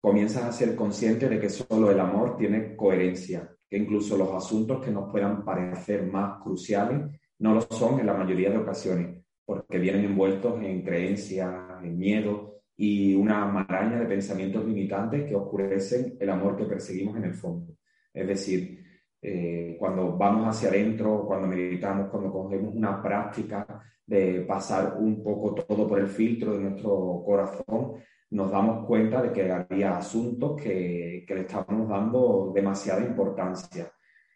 comienzas 0.01 0.45
a 0.45 0.53
ser 0.53 0.75
consciente 0.75 1.29
de 1.29 1.39
que 1.39 1.51
solo 1.51 1.91
el 1.91 2.01
amor 2.01 2.37
tiene 2.37 2.75
coherencia, 2.75 3.55
que 3.69 3.77
incluso 3.77 4.17
los 4.17 4.31
asuntos 4.33 4.83
que 4.83 4.91
nos 4.91 5.11
puedan 5.11 5.45
parecer 5.45 6.07
más 6.07 6.43
cruciales 6.43 7.21
no 7.39 7.55
lo 7.55 7.61
son 7.63 8.01
en 8.01 8.07
la 8.07 8.15
mayoría 8.15 8.51
de 8.51 8.59
ocasiones, 8.59 9.25
porque 9.45 9.79
vienen 9.79 10.05
envueltos 10.05 10.63
en 10.63 10.83
creencias, 10.83 11.83
en 11.83 11.99
miedo, 11.99 12.52
y 12.83 13.15
una 13.15 13.47
maraña 13.47 14.01
de 14.01 14.07
pensamientos 14.07 14.65
limitantes 14.65 15.29
que 15.29 15.37
oscurecen 15.37 16.17
el 16.19 16.29
amor 16.29 16.57
que 16.57 16.65
perseguimos 16.65 17.17
en 17.17 17.25
el 17.27 17.35
fondo. 17.35 17.77
Es 18.13 18.27
decir, 18.27 18.85
eh, 19.23 19.77
cuando 19.79 20.17
vamos 20.19 20.49
hacia 20.49 20.69
adentro, 20.69 21.25
cuando 21.25 21.47
meditamos, 21.47 22.11
cuando 22.11 22.33
cogemos 22.33 22.75
una 22.75 23.01
práctica 23.01 23.65
de 24.05 24.41
pasar 24.41 24.97
un 24.99 25.23
poco 25.23 25.55
todo 25.55 25.87
por 25.87 26.01
el 26.01 26.09
filtro 26.09 26.55
de 26.55 26.71
nuestro 26.71 27.23
corazón, 27.25 28.03
nos 28.31 28.51
damos 28.51 28.85
cuenta 28.85 29.23
de 29.23 29.33
que 29.33 29.53
había 29.53 29.99
asuntos 29.99 30.61
que, 30.61 31.25
que 31.25 31.35
le 31.37 31.43
estábamos 31.43 31.89
dando 31.89 32.51
demasiada 32.53 33.01
importancia 33.01 33.93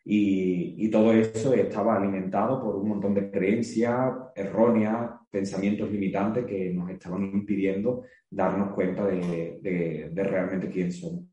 y, 0.09 0.89
todo 0.89 1.13
eso 1.13 1.53
estaba 1.53 1.97
alimentado 1.97 2.63
por 2.63 2.77
un 2.77 2.89
montón 2.89 3.13
de 3.13 3.29
creencias 3.29 4.15
erróneas, 4.37 5.11
pensamientos 5.29 5.91
limitantes 5.91 6.47
que 6.47 6.73
nos 6.73 6.89
estaban 6.91 7.25
impidiendo 7.25 8.05
darnos 8.31 8.73
cuenta 8.73 9.05
de, 9.05 10.13
realmente 10.15 10.71
quién 10.71 10.93
somos. 10.93 11.25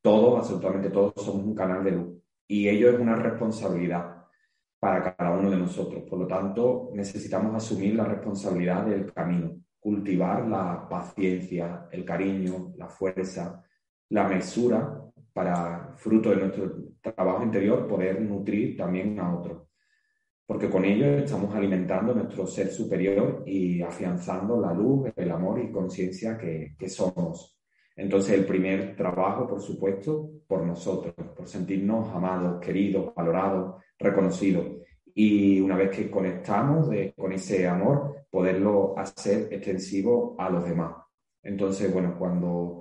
Todos, 0.00 0.38
absolutamente 0.38 0.90
todos, 0.90 1.14
somos 1.16 1.44
un 1.44 1.54
canal 1.54 1.82
de 1.82 1.90
luz 1.90 2.22
y 2.46 2.68
ello 2.68 2.90
es 2.90 3.00
una 3.00 3.16
responsabilidad 3.16 4.24
para 4.78 5.16
cada 5.16 5.36
uno 5.36 5.50
de 5.50 5.56
nosotros. 5.56 6.04
Por 6.08 6.20
lo 6.20 6.26
tanto, 6.28 6.90
necesitamos 6.94 7.56
asumir 7.56 7.96
la 7.96 8.04
responsabilidad 8.04 8.86
del 8.86 9.12
camino, 9.12 9.56
cultivar 9.80 10.46
la 10.46 10.88
paciencia, 10.88 11.88
el 11.90 12.04
cariño, 12.04 12.72
la 12.76 12.86
fuerza, 12.86 13.64
la 14.10 14.28
mesura 14.28 15.09
para, 15.32 15.94
fruto 15.96 16.30
de 16.30 16.36
nuestro 16.36 16.72
trabajo 17.00 17.42
interior, 17.42 17.86
poder 17.86 18.20
nutrir 18.20 18.76
también 18.76 19.18
a 19.20 19.34
otros. 19.34 19.62
Porque 20.46 20.68
con 20.68 20.84
ello 20.84 21.18
estamos 21.18 21.54
alimentando 21.54 22.14
nuestro 22.14 22.46
ser 22.46 22.68
superior 22.68 23.44
y 23.46 23.80
afianzando 23.82 24.60
la 24.60 24.72
luz, 24.72 25.10
el 25.14 25.30
amor 25.30 25.60
y 25.60 25.70
conciencia 25.70 26.36
que, 26.36 26.74
que 26.76 26.88
somos. 26.88 27.60
Entonces, 27.96 28.38
el 28.38 28.46
primer 28.46 28.96
trabajo, 28.96 29.46
por 29.46 29.60
supuesto, 29.60 30.30
por 30.46 30.64
nosotros, 30.64 31.14
por 31.36 31.46
sentirnos 31.46 32.08
amados, 32.14 32.60
queridos, 32.60 33.14
valorados, 33.14 33.82
reconocidos. 33.98 34.66
Y 35.14 35.60
una 35.60 35.76
vez 35.76 35.90
que 35.90 36.10
conectamos 36.10 36.88
con 37.16 37.32
ese 37.32 37.68
amor, 37.68 38.24
poderlo 38.30 38.94
hacer 38.96 39.52
extensivo 39.52 40.34
a 40.38 40.48
los 40.48 40.64
demás. 40.64 40.96
Entonces, 41.42 41.92
bueno, 41.92 42.16
cuando 42.18 42.80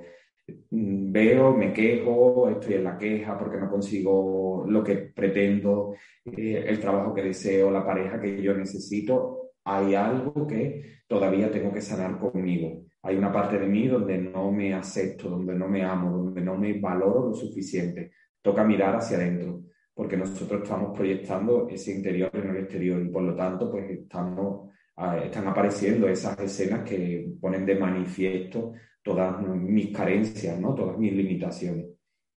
veo, 0.69 1.55
me 1.55 1.73
quejo, 1.73 2.49
estoy 2.49 2.75
en 2.75 2.83
la 2.83 2.97
queja 2.97 3.37
porque 3.37 3.57
no 3.57 3.69
consigo 3.69 4.65
lo 4.67 4.83
que 4.83 4.95
pretendo, 4.95 5.93
eh, 6.25 6.65
el 6.67 6.79
trabajo 6.79 7.13
que 7.13 7.23
deseo, 7.23 7.71
la 7.71 7.85
pareja 7.85 8.19
que 8.19 8.41
yo 8.41 8.53
necesito, 8.53 9.51
hay 9.63 9.95
algo 9.95 10.47
que 10.47 11.01
todavía 11.07 11.51
tengo 11.51 11.73
que 11.73 11.81
sanar 11.81 12.17
conmigo. 12.19 12.85
Hay 13.03 13.15
una 13.15 13.31
parte 13.31 13.57
de 13.57 13.67
mí 13.67 13.87
donde 13.87 14.17
no 14.17 14.51
me 14.51 14.73
acepto, 14.73 15.29
donde 15.29 15.55
no 15.55 15.67
me 15.67 15.83
amo, 15.83 16.17
donde 16.17 16.41
no 16.41 16.57
me 16.57 16.79
valoro 16.79 17.29
lo 17.29 17.33
suficiente. 17.33 18.11
Toca 18.41 18.63
mirar 18.63 18.95
hacia 18.95 19.17
adentro, 19.17 19.63
porque 19.93 20.17
nosotros 20.17 20.63
estamos 20.63 20.95
proyectando 20.97 21.67
ese 21.69 21.91
interior 21.93 22.31
en 22.33 22.49
el 22.49 22.57
exterior 22.57 23.01
y 23.01 23.09
por 23.09 23.23
lo 23.23 23.35
tanto 23.35 23.71
pues 23.71 23.89
estamos, 23.89 24.69
ah, 24.97 25.17
están 25.23 25.47
apareciendo 25.47 26.07
esas 26.07 26.39
escenas 26.39 26.87
que 26.87 27.31
ponen 27.39 27.65
de 27.65 27.75
manifiesto 27.75 28.73
todas 29.09 29.41
mis 29.41 29.95
carencias, 29.95 30.59
¿no? 30.59 30.75
todas 30.75 30.97
mis 30.97 31.13
limitaciones. 31.13 31.87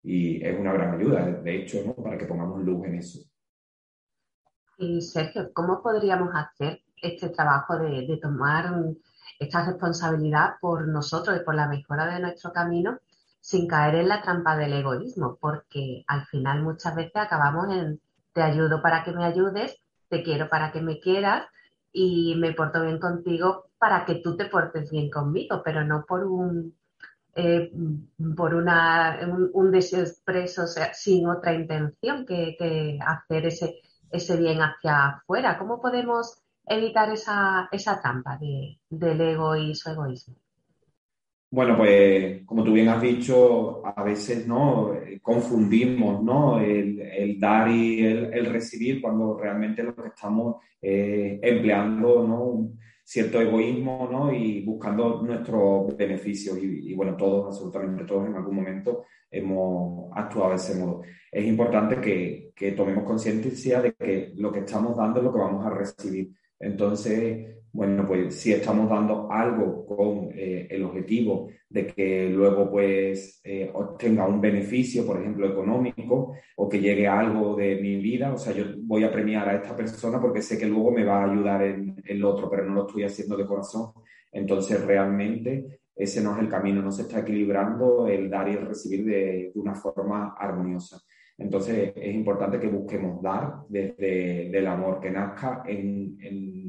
Y 0.04 0.44
es 0.44 0.58
una 0.58 0.74
gran 0.74 1.00
ayuda, 1.00 1.26
de 1.26 1.56
hecho, 1.56 1.84
¿no? 1.86 1.94
para 1.96 2.18
que 2.18 2.26
pongamos 2.26 2.64
luz 2.64 2.86
en 2.86 2.96
eso. 2.96 3.20
Y 4.78 5.02
Sergio, 5.02 5.52
¿cómo 5.54 5.84
podríamos 5.84 6.30
hacer 6.34 6.82
este 7.02 7.30
trabajo 7.30 7.78
de, 7.78 8.08
de 8.08 8.18
tomar 8.18 8.74
esta 9.40 9.66
responsabilidad 9.66 10.56
por 10.60 10.88
nosotros 10.88 11.38
y 11.40 11.44
por 11.44 11.56
la 11.56 11.68
mejora 11.68 12.14
de 12.14 12.20
nuestro 12.20 12.52
camino 12.52 13.00
sin 13.42 13.68
caer 13.68 13.96
en 13.96 14.08
la 14.08 14.22
trampa 14.22 14.56
del 14.56 14.74
egoísmo? 14.74 15.38
Porque 15.40 16.04
al 16.08 16.26
final 16.26 16.64
muchas 16.64 16.96
veces 16.96 17.18
acabamos 17.18 17.68
en 17.76 18.00
te 18.34 18.42
ayudo 18.42 18.82
para 18.82 19.04
que 19.04 19.12
me 19.12 19.26
ayudes, 19.26 19.76
te 20.08 20.24
quiero 20.24 20.50
para 20.50 20.72
que 20.72 20.82
me 20.82 21.00
quieras 21.00 21.46
y 21.92 22.36
me 22.38 22.54
porto 22.54 22.82
bien 22.82 22.98
contigo 22.98 23.71
para 23.82 24.06
que 24.06 24.22
tú 24.24 24.38
te 24.38 24.46
portes 24.46 24.92
bien 24.92 25.10
conmigo, 25.10 25.64
pero 25.66 25.84
no 25.84 26.06
por 26.08 26.24
un 26.24 26.76
eh, 27.34 27.72
por 28.38 28.54
una, 28.54 29.18
un, 29.54 29.72
deseo 29.72 30.02
expreso, 30.02 30.66
o 30.66 30.68
sea, 30.68 30.94
sin 30.94 31.28
otra 31.28 31.54
intención 31.54 32.24
que, 32.28 33.00
hacer 33.04 33.48
ese, 33.48 33.80
ese 34.12 34.38
bien 34.38 34.60
hacia 34.60 35.08
afuera. 35.08 35.58
¿Cómo 35.58 35.82
podemos 35.82 36.38
evitar 36.64 37.12
esa, 37.12 37.70
esa 37.72 38.00
trampa 38.00 38.38
de, 38.38 38.78
del 38.88 39.20
ego 39.20 39.56
y 39.56 39.74
su 39.74 39.90
egoísmo? 39.90 40.36
Bueno, 41.50 41.76
pues 41.76 42.46
como 42.46 42.64
tú 42.64 42.74
bien 42.74 42.90
has 42.90 43.02
dicho, 43.02 43.82
a 43.84 44.04
veces 44.04 44.46
no 44.46 44.94
confundimos 45.24 46.22
¿no? 46.22 46.60
El, 46.60 47.40
dar 47.40 47.68
y 47.70 48.06
el, 48.06 48.46
recibir 48.46 49.02
cuando 49.02 49.40
realmente 49.40 49.82
lo 49.82 49.96
que 49.96 50.10
estamos 50.10 50.58
eh, 50.82 51.40
empleando 51.42 52.28
¿no? 52.28 52.70
Cierto 53.12 53.42
egoísmo 53.42 54.08
¿no? 54.10 54.34
y 54.34 54.64
buscando 54.64 55.22
nuestros 55.22 55.98
beneficios. 55.98 56.58
Y, 56.62 56.94
bueno, 56.94 57.18
todos, 57.18 57.48
absolutamente 57.48 58.06
todos 58.06 58.26
en 58.28 58.36
algún 58.36 58.56
momento 58.56 59.04
hemos 59.30 60.10
actuado 60.16 60.52
de 60.52 60.56
ese 60.56 60.80
modo. 60.80 61.02
Es 61.30 61.46
importante 61.46 62.00
que, 62.00 62.54
que 62.56 62.72
tomemos 62.72 63.04
conciencia 63.04 63.82
de 63.82 63.92
que 63.96 64.32
lo 64.38 64.50
que 64.50 64.60
estamos 64.60 64.96
dando 64.96 65.20
es 65.20 65.26
lo 65.26 65.34
que 65.34 65.40
vamos 65.40 65.66
a 65.66 65.72
recibir. 65.72 66.32
Entonces, 66.58 67.58
bueno, 67.74 68.06
pues 68.06 68.36
si 68.36 68.52
estamos 68.52 68.90
dando 68.90 69.32
algo 69.32 69.86
con 69.86 70.30
eh, 70.34 70.68
el 70.70 70.84
objetivo 70.84 71.50
de 71.70 71.88
que 71.88 72.30
luego 72.30 72.70
pues 72.70 73.40
eh, 73.44 73.72
obtenga 73.74 74.28
un 74.28 74.42
beneficio, 74.42 75.06
por 75.06 75.22
ejemplo, 75.22 75.48
económico, 75.48 76.34
o 76.58 76.68
que 76.68 76.82
llegue 76.82 77.08
algo 77.08 77.56
de 77.56 77.76
mi 77.78 77.96
vida, 77.98 78.34
o 78.34 78.38
sea, 78.38 78.54
yo 78.54 78.66
voy 78.80 79.04
a 79.06 79.12
premiar 79.12 79.48
a 79.48 79.56
esta 79.56 79.76
persona 79.76 80.20
porque 80.20 80.42
sé 80.42 80.58
que 80.58 80.66
luego 80.66 80.92
me 80.92 81.06
va 81.06 81.24
a 81.24 81.32
ayudar 81.32 81.64
en 81.64 81.96
el 82.06 82.24
otro, 82.26 82.50
pero 82.50 82.66
no 82.66 82.74
lo 82.74 82.88
estoy 82.88 83.04
haciendo 83.04 83.38
de 83.38 83.46
corazón. 83.46 83.94
Entonces, 84.32 84.86
realmente 84.86 85.82
ese 85.96 86.22
no 86.22 86.34
es 86.36 86.40
el 86.42 86.50
camino, 86.50 86.82
no 86.82 86.92
se 86.92 87.04
está 87.04 87.20
equilibrando 87.20 88.08
el 88.08 88.30
dar 88.30 88.50
y 88.50 88.54
el 88.54 88.68
recibir 88.68 89.06
de, 89.06 89.52
de 89.54 89.60
una 89.60 89.76
forma 89.76 90.36
armoniosa. 90.38 91.02
Entonces 91.42 91.92
es 91.96 92.14
importante 92.14 92.60
que 92.60 92.68
busquemos 92.68 93.22
dar 93.22 93.62
desde 93.68 94.56
el 94.56 94.68
amor 94.68 95.00
que 95.00 95.10
nazca 95.10 95.64
en, 95.66 96.12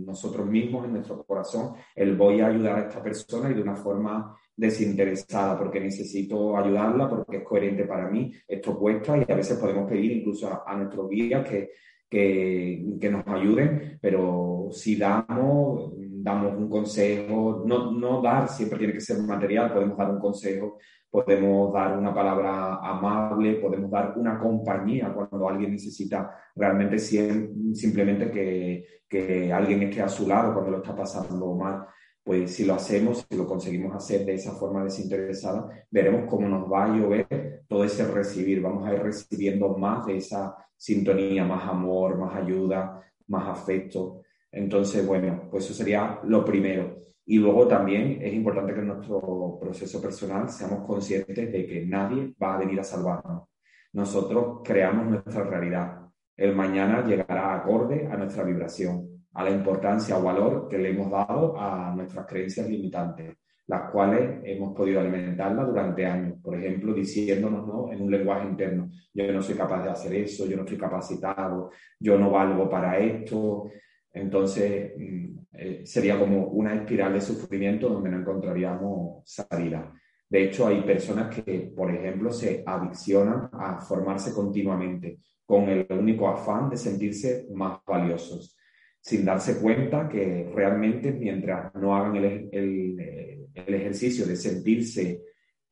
nosotros 0.05 0.47
mismos, 0.47 0.85
en 0.85 0.93
nuestro 0.95 1.23
corazón, 1.25 1.75
el 1.95 2.17
voy 2.17 2.41
a 2.41 2.49
ayudar 2.49 2.77
a 2.77 2.89
esta 2.89 3.03
persona 3.03 3.51
y 3.51 3.55
de 3.55 3.63
una 3.63 3.77
forma 3.77 4.37
desinteresada, 4.55 5.57
porque 5.57 5.81
necesito 5.81 6.57
ayudarla, 6.57 7.09
porque 7.09 7.39
es 7.39 7.43
coherente 7.45 7.85
para 7.85 8.11
mí, 8.11 8.31
esto 8.47 8.79
cuesta 8.79 9.17
y 9.17 9.31
a 9.31 9.35
veces 9.35 9.59
podemos 9.59 9.89
pedir 9.89 10.13
incluso 10.13 10.63
a, 10.67 10.77
nuestros 10.77 11.09
guías 11.09 11.49
que, 11.49 11.71
que, 12.11 13.09
nos 13.11 13.27
ayuden, 13.27 13.99
pero 14.03 14.69
si 14.71 14.97
damos, 14.97 15.95
damos 16.23 16.57
un 16.57 16.69
consejo, 16.69 17.65
no, 17.67 17.93
no 17.93 18.23
dar 18.23 18.49
siempre 18.49 18.79
tiene 18.79 18.93
que 18.93 19.01
ser 19.01 19.19
material, 19.23 19.73
podemos 19.73 19.97
dar 19.97 20.11
un 20.11 20.21
consejo 20.21 20.79
podemos 21.13 21.71
dar 21.75 21.99
una 21.99 22.15
palabra 22.15 22.77
amable, 22.77 23.57
podemos 23.57 23.91
dar 23.91 24.15
una 24.17 24.39
compañía 24.39 25.13
cuando 25.13 25.47
alguien 25.47 25.73
necesita 25.73 26.35
realmente 26.57 26.99
simplemente 26.99 28.31
que, 28.31 29.03
que, 29.07 29.53
alguien 29.53 29.83
esté 29.83 30.01
a 30.01 30.09
su 30.09 30.27
lado 30.27 30.55
cuando 30.55 30.71
lo 30.71 30.79
está 30.79 30.97
pasando 30.97 31.55
mal. 31.55 31.85
Pues 32.25 32.55
si 32.55 32.65
lo 32.65 32.75
hacemos, 32.75 33.27
si 33.29 33.37
lo 33.37 33.47
conseguimos 33.47 33.95
hacer 33.95 34.25
de 34.25 34.35
esa 34.35 34.53
forma 34.53 34.85
desinteresada, 34.85 35.69
veremos 35.91 36.31
cómo 36.31 36.49
nos 36.49 36.73
va 36.73 36.85
a 36.85 36.97
llover 36.97 37.63
todo 37.69 37.85
ese 37.85 38.07
recibir. 38.07 38.63
Vamos 38.63 38.89
a 38.89 38.95
ir 38.95 39.03
recibiendo 39.03 39.77
más 39.77 40.07
de 40.07 40.17
esa 40.17 40.57
sintonía, 40.75 41.45
más 41.45 41.69
amor, 41.69 42.17
más 42.17 42.35
ayuda, 42.37 43.03
más 43.27 43.49
afecto. 43.49 44.23
Entonces, 44.53 45.07
bueno, 45.07 45.49
pues 45.51 45.65
eso 45.65 45.75
sería 45.75 46.21
lo 46.25 46.45
primero. 46.45 47.03
Y 47.25 47.39
luego 47.39 47.67
también 47.67 48.19
es 48.21 48.35
importante 48.35 48.75
que 48.75 48.81
en 48.81 48.89
nuestro 48.89 49.59
proceso 49.61 50.01
personal 50.03 50.49
seamos 50.51 50.87
conscientes 50.87 51.51
de 51.51 51.67
que 51.67 51.87
nadie 51.87 52.35
va 52.41 52.55
a 52.57 52.59
venir 52.59 52.79
a 52.81 52.85
salvarnos. 52.85 53.49
Nosotros 53.93 54.61
creamos 54.65 55.07
nuestra 55.07 55.45
realidad. 55.45 56.01
El 56.37 56.55
mañana 56.55 57.05
llegará 57.07 57.55
acorde 57.55 58.07
a 58.11 58.17
nuestra 58.17 58.43
vibración, 58.43 59.27
a 59.35 59.45
la 59.45 59.51
importancia 59.51 60.19
o 60.19 60.23
valor 60.23 60.69
que 60.69 60.79
le 60.79 60.91
hemos 60.91 61.11
dado 61.11 61.59
a 61.59 61.95
nuestras 61.95 62.27
creencias 62.27 62.69
limitantes, 62.69 63.37
las 63.67 63.91
cuales 63.91 64.41
hemos 64.45 64.75
podido 64.75 65.01
alimentarlas 65.01 65.67
durante 65.67 66.05
años. 66.05 66.39
Por 66.43 66.57
ejemplo, 66.57 66.93
diciéndonos 66.93 67.67
¿no? 67.67 67.93
en 67.93 68.03
un 68.03 68.11
lenguaje 68.11 68.49
interno, 68.49 68.91
yo 69.15 69.33
no 69.33 69.43
soy 69.43 69.55
capaz 69.55 69.83
de 69.85 69.91
hacer 69.91 70.15
eso, 70.15 70.47
yo 70.47 70.57
no 70.57 70.63
estoy 70.63 70.79
capacitado, 70.79 71.71
yo 72.01 72.19
no 72.19 72.31
valgo 72.31 72.69
para 72.69 72.99
esto. 72.99 73.71
Entonces, 74.13 74.93
mm, 74.97 75.39
eh, 75.55 75.83
sería 75.85 76.19
como 76.19 76.47
una 76.49 76.75
espiral 76.75 77.15
de 77.15 77.21
sufrimiento 77.21 77.89
donde 77.89 78.11
no 78.11 78.19
encontraríamos 78.19 79.23
salida. 79.25 79.93
De 80.29 80.45
hecho, 80.45 80.67
hay 80.67 80.83
personas 80.83 81.35
que, 81.35 81.73
por 81.77 81.95
ejemplo, 81.95 82.33
se 82.33 82.63
adiccionan 82.67 83.51
a 83.53 83.81
formarse 83.81 84.33
continuamente 84.33 85.19
con 85.45 85.69
el 85.69 85.87
único 85.91 86.29
afán 86.29 86.71
de 86.71 86.77
sentirse 86.77 87.47
más 87.53 87.81
valiosos, 87.87 88.57
sin 89.01 89.25
darse 89.25 89.61
cuenta 89.61 90.09
que 90.09 90.51
realmente 90.55 91.13
mientras 91.13 91.75
no 91.75 91.95
hagan 91.95 92.17
el, 92.17 92.49
el, 92.51 93.43
el 93.55 93.75
ejercicio 93.75 94.27
de 94.27 94.37
sentirse 94.37 95.23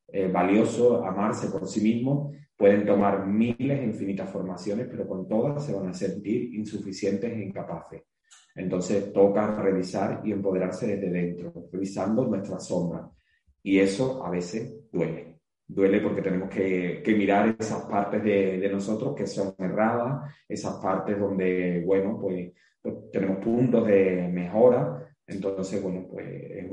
eh, 0.07 0.27
valioso, 0.27 1.05
amarse 1.05 1.47
por 1.47 1.67
sí 1.67 1.81
mismo, 1.81 2.33
pueden 2.55 2.85
tomar 2.85 3.25
miles, 3.25 3.83
infinitas 3.83 4.29
formaciones, 4.29 4.87
pero 4.89 5.07
con 5.07 5.27
todas 5.27 5.65
se 5.65 5.73
van 5.73 5.87
a 5.87 5.93
sentir 5.93 6.53
insuficientes 6.53 7.31
e 7.31 7.43
incapaces. 7.43 8.01
Entonces 8.55 9.13
toca 9.13 9.55
revisar 9.61 10.21
y 10.23 10.31
empoderarse 10.31 10.87
desde 10.87 11.09
dentro, 11.09 11.53
revisando 11.71 12.25
nuestra 12.25 12.59
sombra. 12.59 13.09
Y 13.63 13.79
eso 13.79 14.25
a 14.25 14.29
veces 14.29 14.73
duele. 14.91 15.39
Duele 15.67 16.01
porque 16.01 16.21
tenemos 16.21 16.49
que, 16.49 17.01
mirar 17.15 17.55
esas 17.57 17.83
partes 17.85 18.23
de, 18.23 18.69
nosotros 18.69 19.15
que 19.15 19.25
son 19.25 19.53
erradas, 19.57 20.33
esas 20.47 20.75
partes 20.75 21.17
donde, 21.17 21.81
bueno, 21.85 22.17
pues, 22.19 22.51
pues 22.81 22.95
tenemos 23.11 23.37
puntos 23.37 23.87
de 23.87 24.29
mejora. 24.31 25.10
Entonces, 25.27 25.81
bueno, 25.81 26.07
pues 26.09 26.27
es, 26.27 26.69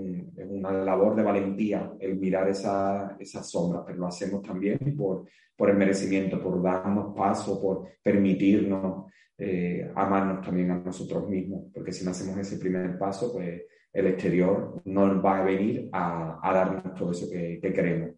una 0.49 0.73
labor 0.73 1.15
de 1.15 1.23
valentía 1.23 1.93
el 2.01 2.17
mirar 2.17 2.49
esas 2.49 3.13
esa 3.21 3.43
sombras, 3.43 3.85
pero 3.87 3.99
lo 3.99 4.07
hacemos 4.07 4.43
también 4.43 4.97
por, 4.97 5.27
por 5.57 5.71
el 5.71 5.77
merecimiento, 5.77 6.41
por 6.43 6.63
darnos 6.63 7.15
paso, 7.15 7.61
por 7.61 7.89
permitirnos 8.03 9.09
eh, 9.41 9.89
amarnos 9.95 10.45
también 10.45 10.73
a 10.73 10.79
nosotros 10.79 11.29
mismos, 11.29 11.71
porque 11.73 11.93
si 11.93 12.05
no 12.05 12.11
hacemos 12.11 12.37
ese 12.39 12.59
primer 12.59 12.99
paso, 12.99 13.33
pues 13.33 13.63
el 13.93 14.07
exterior 14.09 14.83
no 14.85 15.23
va 15.23 15.39
a 15.39 15.45
venir 15.45 15.89
a, 15.93 16.41
darnos 16.53 16.95
todo 16.95 17.13
eso 17.13 17.31
que, 17.31 17.61
queremos. 17.61 18.17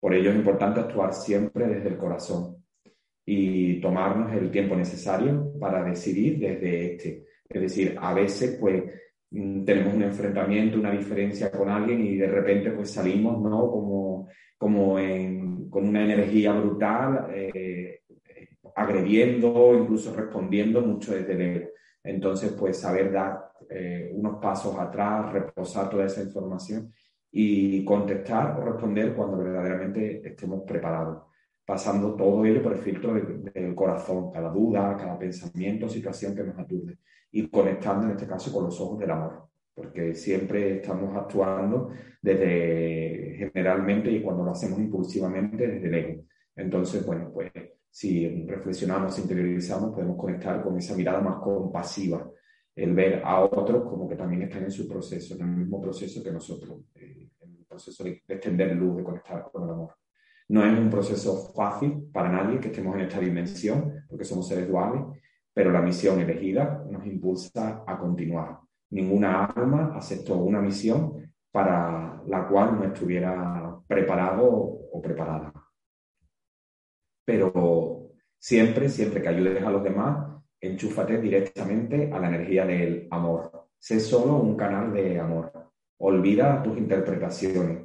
Por 0.00 0.14
ello 0.14 0.30
es 0.30 0.36
importante 0.36 0.80
actuar 0.80 1.12
siempre 1.12 1.66
desde 1.66 1.88
el 1.88 1.98
corazón 1.98 2.64
y 3.26 3.80
tomarnos 3.80 4.32
el 4.32 4.50
tiempo 4.50 4.76
necesario 4.76 5.52
para 5.60 5.84
decidir 5.84 6.38
desde 6.38 6.92
este. 6.94 7.24
Es 7.48 7.60
decir, 7.60 7.96
a 8.00 8.14
veces 8.14 8.56
pues 8.58 8.84
tenemos 9.30 9.94
un 9.94 10.02
enfrentamiento, 10.02 10.78
una 10.78 10.92
diferencia 10.92 11.50
con 11.50 11.68
alguien 11.68 12.00
y 12.00 12.16
de 12.16 12.28
repente 12.28 12.70
pues 12.70 12.90
salimos, 12.90 13.40
¿no? 13.42 13.70
Como, 13.70 14.28
como 14.56 14.94
con 15.70 15.88
una 15.88 16.04
energía 16.04 16.52
brutal, 16.52 17.28
eh, 17.34 18.00
agrediendo, 18.74 19.74
incluso 19.74 20.14
respondiendo 20.14 20.80
mucho 20.80 21.14
desde 21.14 21.32
el 21.34 21.40
ego. 21.40 21.68
Entonces, 22.02 22.52
pues 22.52 22.78
saber 22.78 23.12
dar 23.12 23.50
eh, 23.68 24.10
unos 24.14 24.40
pasos 24.40 24.78
atrás, 24.78 25.32
reposar 25.32 25.90
toda 25.90 26.06
esa 26.06 26.22
información 26.22 26.92
y 27.30 27.84
contestar 27.84 28.58
o 28.58 28.64
responder 28.64 29.14
cuando 29.14 29.38
verdaderamente 29.38 30.26
estemos 30.26 30.62
preparados, 30.66 31.24
pasando 31.66 32.14
todo 32.14 32.44
ello 32.44 32.62
por 32.62 32.72
el 32.72 32.78
filtro 32.78 33.14
del, 33.14 33.74
corazón, 33.74 34.30
cada 34.30 34.48
duda, 34.50 34.96
cada 34.96 35.18
pensamiento, 35.18 35.88
situación 35.88 36.34
que 36.34 36.44
nos 36.44 36.58
aturde 36.58 36.98
y 37.30 37.48
conectando 37.48 38.06
en 38.06 38.12
este 38.12 38.26
caso 38.26 38.52
con 38.52 38.64
los 38.64 38.80
ojos 38.80 38.98
del 38.98 39.10
amor, 39.10 39.48
porque 39.74 40.14
siempre 40.14 40.76
estamos 40.76 41.16
actuando 41.16 41.90
desde 42.20 43.36
generalmente 43.38 44.10
y 44.10 44.22
cuando 44.22 44.44
lo 44.44 44.50
hacemos 44.50 44.78
impulsivamente 44.78 45.66
desde 45.66 45.88
el 45.88 45.94
ego. 45.94 46.24
Entonces, 46.56 47.06
bueno, 47.06 47.30
pues 47.32 47.52
si 47.90 48.44
reflexionamos, 48.46 49.18
interiorizamos, 49.18 49.94
podemos 49.94 50.16
conectar 50.16 50.62
con 50.62 50.76
esa 50.76 50.94
mirada 50.94 51.20
más 51.20 51.36
compasiva, 51.42 52.30
el 52.74 52.94
ver 52.94 53.22
a 53.24 53.40
otros 53.40 53.84
como 53.88 54.08
que 54.08 54.14
también 54.14 54.42
están 54.42 54.64
en 54.64 54.70
su 54.70 54.88
proceso, 54.88 55.34
en 55.34 55.40
el 55.40 55.48
mismo 55.48 55.80
proceso 55.80 56.22
que 56.22 56.30
nosotros, 56.30 56.82
eh, 56.94 57.28
en 57.40 57.56
el 57.56 57.64
proceso 57.64 58.04
de, 58.04 58.22
extender 58.28 58.76
luz, 58.76 58.98
de 58.98 59.02
conectar 59.02 59.48
con 59.50 59.64
el 59.64 59.70
amor. 59.70 59.96
No 60.48 60.64
es 60.64 60.78
un 60.78 60.88
proceso 60.88 61.52
fácil 61.54 62.08
para 62.12 62.30
nadie 62.30 62.60
que 62.60 62.68
estemos 62.68 62.94
en 62.94 63.02
esta 63.02 63.18
dimensión, 63.18 64.04
porque 64.08 64.24
somos 64.24 64.46
seres 64.46 64.68
duales, 64.68 65.02
pero 65.58 65.72
la 65.72 65.82
misión 65.82 66.20
elegida 66.20 66.84
nos 66.88 67.04
impulsa 67.04 67.82
a 67.84 67.98
continuar. 67.98 68.60
Ninguna 68.90 69.46
alma 69.46 69.90
aceptó 69.96 70.36
una 70.36 70.60
misión 70.60 71.32
para 71.50 72.22
la 72.28 72.46
cual 72.46 72.78
no 72.78 72.84
estuviera 72.84 73.76
preparado 73.88 74.46
o 74.46 75.02
preparada 75.02 75.52
pero 77.24 78.12
siempre, 78.38 78.88
siempre 78.88 79.20
que 79.20 79.28
ayudes 79.28 79.60
a 79.64 79.70
los 79.70 79.82
demás, 79.82 80.40
enchúfate 80.60 81.20
directamente 81.20 82.08
a 82.12 82.20
la 82.20 82.28
energía 82.28 82.64
del 82.64 83.08
amor. 83.10 83.68
Sé 83.78 83.98
solo 83.98 84.36
un 84.36 84.56
canal 84.56 84.94
de 84.94 85.18
amor. 85.18 85.52
Olvida 85.98 86.62
tus 86.62 86.78
interpretaciones. 86.78 87.84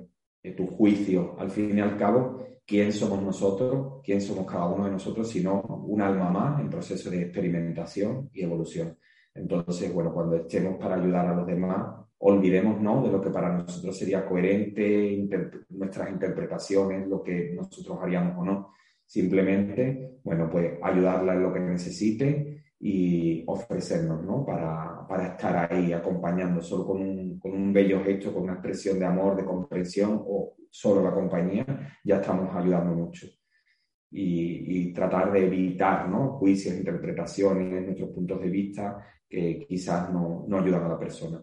tu 0.56 0.68
juicio. 0.68 1.36
Al 1.40 1.50
fin 1.50 1.76
y 1.76 1.82
al 1.82 1.98
cabo, 1.98 2.46
¿quién 2.66 2.92
somos 2.92 3.22
nosotros? 3.22 4.02
¿Quién 4.04 4.22
somos 4.22 4.46
cada 4.50 4.68
uno 4.68 4.86
de 4.86 4.92
nosotros? 4.92 5.30
Sino 5.30 5.62
un 5.62 6.02
alma 6.02 6.30
más 6.30 6.60
en 6.60 6.70
proceso 6.70 7.10
de 7.10 7.24
experimentación 7.24 8.30
y 8.34 8.44
evolución. 8.44 8.98
Entonces, 9.34 9.92
bueno, 9.94 10.14
cuando 10.14 10.36
estemos 10.36 10.78
para 10.80 10.96
ayudar 10.96 11.28
a 11.28 11.36
los 11.36 11.48
demás, 11.48 11.88
olvidemos 12.20 12.80
¿no? 12.80 13.04
de 13.04 13.12
lo 13.12 13.22
que 13.22 13.30
para 13.30 13.58
nosotros 13.58 13.98
sería 13.98 14.26
coherente, 14.26 15.28
nuestras 15.70 16.10
interpretaciones, 16.10 17.08
lo 17.08 17.22
que 17.22 17.52
nosotros 17.54 17.98
haríamos 18.02 18.38
o 18.38 18.46
no. 18.46 18.74
Simplemente, 19.06 20.20
bueno, 20.24 20.50
pues 20.50 20.74
ayudarla 20.82 21.34
en 21.34 21.44
lo 21.44 21.54
que 21.54 21.60
necesite 21.60 22.63
y 22.86 23.46
ofrecernos, 23.48 24.26
¿no? 24.26 24.46
Para, 24.46 25.08
para 25.08 25.28
estar 25.28 25.72
ahí 25.72 25.94
acompañando, 25.94 26.62
solo 26.62 26.86
con 26.86 27.02
un, 27.02 27.40
con 27.40 27.54
un, 27.54 27.72
bello 27.72 28.04
gesto, 28.04 28.34
con 28.34 28.44
una 28.44 28.54
expresión 28.56 29.00
de 29.00 29.06
amor, 29.06 29.38
de 29.38 29.46
comprensión 29.46 30.22
o 30.28 30.58
solo 30.70 31.02
la 31.02 31.14
compañía, 31.14 31.66
ya 32.04 32.18
estamos 32.18 32.54
ayudando 32.54 32.94
mucho. 32.94 33.26
Y, 34.12 34.90
y 34.90 34.94
tratar 34.94 35.32
de 35.32 35.46
evitar, 35.46 36.10
¿no? 36.10 36.34
Juicios, 36.34 36.76
interpretaciones, 36.76 37.86
nuestros 37.86 38.10
puntos 38.10 38.42
de 38.42 38.50
vista 38.50 38.98
que 39.30 39.66
quizás 39.66 40.12
no, 40.12 40.44
no 40.46 40.60
ayudan 40.60 40.84
a 40.84 40.90
la 40.90 41.00
persona. 41.00 41.42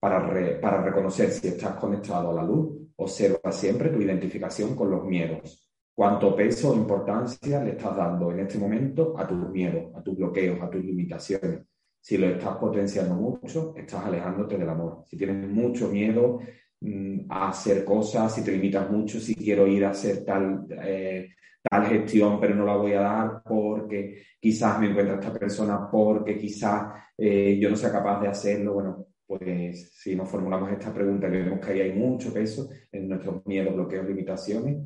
Para, 0.00 0.26
para 0.58 0.82
reconocer 0.82 1.32
si 1.32 1.48
estás 1.48 1.76
conectado 1.76 2.30
a 2.30 2.34
la 2.34 2.42
luz, 2.42 2.92
observa 2.96 3.52
siempre 3.52 3.90
tu 3.90 4.00
identificación 4.00 4.74
con 4.74 4.90
los 4.90 5.04
miedos 5.04 5.65
cuánto 5.96 6.36
peso 6.36 6.72
o 6.72 6.76
importancia 6.76 7.64
le 7.64 7.70
estás 7.70 7.96
dando 7.96 8.30
en 8.30 8.40
este 8.40 8.58
momento 8.58 9.18
a 9.18 9.26
tus 9.26 9.48
miedos, 9.48 9.94
a 9.96 10.02
tus 10.02 10.14
bloqueos, 10.14 10.60
a 10.60 10.68
tus 10.68 10.84
limitaciones. 10.84 11.62
Si 11.98 12.18
lo 12.18 12.26
estás 12.28 12.56
potenciando 12.58 13.14
mucho, 13.14 13.74
estás 13.74 14.04
alejándote 14.04 14.58
del 14.58 14.68
amor. 14.68 15.04
Si 15.06 15.16
tienes 15.16 15.48
mucho 15.48 15.88
miedo 15.88 16.40
mm, 16.80 17.20
a 17.30 17.48
hacer 17.48 17.82
cosas, 17.82 18.34
si 18.34 18.44
te 18.44 18.52
limitas 18.52 18.90
mucho, 18.90 19.18
si 19.18 19.34
quiero 19.34 19.66
ir 19.66 19.86
a 19.86 19.90
hacer 19.90 20.22
tal, 20.22 20.66
eh, 20.82 21.30
tal 21.62 21.86
gestión, 21.86 22.38
pero 22.38 22.54
no 22.54 22.66
la 22.66 22.76
voy 22.76 22.92
a 22.92 23.00
dar 23.00 23.42
porque 23.42 24.22
quizás 24.38 24.78
me 24.78 24.90
encuentra 24.90 25.14
esta 25.14 25.32
persona, 25.32 25.90
porque 25.90 26.36
quizás 26.36 26.92
eh, 27.16 27.58
yo 27.58 27.70
no 27.70 27.76
sea 27.76 27.90
capaz 27.90 28.20
de 28.20 28.28
hacerlo, 28.28 28.74
bueno, 28.74 29.06
pues 29.26 29.92
si 29.94 30.14
nos 30.14 30.28
formulamos 30.28 30.70
esta 30.70 30.92
pregunta 30.92 31.26
y 31.26 31.30
vemos 31.30 31.58
que 31.58 31.72
ahí 31.72 31.80
hay 31.80 31.92
mucho 31.94 32.32
peso 32.34 32.68
en 32.92 33.08
nuestros 33.08 33.44
miedos, 33.46 33.74
bloqueos, 33.74 34.06
limitaciones, 34.06 34.76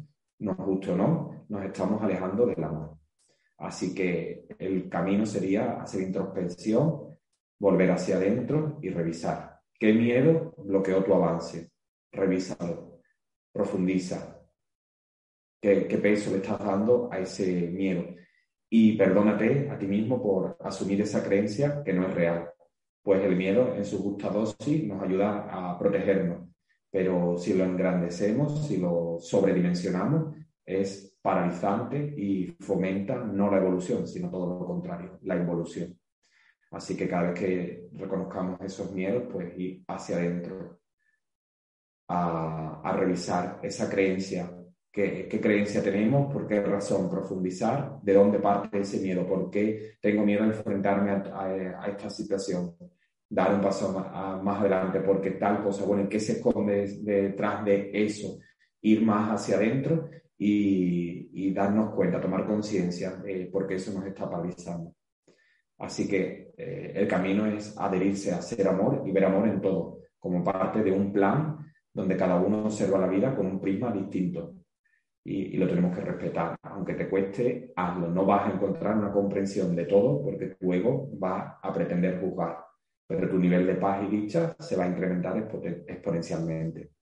nos 0.40 0.56
guste 0.56 0.90
o 0.90 0.96
no, 0.96 1.44
nos 1.48 1.64
estamos 1.64 2.02
alejando 2.02 2.46
del 2.46 2.64
amor. 2.64 2.98
Así 3.58 3.94
que 3.94 4.46
el 4.58 4.88
camino 4.88 5.26
sería 5.26 5.80
hacer 5.82 6.02
introspección, 6.02 7.16
volver 7.58 7.90
hacia 7.90 8.16
adentro 8.16 8.78
y 8.80 8.88
revisar. 8.88 9.60
¿Qué 9.78 9.92
miedo 9.92 10.54
bloqueó 10.56 11.04
tu 11.04 11.14
avance? 11.14 11.70
Revísalo, 12.12 13.00
profundiza. 13.52 14.38
¿Qué, 15.60 15.86
¿Qué, 15.86 15.98
peso 15.98 16.30
le 16.30 16.38
estás 16.38 16.58
dando 16.58 17.10
a 17.12 17.18
ese 17.18 17.68
miedo? 17.68 18.06
Y 18.70 18.96
perdónate 18.96 19.68
a 19.68 19.78
ti 19.78 19.86
mismo 19.86 20.22
por 20.22 20.56
asumir 20.60 21.02
esa 21.02 21.22
creencia 21.22 21.82
que 21.84 21.92
no 21.92 22.06
es 22.06 22.14
real. 22.14 22.50
Pues 23.02 23.22
el 23.22 23.36
miedo 23.36 23.74
en 23.74 23.84
su 23.84 24.02
justa 24.02 24.30
dosis 24.30 24.84
nos 24.86 25.02
ayuda 25.02 25.48
a 25.50 25.78
protegernos, 25.78 26.49
pero 26.90 27.36
si 27.38 27.54
lo 27.54 27.64
engrandecemos, 27.64 28.66
si 28.66 28.78
lo 28.78 29.18
sobredimensionamos, 29.20 30.34
es 30.64 31.16
paralizante 31.22 32.14
y 32.16 32.56
fomenta 32.60 33.16
no 33.16 33.50
la 33.50 33.58
evolución, 33.58 34.06
sino 34.06 34.30
todo 34.30 34.58
lo 34.58 34.66
contrario, 34.66 35.18
la 35.22 35.36
involución. 35.36 35.98
Así 36.70 36.96
que 36.96 37.08
cada 37.08 37.30
vez 37.30 37.40
que 37.40 37.88
reconozcamos 37.92 38.60
esos 38.62 38.92
miedos, 38.92 39.24
pues 39.30 39.56
ir 39.58 39.82
hacia 39.88 40.16
adentro 40.16 40.80
a, 42.08 42.80
a 42.82 42.92
revisar 42.96 43.60
esa 43.62 43.88
creencia, 43.88 44.56
¿Qué, 44.92 45.28
qué, 45.28 45.40
creencia 45.40 45.84
tenemos, 45.84 46.32
por 46.32 46.48
qué 46.48 46.60
razón 46.62 47.08
profundizar, 47.08 48.00
de 48.02 48.12
dónde 48.12 48.40
parte 48.40 48.80
ese 48.80 48.98
miedo, 48.98 49.24
por 49.24 49.48
qué 49.48 49.98
tengo 50.00 50.24
miedo 50.24 50.42
a 50.42 50.46
enfrentarme 50.46 51.12
a, 51.12 51.80
a 51.80 51.86
esta 51.86 52.10
situación, 52.10 52.74
dar 53.30 53.54
un 53.54 53.60
paso 53.60 53.92
más, 54.42 54.60
adelante, 54.60 55.00
porque 55.00 55.32
tal 55.32 55.62
cosa, 55.62 55.84
bueno, 55.84 56.08
¿qué 56.08 56.18
se 56.18 56.32
esconde 56.32 56.98
detrás 57.00 57.64
de 57.64 57.90
eso? 57.92 58.40
Ir 58.82 59.02
más 59.02 59.30
hacia 59.30 59.56
adentro 59.56 60.10
y, 60.36 61.52
darnos 61.54 61.94
cuenta, 61.94 62.20
tomar 62.20 62.46
conciencia, 62.46 63.22
porque 63.52 63.74
eso 63.74 63.92
nos 63.92 64.06
está 64.06 64.28
paralizando. 64.28 64.94
Así 65.78 66.08
que 66.08 66.52
eh, 66.56 66.92
el 66.94 67.08
camino 67.08 67.46
es 67.46 67.76
adherirse 67.78 68.32
a 68.32 68.42
ser 68.42 68.66
amor 68.68 69.02
y 69.06 69.12
ver 69.12 69.24
amor 69.24 69.48
en 69.48 69.60
todo, 69.60 70.00
como 70.18 70.44
parte 70.44 70.82
de 70.82 70.92
un 70.92 71.12
plan 71.12 71.58
donde 71.92 72.16
cada 72.16 72.38
uno 72.38 72.64
observa 72.64 72.98
la 72.98 73.06
vida 73.06 73.34
con 73.34 73.46
un 73.46 73.60
prisma 73.60 73.92
distinto. 73.92 74.54
Y, 75.24 75.54
y, 75.54 75.56
lo 75.56 75.68
tenemos 75.68 75.94
que 75.96 76.02
respetar. 76.02 76.56
Aunque 76.62 76.94
te 76.94 77.08
cueste, 77.08 77.72
hazlo. 77.76 78.08
No 78.08 78.24
vas 78.24 78.48
a 78.48 78.54
encontrar 78.54 78.96
una 78.96 79.12
comprensión 79.12 79.76
de 79.76 79.84
todo 79.84 80.22
porque 80.22 80.56
tu 80.58 80.72
ego 80.72 81.10
va 81.22 81.58
a 81.62 81.72
pretender 81.72 82.20
juzgar 82.20 82.69
pero 83.10 83.28
tu 83.28 83.40
nivel 83.40 83.66
de 83.66 83.74
paz 83.74 84.04
y 84.04 84.06
dicha 84.06 84.54
se 84.56 84.76
va 84.76 84.84
a 84.84 84.88
incrementar 84.88 85.36
exponencialmente. 85.36 86.92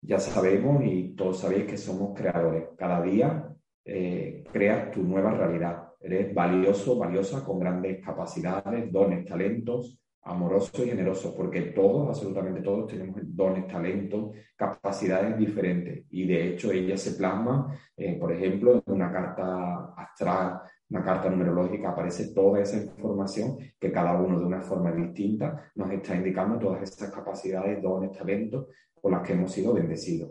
Ya 0.00 0.20
sabemos 0.20 0.80
y 0.84 1.16
todos 1.16 1.40
sabéis 1.40 1.64
que 1.64 1.76
somos 1.76 2.16
creadores. 2.16 2.68
Cada 2.78 3.02
día 3.02 3.52
eh, 3.84 4.44
creas 4.52 4.92
tu 4.92 5.02
nueva 5.02 5.32
realidad. 5.32 5.88
Eres 6.00 6.32
valioso, 6.32 6.96
valiosa, 6.96 7.44
con 7.44 7.58
grandes 7.58 8.00
capacidades, 8.00 8.92
dones, 8.92 9.24
talentos, 9.24 9.98
amoroso 10.22 10.84
y 10.84 10.90
generoso, 10.90 11.34
porque 11.36 11.62
todos, 11.62 12.06
absolutamente 12.06 12.60
todos, 12.60 12.86
tenemos 12.86 13.16
dones, 13.24 13.66
talentos, 13.66 14.36
capacidades 14.54 15.36
diferentes. 15.36 16.04
Y 16.10 16.28
de 16.28 16.50
hecho, 16.50 16.70
ella 16.70 16.96
se 16.96 17.16
plasma, 17.16 17.76
eh, 17.96 18.16
por 18.20 18.32
ejemplo, 18.32 18.84
en 18.86 18.92
una 18.92 19.10
carta 19.10 19.94
astral 19.96 20.60
una 20.88 21.02
carta 21.02 21.28
numerológica 21.28 21.90
aparece 21.90 22.32
toda 22.32 22.60
esa 22.60 22.76
información 22.76 23.58
que 23.78 23.90
cada 23.90 24.14
uno 24.20 24.38
de 24.38 24.44
una 24.44 24.60
forma 24.60 24.92
distinta 24.92 25.70
nos 25.74 25.90
está 25.90 26.14
indicando 26.14 26.58
todas 26.58 26.82
estas 26.82 27.10
capacidades, 27.10 27.82
dones, 27.82 28.16
talentos 28.16 28.68
con 28.94 29.12
las 29.12 29.22
que 29.22 29.32
hemos 29.32 29.50
sido 29.50 29.74
bendecidos. 29.74 30.30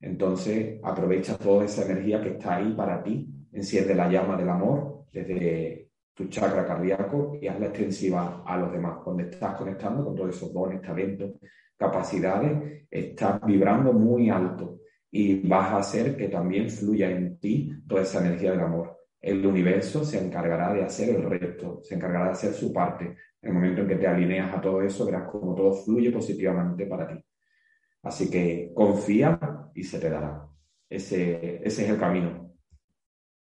Entonces, 0.00 0.80
aprovecha 0.82 1.36
toda 1.36 1.64
esa 1.64 1.84
energía 1.84 2.22
que 2.22 2.30
está 2.30 2.56
ahí 2.56 2.72
para 2.74 3.02
ti, 3.02 3.28
enciende 3.52 3.94
la 3.94 4.08
llama 4.08 4.36
del 4.36 4.48
amor 4.48 5.04
desde 5.12 5.90
tu 6.14 6.26
chakra 6.28 6.66
cardíaco 6.66 7.38
y 7.40 7.46
hazla 7.46 7.66
extensiva 7.66 8.42
a 8.46 8.56
los 8.56 8.72
demás. 8.72 8.98
Cuando 9.04 9.24
estás 9.24 9.54
conectando 9.56 10.04
con 10.04 10.14
todos 10.14 10.34
esos 10.34 10.52
dones, 10.52 10.80
talentos, 10.80 11.32
capacidades, 11.76 12.86
estás 12.90 13.44
vibrando 13.44 13.92
muy 13.92 14.30
alto 14.30 14.78
y 15.10 15.46
vas 15.46 15.72
a 15.72 15.78
hacer 15.78 16.16
que 16.16 16.28
también 16.28 16.70
fluya 16.70 17.10
en 17.10 17.38
ti 17.38 17.70
toda 17.86 18.02
esa 18.02 18.20
energía 18.26 18.52
del 18.52 18.60
amor 18.60 19.01
el 19.22 19.46
universo 19.46 20.04
se 20.04 20.18
encargará 20.18 20.74
de 20.74 20.82
hacer 20.82 21.10
el 21.10 21.22
resto, 21.22 21.80
se 21.82 21.94
encargará 21.94 22.26
de 22.26 22.32
hacer 22.32 22.52
su 22.52 22.72
parte. 22.72 23.04
En 23.40 23.48
el 23.48 23.54
momento 23.54 23.82
en 23.82 23.88
que 23.88 23.96
te 23.96 24.06
alineas 24.08 24.52
a 24.52 24.60
todo 24.60 24.82
eso, 24.82 25.06
verás 25.06 25.28
cómo 25.30 25.54
todo 25.54 25.72
fluye 25.72 26.10
positivamente 26.10 26.86
para 26.86 27.06
ti. 27.06 27.24
Así 28.02 28.28
que 28.28 28.72
confía 28.74 29.38
y 29.74 29.84
se 29.84 30.00
te 30.00 30.10
dará. 30.10 30.44
Ese, 30.90 31.62
es 31.64 31.78
el 31.78 31.98
camino. 31.98 32.52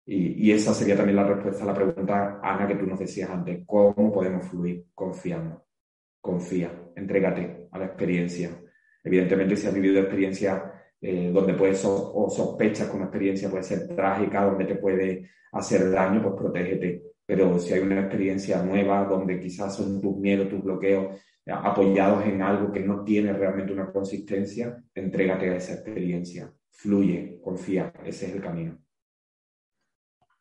Y, 0.04 0.48
y, 0.48 0.52
esa 0.52 0.74
sería 0.74 0.96
también 0.96 1.18
la 1.18 1.28
respuesta 1.28 1.64
a 1.64 1.68
la 1.68 1.74
pregunta, 1.74 2.40
Ana, 2.42 2.68
que 2.68 2.76
tú 2.76 2.88
nos 2.88 3.00
decías 3.00 3.30
antes. 3.30 3.64
¿Cómo 3.66 4.12
podemos 4.12 4.48
fluir? 4.48 4.86
Confiando. 4.96 5.66
Confía, 6.20 6.72
entrégate 6.96 7.68
a 7.72 7.78
la 7.78 7.86
experiencia. 7.86 8.50
Evidentemente, 9.04 9.56
si 9.56 9.68
has 9.68 9.74
vivido 9.74 10.00
experiencias 10.00 10.62
eh, 11.02 11.32
donde 11.34 11.54
puedes 11.54 11.84
o 11.86 12.30
sospechas 12.30 12.90
que 12.90 12.96
una 12.96 13.06
experiencia 13.06 13.50
puede 13.50 13.64
ser 13.64 13.88
trágica, 13.96 14.46
donde 14.46 14.66
te 14.66 14.76
puede 14.76 15.30
hacer 15.52 15.92
daño, 15.92 16.22
pues 16.22 16.36
protégete. 16.36 17.04
Pero 17.26 17.60
si 17.60 17.74
hay 17.74 17.82
una 17.82 18.00
experiencia 18.00 18.64
nueva 18.64 19.04
donde 19.06 19.40
quizás 19.40 19.76
son 19.76 20.02
tus 20.02 20.18
miedos, 20.18 20.50
tus 20.50 20.64
bloqueos 20.64 21.18
eh, 21.46 21.52
apoyados 21.52 22.26
en 22.26 22.42
algo 22.42 22.72
que 22.72 22.80
no 22.80 23.04
tiene 23.04 23.34
realmente 23.34 23.74
una 23.74 23.92
consistencia, 23.92 24.82
entrégate 24.96 25.50
a 25.50 25.56
esa 25.58 25.74
experiencia. 25.74 26.52
Fluye, 26.72 27.40
confía, 27.44 27.92
ese 28.06 28.28
es 28.28 28.36
el 28.36 28.42
camino. 28.42 28.78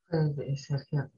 Pues, 0.09 0.65
Sergio, 0.65 1.11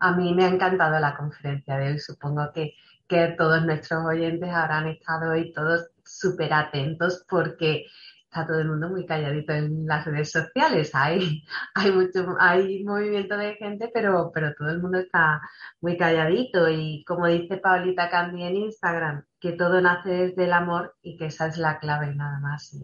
a 0.00 0.16
mí 0.16 0.34
me 0.34 0.44
ha 0.44 0.48
encantado 0.48 0.98
la 0.98 1.16
conferencia 1.16 1.76
de 1.76 1.92
hoy. 1.92 1.98
Supongo 1.98 2.50
que, 2.52 2.74
que 3.06 3.34
todos 3.38 3.64
nuestros 3.64 4.04
oyentes 4.04 4.50
habrán 4.50 4.88
estado 4.88 5.32
hoy 5.32 5.52
todos 5.52 5.90
súper 6.04 6.52
atentos 6.52 7.24
porque 7.28 7.86
está 8.34 8.46
todo 8.48 8.60
el 8.60 8.68
mundo 8.68 8.88
muy 8.88 9.06
calladito 9.06 9.52
en 9.52 9.86
las 9.86 10.04
redes 10.04 10.32
sociales. 10.32 10.90
Hay, 10.94 11.44
hay 11.74 11.92
mucho, 11.92 12.34
hay 12.40 12.82
movimiento 12.82 13.36
de 13.36 13.54
gente, 13.54 13.90
pero, 13.94 14.32
pero 14.34 14.52
todo 14.54 14.70
el 14.70 14.82
mundo 14.82 14.98
está 14.98 15.40
muy 15.80 15.96
calladito. 15.96 16.68
Y 16.68 17.04
como 17.06 17.28
dice 17.28 17.58
Paulita 17.58 18.10
Candy 18.10 18.42
en 18.42 18.56
Instagram, 18.56 19.24
que 19.38 19.52
todo 19.52 19.80
nace 19.80 20.10
desde 20.10 20.44
el 20.44 20.52
amor 20.52 20.94
y 21.02 21.16
que 21.16 21.26
esa 21.26 21.46
es 21.46 21.58
la 21.58 21.78
clave 21.78 22.14
nada 22.14 22.40
más. 22.40 22.76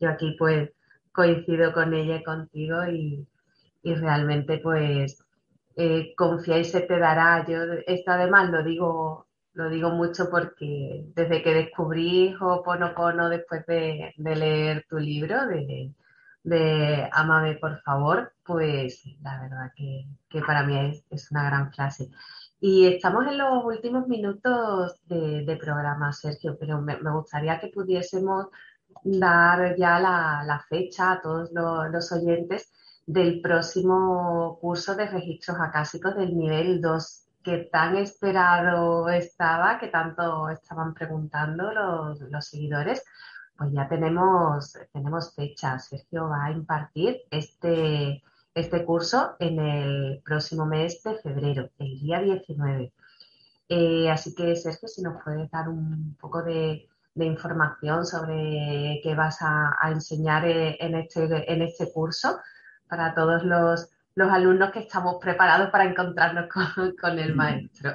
Yo 0.00 0.08
aquí 0.08 0.36
pues 0.38 0.70
coincido 1.12 1.72
con 1.72 1.92
ella 1.92 2.16
y 2.16 2.24
contigo 2.24 2.86
y, 2.86 3.28
y 3.82 3.94
realmente 3.94 4.58
pues 4.58 5.22
eh, 5.76 6.14
confía 6.16 6.58
y 6.58 6.64
se 6.64 6.80
te 6.80 6.98
dará. 6.98 7.44
Yo 7.46 7.58
esto 7.86 8.10
además 8.12 8.50
lo 8.50 8.62
digo 8.62 9.27
lo 9.58 9.68
digo 9.68 9.90
mucho 9.90 10.30
porque 10.30 11.10
desde 11.16 11.42
que 11.42 11.52
descubrí 11.52 12.32
Ho'oponopono 12.40 13.28
después 13.28 13.66
de, 13.66 14.14
leer 14.16 14.86
tu 14.88 14.98
libro, 14.98 15.48
de, 15.48 15.92
de 16.44 17.08
Amame 17.12 17.56
por 17.56 17.80
favor, 17.82 18.32
pues 18.44 19.02
la 19.20 19.40
verdad 19.42 19.72
que, 19.74 20.06
para 20.46 20.62
mí 20.62 21.02
es, 21.10 21.30
una 21.32 21.46
gran 21.46 21.72
frase. 21.72 22.08
Y 22.60 22.86
estamos 22.86 23.26
en 23.26 23.36
los 23.36 23.64
últimos 23.64 24.06
minutos 24.06 25.00
de, 25.06 25.58
programa, 25.60 26.12
Sergio, 26.12 26.56
pero 26.56 26.80
me, 26.80 26.94
gustaría 27.10 27.58
que 27.58 27.66
pudiésemos 27.66 28.46
dar 29.02 29.76
ya 29.76 29.98
la, 29.98 30.64
fecha 30.68 31.12
a 31.12 31.20
todos 31.20 31.50
los, 31.52 32.12
oyentes 32.12 32.70
del 33.06 33.40
próximo 33.40 34.56
curso 34.60 34.94
de 34.94 35.08
registros 35.08 35.58
acásicos 35.60 36.14
del 36.14 36.36
nivel 36.36 36.80
2 36.80 37.27
que 37.42 37.68
tan 37.72 37.96
esperado 37.96 39.08
estaba, 39.08 39.78
que 39.78 39.88
tanto 39.88 40.48
estaban 40.50 40.94
preguntando 40.94 41.72
los, 41.72 42.20
los 42.20 42.46
seguidores, 42.46 43.02
pues 43.56 43.72
ya 43.72 43.88
tenemos, 43.88 44.74
tenemos 44.92 45.34
fecha. 45.34 45.78
Sergio 45.78 46.28
va 46.28 46.46
a 46.46 46.52
impartir 46.52 47.22
este, 47.30 48.22
este 48.54 48.84
curso 48.84 49.36
en 49.40 49.58
el 49.58 50.22
próximo 50.24 50.64
mes 50.66 51.02
de 51.02 51.16
febrero, 51.18 51.70
el 51.78 51.98
día 51.98 52.20
19. 52.20 52.92
Eh, 53.68 54.10
así 54.10 54.34
que, 54.34 54.56
Sergio, 54.56 54.88
si 54.88 55.02
nos 55.02 55.22
puedes 55.22 55.50
dar 55.50 55.68
un 55.68 56.16
poco 56.20 56.42
de, 56.42 56.88
información 57.16 58.06
sobre 58.06 59.00
qué 59.02 59.14
vas 59.16 59.38
a, 59.40 59.76
enseñar 59.90 60.44
eh, 60.46 60.76
en 60.78 60.94
este, 60.94 61.52
en 61.52 61.62
este 61.62 61.92
curso 61.92 62.38
para 62.88 63.12
todos 63.12 63.42
los, 63.42 63.90
los 64.18 64.32
alumnos 64.32 64.72
que 64.72 64.80
estamos 64.80 65.16
preparados 65.20 65.70
para 65.70 65.84
encontrarnos 65.84 66.48
con, 67.00 67.18
el 67.20 67.36
maestro. 67.36 67.92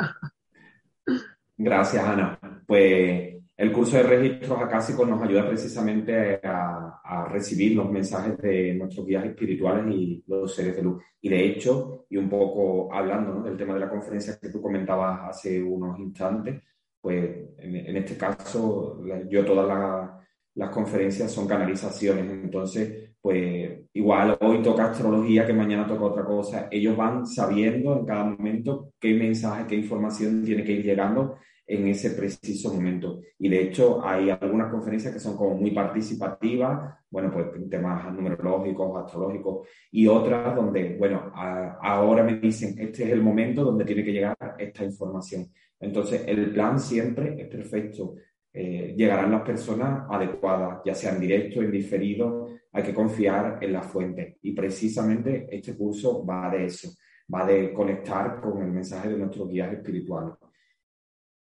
Gracias, 1.58 2.02
Ana. 2.02 2.40
Pues 2.66 3.44
el 3.58 3.72
curso 3.74 3.98
de 3.98 4.04
registros 4.04 4.62
acásicos 4.62 5.06
nos 5.06 5.22
ayuda 5.22 5.46
precisamente 5.46 6.40
a, 6.42 7.02
a, 7.04 7.26
recibir 7.26 7.76
los 7.76 7.92
mensajes 7.92 8.38
de 8.38 8.74
nuestros 8.74 9.06
guías 9.06 9.26
espirituales 9.26 9.94
y 9.94 10.24
los 10.26 10.56
seres 10.56 10.78
de 10.78 10.84
luz. 10.84 11.04
Y 11.20 11.28
de 11.28 11.46
hecho, 11.46 12.06
y 12.10 12.16
un 12.16 12.30
poco 12.30 12.94
hablando 12.94 13.44
del 13.44 13.58
tema 13.58 13.74
de 13.74 13.82
la 13.82 13.90
conferencia 13.90 14.40
que 14.42 14.48
tú 14.48 14.62
comentabas 14.62 15.30
hace 15.30 15.62
unos 15.62 16.00
instantes, 16.00 16.64
pues 17.02 17.50
en, 17.58 17.98
este 17.98 18.16
caso 18.16 19.04
yo 19.30 19.44
todas 19.44 20.10
las 20.56 20.70
conferencias 20.70 21.30
son 21.30 21.50
canalizaciones. 21.50 22.32
Entonces, 22.32 23.13
pues 23.24 23.80
igual 23.94 24.38
hoy 24.42 24.62
toca 24.62 24.92
astrología, 24.92 25.48
que 25.48 25.54
mañana 25.54 25.88
toca 25.88 26.04
otra 26.04 26.26
cosa. 26.26 26.68
Ellos 26.70 26.98
van 26.98 27.26
sabiendo 27.26 27.98
en 27.98 28.06
cada 28.06 28.26
momento 28.26 28.92
qué 29.00 29.14
mensaje, 29.14 29.66
qué 29.66 29.76
información 29.76 30.44
tiene 30.44 30.62
que 30.66 30.74
ir 30.74 30.84
llegando 30.84 31.38
en 31.66 31.88
ese 31.88 32.10
preciso 32.10 32.74
momento. 32.74 33.22
Y 33.40 33.48
de 33.48 33.62
hecho 33.62 34.06
hay 34.06 34.30
algunas 34.30 34.70
conferencias 34.70 35.14
que 35.14 35.22
son 35.22 35.38
como 35.38 35.56
muy 35.56 35.72
participativas, 35.72 36.96
bueno, 37.10 37.32
pues 37.32 37.46
temas 37.70 38.14
numerológicos, 38.14 39.06
astrológicos, 39.06 39.70
y 39.90 40.06
otras 40.06 40.54
donde, 40.54 40.98
bueno, 40.98 41.32
ahora 41.34 42.26
me 42.26 42.36
dicen, 42.40 42.76
este 42.78 43.06
es 43.06 43.10
el 43.12 43.22
momento 43.22 43.64
donde 43.64 43.86
tiene 43.86 44.04
que 44.04 44.12
llegar 44.12 44.36
esta 44.58 44.84
información. 44.84 45.48
Entonces, 45.80 46.26
el 46.28 46.52
plan 46.52 46.78
siempre 46.78 47.42
es 47.42 47.48
perfecto. 47.48 48.16
Eh, 48.52 48.94
llegarán 48.98 49.32
las 49.32 49.44
personas 49.44 50.08
adecuadas, 50.10 50.82
ya 50.84 50.94
sean 50.94 51.22
directos, 51.22 51.64
en 51.64 51.72
diferido, 51.72 52.50
hay 52.74 52.84
que 52.84 52.94
confiar 52.94 53.60
en 53.62 53.72
la 53.72 53.84
fuente. 53.84 54.38
Y 54.42 54.52
precisamente 54.52 55.48
este 55.52 55.78
curso 55.78 56.26
va 56.26 56.50
de 56.50 56.66
eso, 56.66 56.90
va 57.34 57.46
de 57.46 57.72
conectar 57.72 58.42
con 58.42 58.64
el 58.64 58.72
mensaje 58.72 59.10
de 59.10 59.18
nuestros 59.18 59.48
guías 59.48 59.72
espirituales. 59.72 60.34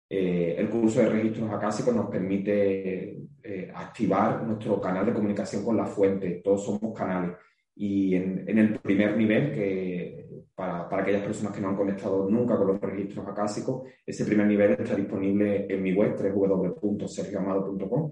Eh, 0.10 0.56
el 0.58 0.70
curso 0.70 1.00
de 1.00 1.10
registros 1.10 1.52
acásicos 1.52 1.96
nos 1.96 2.10
permite 2.10 3.18
eh, 3.44 3.72
activar 3.74 4.44
nuestro 4.44 4.82
canal 4.82 5.06
de 5.06 5.14
comunicación 5.14 5.64
con 5.64 5.78
la 5.78 5.86
fuente. 5.86 6.42
Todos 6.44 6.66
somos 6.66 6.98
canales. 6.98 7.38
Y 7.76 8.16
en, 8.16 8.48
en 8.48 8.58
el 8.58 8.80
primer 8.80 9.16
nivel, 9.16 9.54
que 9.54 10.26
para, 10.54 10.88
para, 10.90 11.04
aquellas 11.04 11.24
personas 11.24 11.54
que 11.54 11.62
no 11.62 11.70
han 11.70 11.76
conectado 11.76 12.30
nunca 12.30 12.58
con 12.58 12.68
los 12.68 12.82
registros 12.82 13.28
acásicos, 13.28 13.88
ese 14.06 14.26
primer 14.26 14.46
nivel 14.48 14.72
está 14.72 14.96
disponible 14.96 15.66
en 15.70 15.82
mi 15.82 15.94
web, 15.94 16.16
www.sergioamado.com. 16.16 18.12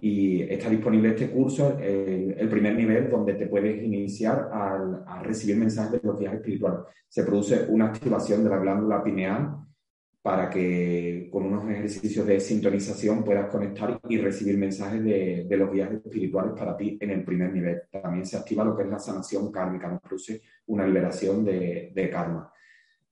Y 0.00 0.42
está 0.42 0.68
disponible 0.68 1.10
este 1.10 1.30
curso, 1.30 1.78
el, 1.78 2.34
el, 2.38 2.48
primer 2.48 2.74
nivel, 2.76 3.10
donde 3.10 3.34
te 3.34 3.46
puedes 3.46 3.82
iniciar 3.82 4.50
al, 4.52 5.04
a 5.06 5.22
recibir 5.22 5.56
mensajes 5.56 6.00
de 6.00 6.08
los 6.08 6.18
viajes 6.18 6.40
espirituales. 6.40 6.80
Se 7.08 7.24
produce 7.24 7.66
una 7.68 7.86
activación 7.86 8.44
de 8.44 8.50
la 8.50 8.58
glándula 8.58 9.02
pineal 9.02 9.66
para 10.26 10.50
que 10.50 11.28
con 11.30 11.44
unos 11.44 11.70
ejercicios 11.70 12.26
de 12.26 12.40
sintonización 12.40 13.22
puedas 13.22 13.48
conectar 13.48 14.00
y 14.08 14.18
recibir 14.18 14.58
mensajes 14.58 15.04
de, 15.04 15.46
de, 15.48 15.56
los 15.56 15.70
viajes 15.70 16.04
espirituales 16.04 16.52
para 16.58 16.76
ti 16.76 16.98
en 17.00 17.10
el 17.10 17.24
primer 17.24 17.52
nivel. 17.52 17.82
También 17.90 18.26
se 18.26 18.36
activa 18.36 18.64
lo 18.64 18.76
que 18.76 18.82
es 18.82 18.88
la 18.88 18.98
sanación 18.98 19.52
kármica, 19.52 19.86
nos 19.86 20.00
produce 20.00 20.42
una 20.66 20.84
liberación 20.84 21.44
de, 21.44 21.92
de 21.94 22.10
karma. 22.10 22.52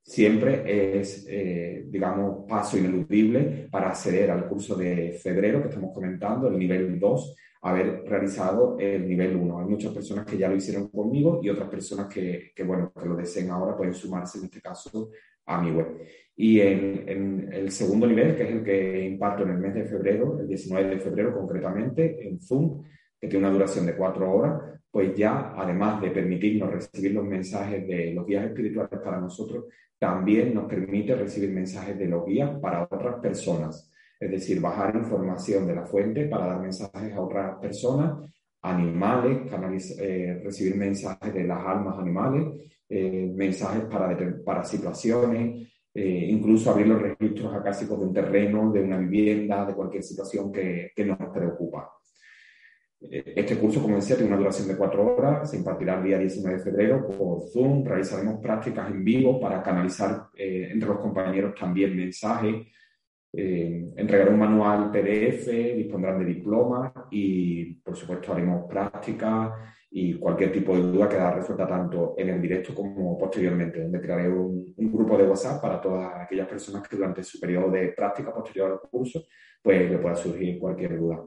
Siempre 0.07 1.01
es, 1.01 1.27
eh, 1.31 1.87
digamos, 1.89 2.45
paso 2.47 2.77
ineludible 2.77 3.69
para 3.71 3.89
acceder 3.89 4.31
al 4.31 4.47
curso 4.47 4.75
de 4.77 5.13
febrero 5.13 5.63
que 5.63 5.69
estamos 5.69 5.95
comentando, 5.95 6.49
el 6.49 6.59
nivel 6.59 7.01
2, 7.01 7.37
haber 7.63 8.05
realizado 8.05 8.77
el 8.79 9.09
nivel 9.09 9.35
1. 9.35 9.61
Hay 9.61 9.65
muchas 9.65 9.95
personas 9.95 10.27
que 10.27 10.37
ya 10.37 10.51
lo 10.51 10.57
hicieron 10.57 10.89
conmigo 10.89 11.41
y 11.43 11.49
otras 11.49 11.71
personas 11.71 12.13
que, 12.13 12.53
bueno, 12.67 12.93
que 12.93 13.09
lo 13.09 13.17
deseen 13.17 13.51
ahora 13.51 13.75
pueden 13.75 13.95
sumarse 13.95 14.39
en 14.39 14.45
este 14.45 14.61
caso 14.61 15.11
a 15.47 15.63
mi 15.63 15.71
web. 15.71 16.07
Y 16.37 16.61
en, 16.61 17.51
el 17.51 17.71
segundo 17.71 18.07
nivel, 18.07 18.37
que 18.37 18.43
es 18.43 18.51
el 18.51 18.63
que 18.63 19.07
imparto 19.07 19.45
en 19.45 19.53
el 19.53 19.59
mes 19.59 19.73
de 19.73 19.85
febrero, 19.85 20.39
el 20.39 20.47
19 20.47 20.91
de 20.91 21.01
febrero 21.01 21.33
concretamente, 21.33 22.29
en 22.29 22.39
Zoom, 22.43 22.83
que 23.19 23.27
tiene 23.27 23.47
una 23.47 23.55
duración 23.55 23.87
de 23.87 23.97
cuatro 23.97 24.31
horas, 24.31 24.61
pues 24.95 25.13
ya, 25.17 25.53
además 25.57 26.01
de 26.01 26.13
permitirnos 26.13 26.71
recibir 26.71 27.15
los 27.15 27.25
mensajes 27.25 27.85
de 27.85 28.15
los 28.15 28.25
guías 28.25 28.45
espirituales 28.45 29.01
para 29.03 29.21
nosotros, 29.21 29.65
también 29.99 30.55
nos 30.55 30.67
permite 30.67 31.17
recibir 31.17 31.51
mensajes 31.51 31.99
de 31.99 32.07
los 32.07 32.25
guías 32.25 32.61
para 32.61 32.85
otras 32.85 33.17
personas. 33.17 33.91
Es 34.21 34.31
decir, 34.31 34.61
bajar 34.61 34.95
información 34.95 35.67
de 35.67 35.75
la 35.75 35.85
fuente 35.85 36.27
para 36.27 36.47
dar 36.47 36.61
mensajes 36.61 37.13
a 37.13 37.21
otras 37.21 37.59
personas, 37.59 38.31
animales, 38.63 39.99
eh, 39.99 40.41
recibir 40.45 40.77
mensajes 40.77 41.35
de 41.35 41.43
las 41.43 41.67
almas 41.67 41.99
animales, 41.99 42.45
eh, 42.89 43.33
mensajes 43.35 43.87
para, 43.87 44.17
para 44.45 44.63
situaciones, 44.63 45.73
eh, 45.93 46.27
incluso 46.31 46.71
abrir 46.71 46.87
los 46.87 47.03
registros 47.03 47.53
acásicos 47.53 47.99
de 47.99 48.07
un 48.07 48.15
terreno, 48.15 48.71
de 48.71 48.85
una 48.85 48.99
vivienda, 48.99 49.67
de 49.67 49.75
cualquier 49.75 50.05
situación 50.05 50.53
que, 50.53 50.93
que 50.95 51.05
nos 51.05 51.19
preocupa. 51.35 51.94
Este 53.11 53.57
curso, 53.57 53.83
como 53.83 53.97
decía, 53.97 54.17
tiene 54.17 54.31
una 54.31 54.39
duración 54.39 54.69
de 54.69 54.77
cuatro 54.77 55.15
horas, 55.17 55.51
se 55.51 55.57
impartirá 55.57 55.99
el 55.99 56.05
día 56.05 56.19
19 56.19 56.59
de 56.59 56.63
febrero 56.63 57.07
por 57.07 57.43
Zoom, 57.51 57.85
realizaremos 57.85 58.41
prácticas 58.41 58.91
en 58.91 59.05
vivo 59.05 59.41
para 59.41 59.63
canalizar 59.63 60.29
eh, 60.37 60.69
entre 60.73 60.89
los 60.89 60.99
compañeros 60.99 61.55
también 61.55 61.97
mensajes, 61.97 62.67
eh, 63.37 63.93
entregaré 63.97 64.31
un 64.31 64.39
manual 64.39 64.93
PDF, 64.93 65.49
dispondrán 65.77 66.21
de 66.21 66.25
diplomas 66.25 66.93
y, 67.11 67.75
por 67.83 67.97
supuesto, 67.97 68.33
haremos 68.33 68.67
prácticas 68.69 69.53
y 69.91 70.15
cualquier 70.15 70.53
tipo 70.53 70.75
de 70.75 70.83
duda 70.83 71.09
quedará 71.09 71.37
resuelta 71.37 71.67
tanto 71.67 72.15
en 72.19 72.29
el 72.29 72.43
directo 72.43 72.75
como 72.75 73.17
posteriormente, 73.17 73.81
donde 73.81 74.01
crearé 74.01 74.29
un, 74.29 74.75
grupo 74.77 75.17
de 75.17 75.27
WhatsApp 75.27 75.61
para 75.61 75.81
todas 75.81 76.13
aquellas 76.21 76.49
personas 76.49 76.87
que 76.89 76.97
durante 76.97 77.23
su 77.23 77.39
periodo 77.41 77.71
de 77.71 77.89
práctica 77.89 78.33
posterior 78.33 78.73
al 78.73 78.91
curso 78.91 79.25
pues 79.63 79.91
le 79.91 79.99
pueda 79.99 80.15
surgir 80.15 80.59
cualquier 80.59 80.99
duda. 80.99 81.25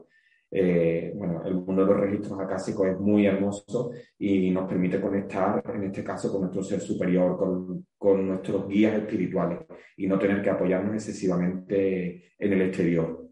Eh, 0.50 1.12
bueno, 1.14 1.42
el 1.44 1.54
mundo 1.54 1.84
de 1.84 1.92
los 1.92 2.00
registros 2.00 2.40
acásicos 2.40 2.88
es 2.88 2.98
muy 2.98 3.26
hermoso 3.26 3.90
y 4.18 4.50
nos 4.50 4.68
permite 4.68 5.00
conectar, 5.00 5.62
en 5.74 5.84
este 5.84 6.02
caso, 6.02 6.30
con 6.32 6.42
nuestro 6.42 6.62
ser 6.62 6.80
superior, 6.80 7.36
con, 7.36 7.86
con 7.98 8.26
nuestros 8.26 8.66
guías 8.66 8.94
espirituales 8.94 9.60
y 9.96 10.06
no 10.06 10.18
tener 10.18 10.42
que 10.42 10.50
apoyarnos 10.50 10.94
excesivamente 10.94 12.32
en 12.38 12.52
el 12.52 12.62
exterior 12.62 13.28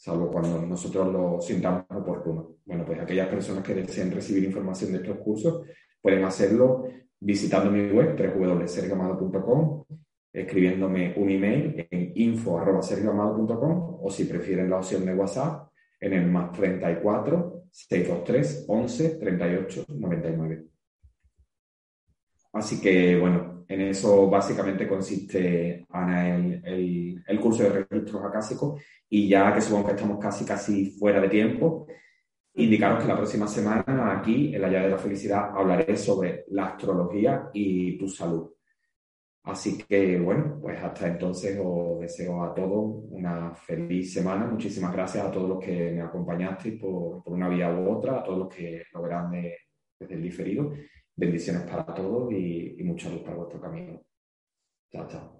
salvo 0.00 0.30
cuando 0.30 0.62
nosotros 0.62 1.12
lo 1.12 1.40
sintamos 1.42 1.84
oportuno. 1.90 2.56
Bueno, 2.64 2.86
pues 2.86 3.00
aquellas 3.00 3.28
personas 3.28 3.62
que 3.62 3.74
deseen 3.74 4.10
recibir 4.10 4.44
información 4.44 4.92
de 4.92 4.98
estos 4.98 5.18
cursos 5.18 5.66
pueden 6.00 6.24
hacerlo 6.24 6.86
visitando 7.18 7.70
mi 7.70 7.90
web 7.90 8.16
www.sergamado.com, 8.16 9.84
escribiéndome 10.32 11.12
un 11.18 11.28
email 11.28 11.86
en 11.90 12.12
info.sergamado.com 12.14 13.98
o 14.02 14.10
si 14.10 14.24
prefieren 14.24 14.70
la 14.70 14.78
opción 14.78 15.04
de 15.04 15.14
WhatsApp 15.14 15.69
en 16.00 16.12
el 16.14 16.26
más 16.26 16.52
34 16.52 17.64
623 17.70 18.64
11 18.68 19.10
38 19.18 19.84
99. 19.88 20.64
Así 22.52 22.80
que, 22.80 23.16
bueno, 23.18 23.64
en 23.68 23.80
eso 23.82 24.28
básicamente 24.28 24.88
consiste, 24.88 25.86
Ana, 25.90 26.36
el, 26.36 27.22
el, 27.24 27.40
curso 27.40 27.62
de 27.62 27.84
registros 27.84 28.24
acásicos. 28.24 28.82
Y 29.08 29.28
ya 29.28 29.54
que 29.54 29.60
supongo 29.60 29.86
que 29.86 29.94
estamos 29.94 30.18
casi, 30.18 30.44
casi 30.44 30.90
fuera 30.98 31.20
de 31.20 31.28
tiempo, 31.28 31.86
indicaros 32.54 33.02
que 33.02 33.08
la 33.08 33.16
próxima 33.16 33.46
semana 33.46 34.18
aquí, 34.18 34.54
en 34.54 34.62
la 34.62 34.68
llave 34.68 34.86
de 34.86 34.90
la 34.90 34.98
felicidad, 34.98 35.50
hablaré 35.56 35.96
sobre 35.96 36.44
la 36.48 36.66
astrología 36.66 37.50
y 37.52 37.96
tu 37.98 38.08
salud. 38.08 38.50
Así 39.42 39.78
que 39.78 40.18
bueno, 40.18 40.58
pues 40.60 40.82
hasta 40.82 41.08
entonces 41.08 41.58
os 41.62 42.00
deseo 42.00 42.42
a 42.42 42.54
todos 42.54 43.04
una 43.10 43.54
feliz 43.54 44.12
semana. 44.12 44.46
Muchísimas 44.46 44.92
gracias 44.92 45.24
a 45.24 45.30
todos 45.30 45.48
los 45.48 45.64
que 45.64 45.92
me 45.92 46.02
acompañasteis 46.02 46.78
por, 46.80 47.22
una 47.26 47.48
vía 47.48 47.72
u 47.72 47.90
otra, 47.90 48.20
a 48.20 48.22
todos 48.22 48.38
los 48.38 48.48
que 48.54 48.84
lo 48.92 49.02
verán 49.02 49.30
desde 49.30 50.14
el 50.14 50.22
diferido. 50.22 50.72
Bendiciones 51.16 51.62
para 51.62 51.86
todos 51.94 52.32
y, 52.32 52.76
y 52.78 52.84
mucha 52.84 53.08
luz 53.10 53.22
para 53.22 53.36
vuestro 53.36 53.60
camino. 53.60 54.02
Chao, 54.90 55.06
chao. 55.08 55.39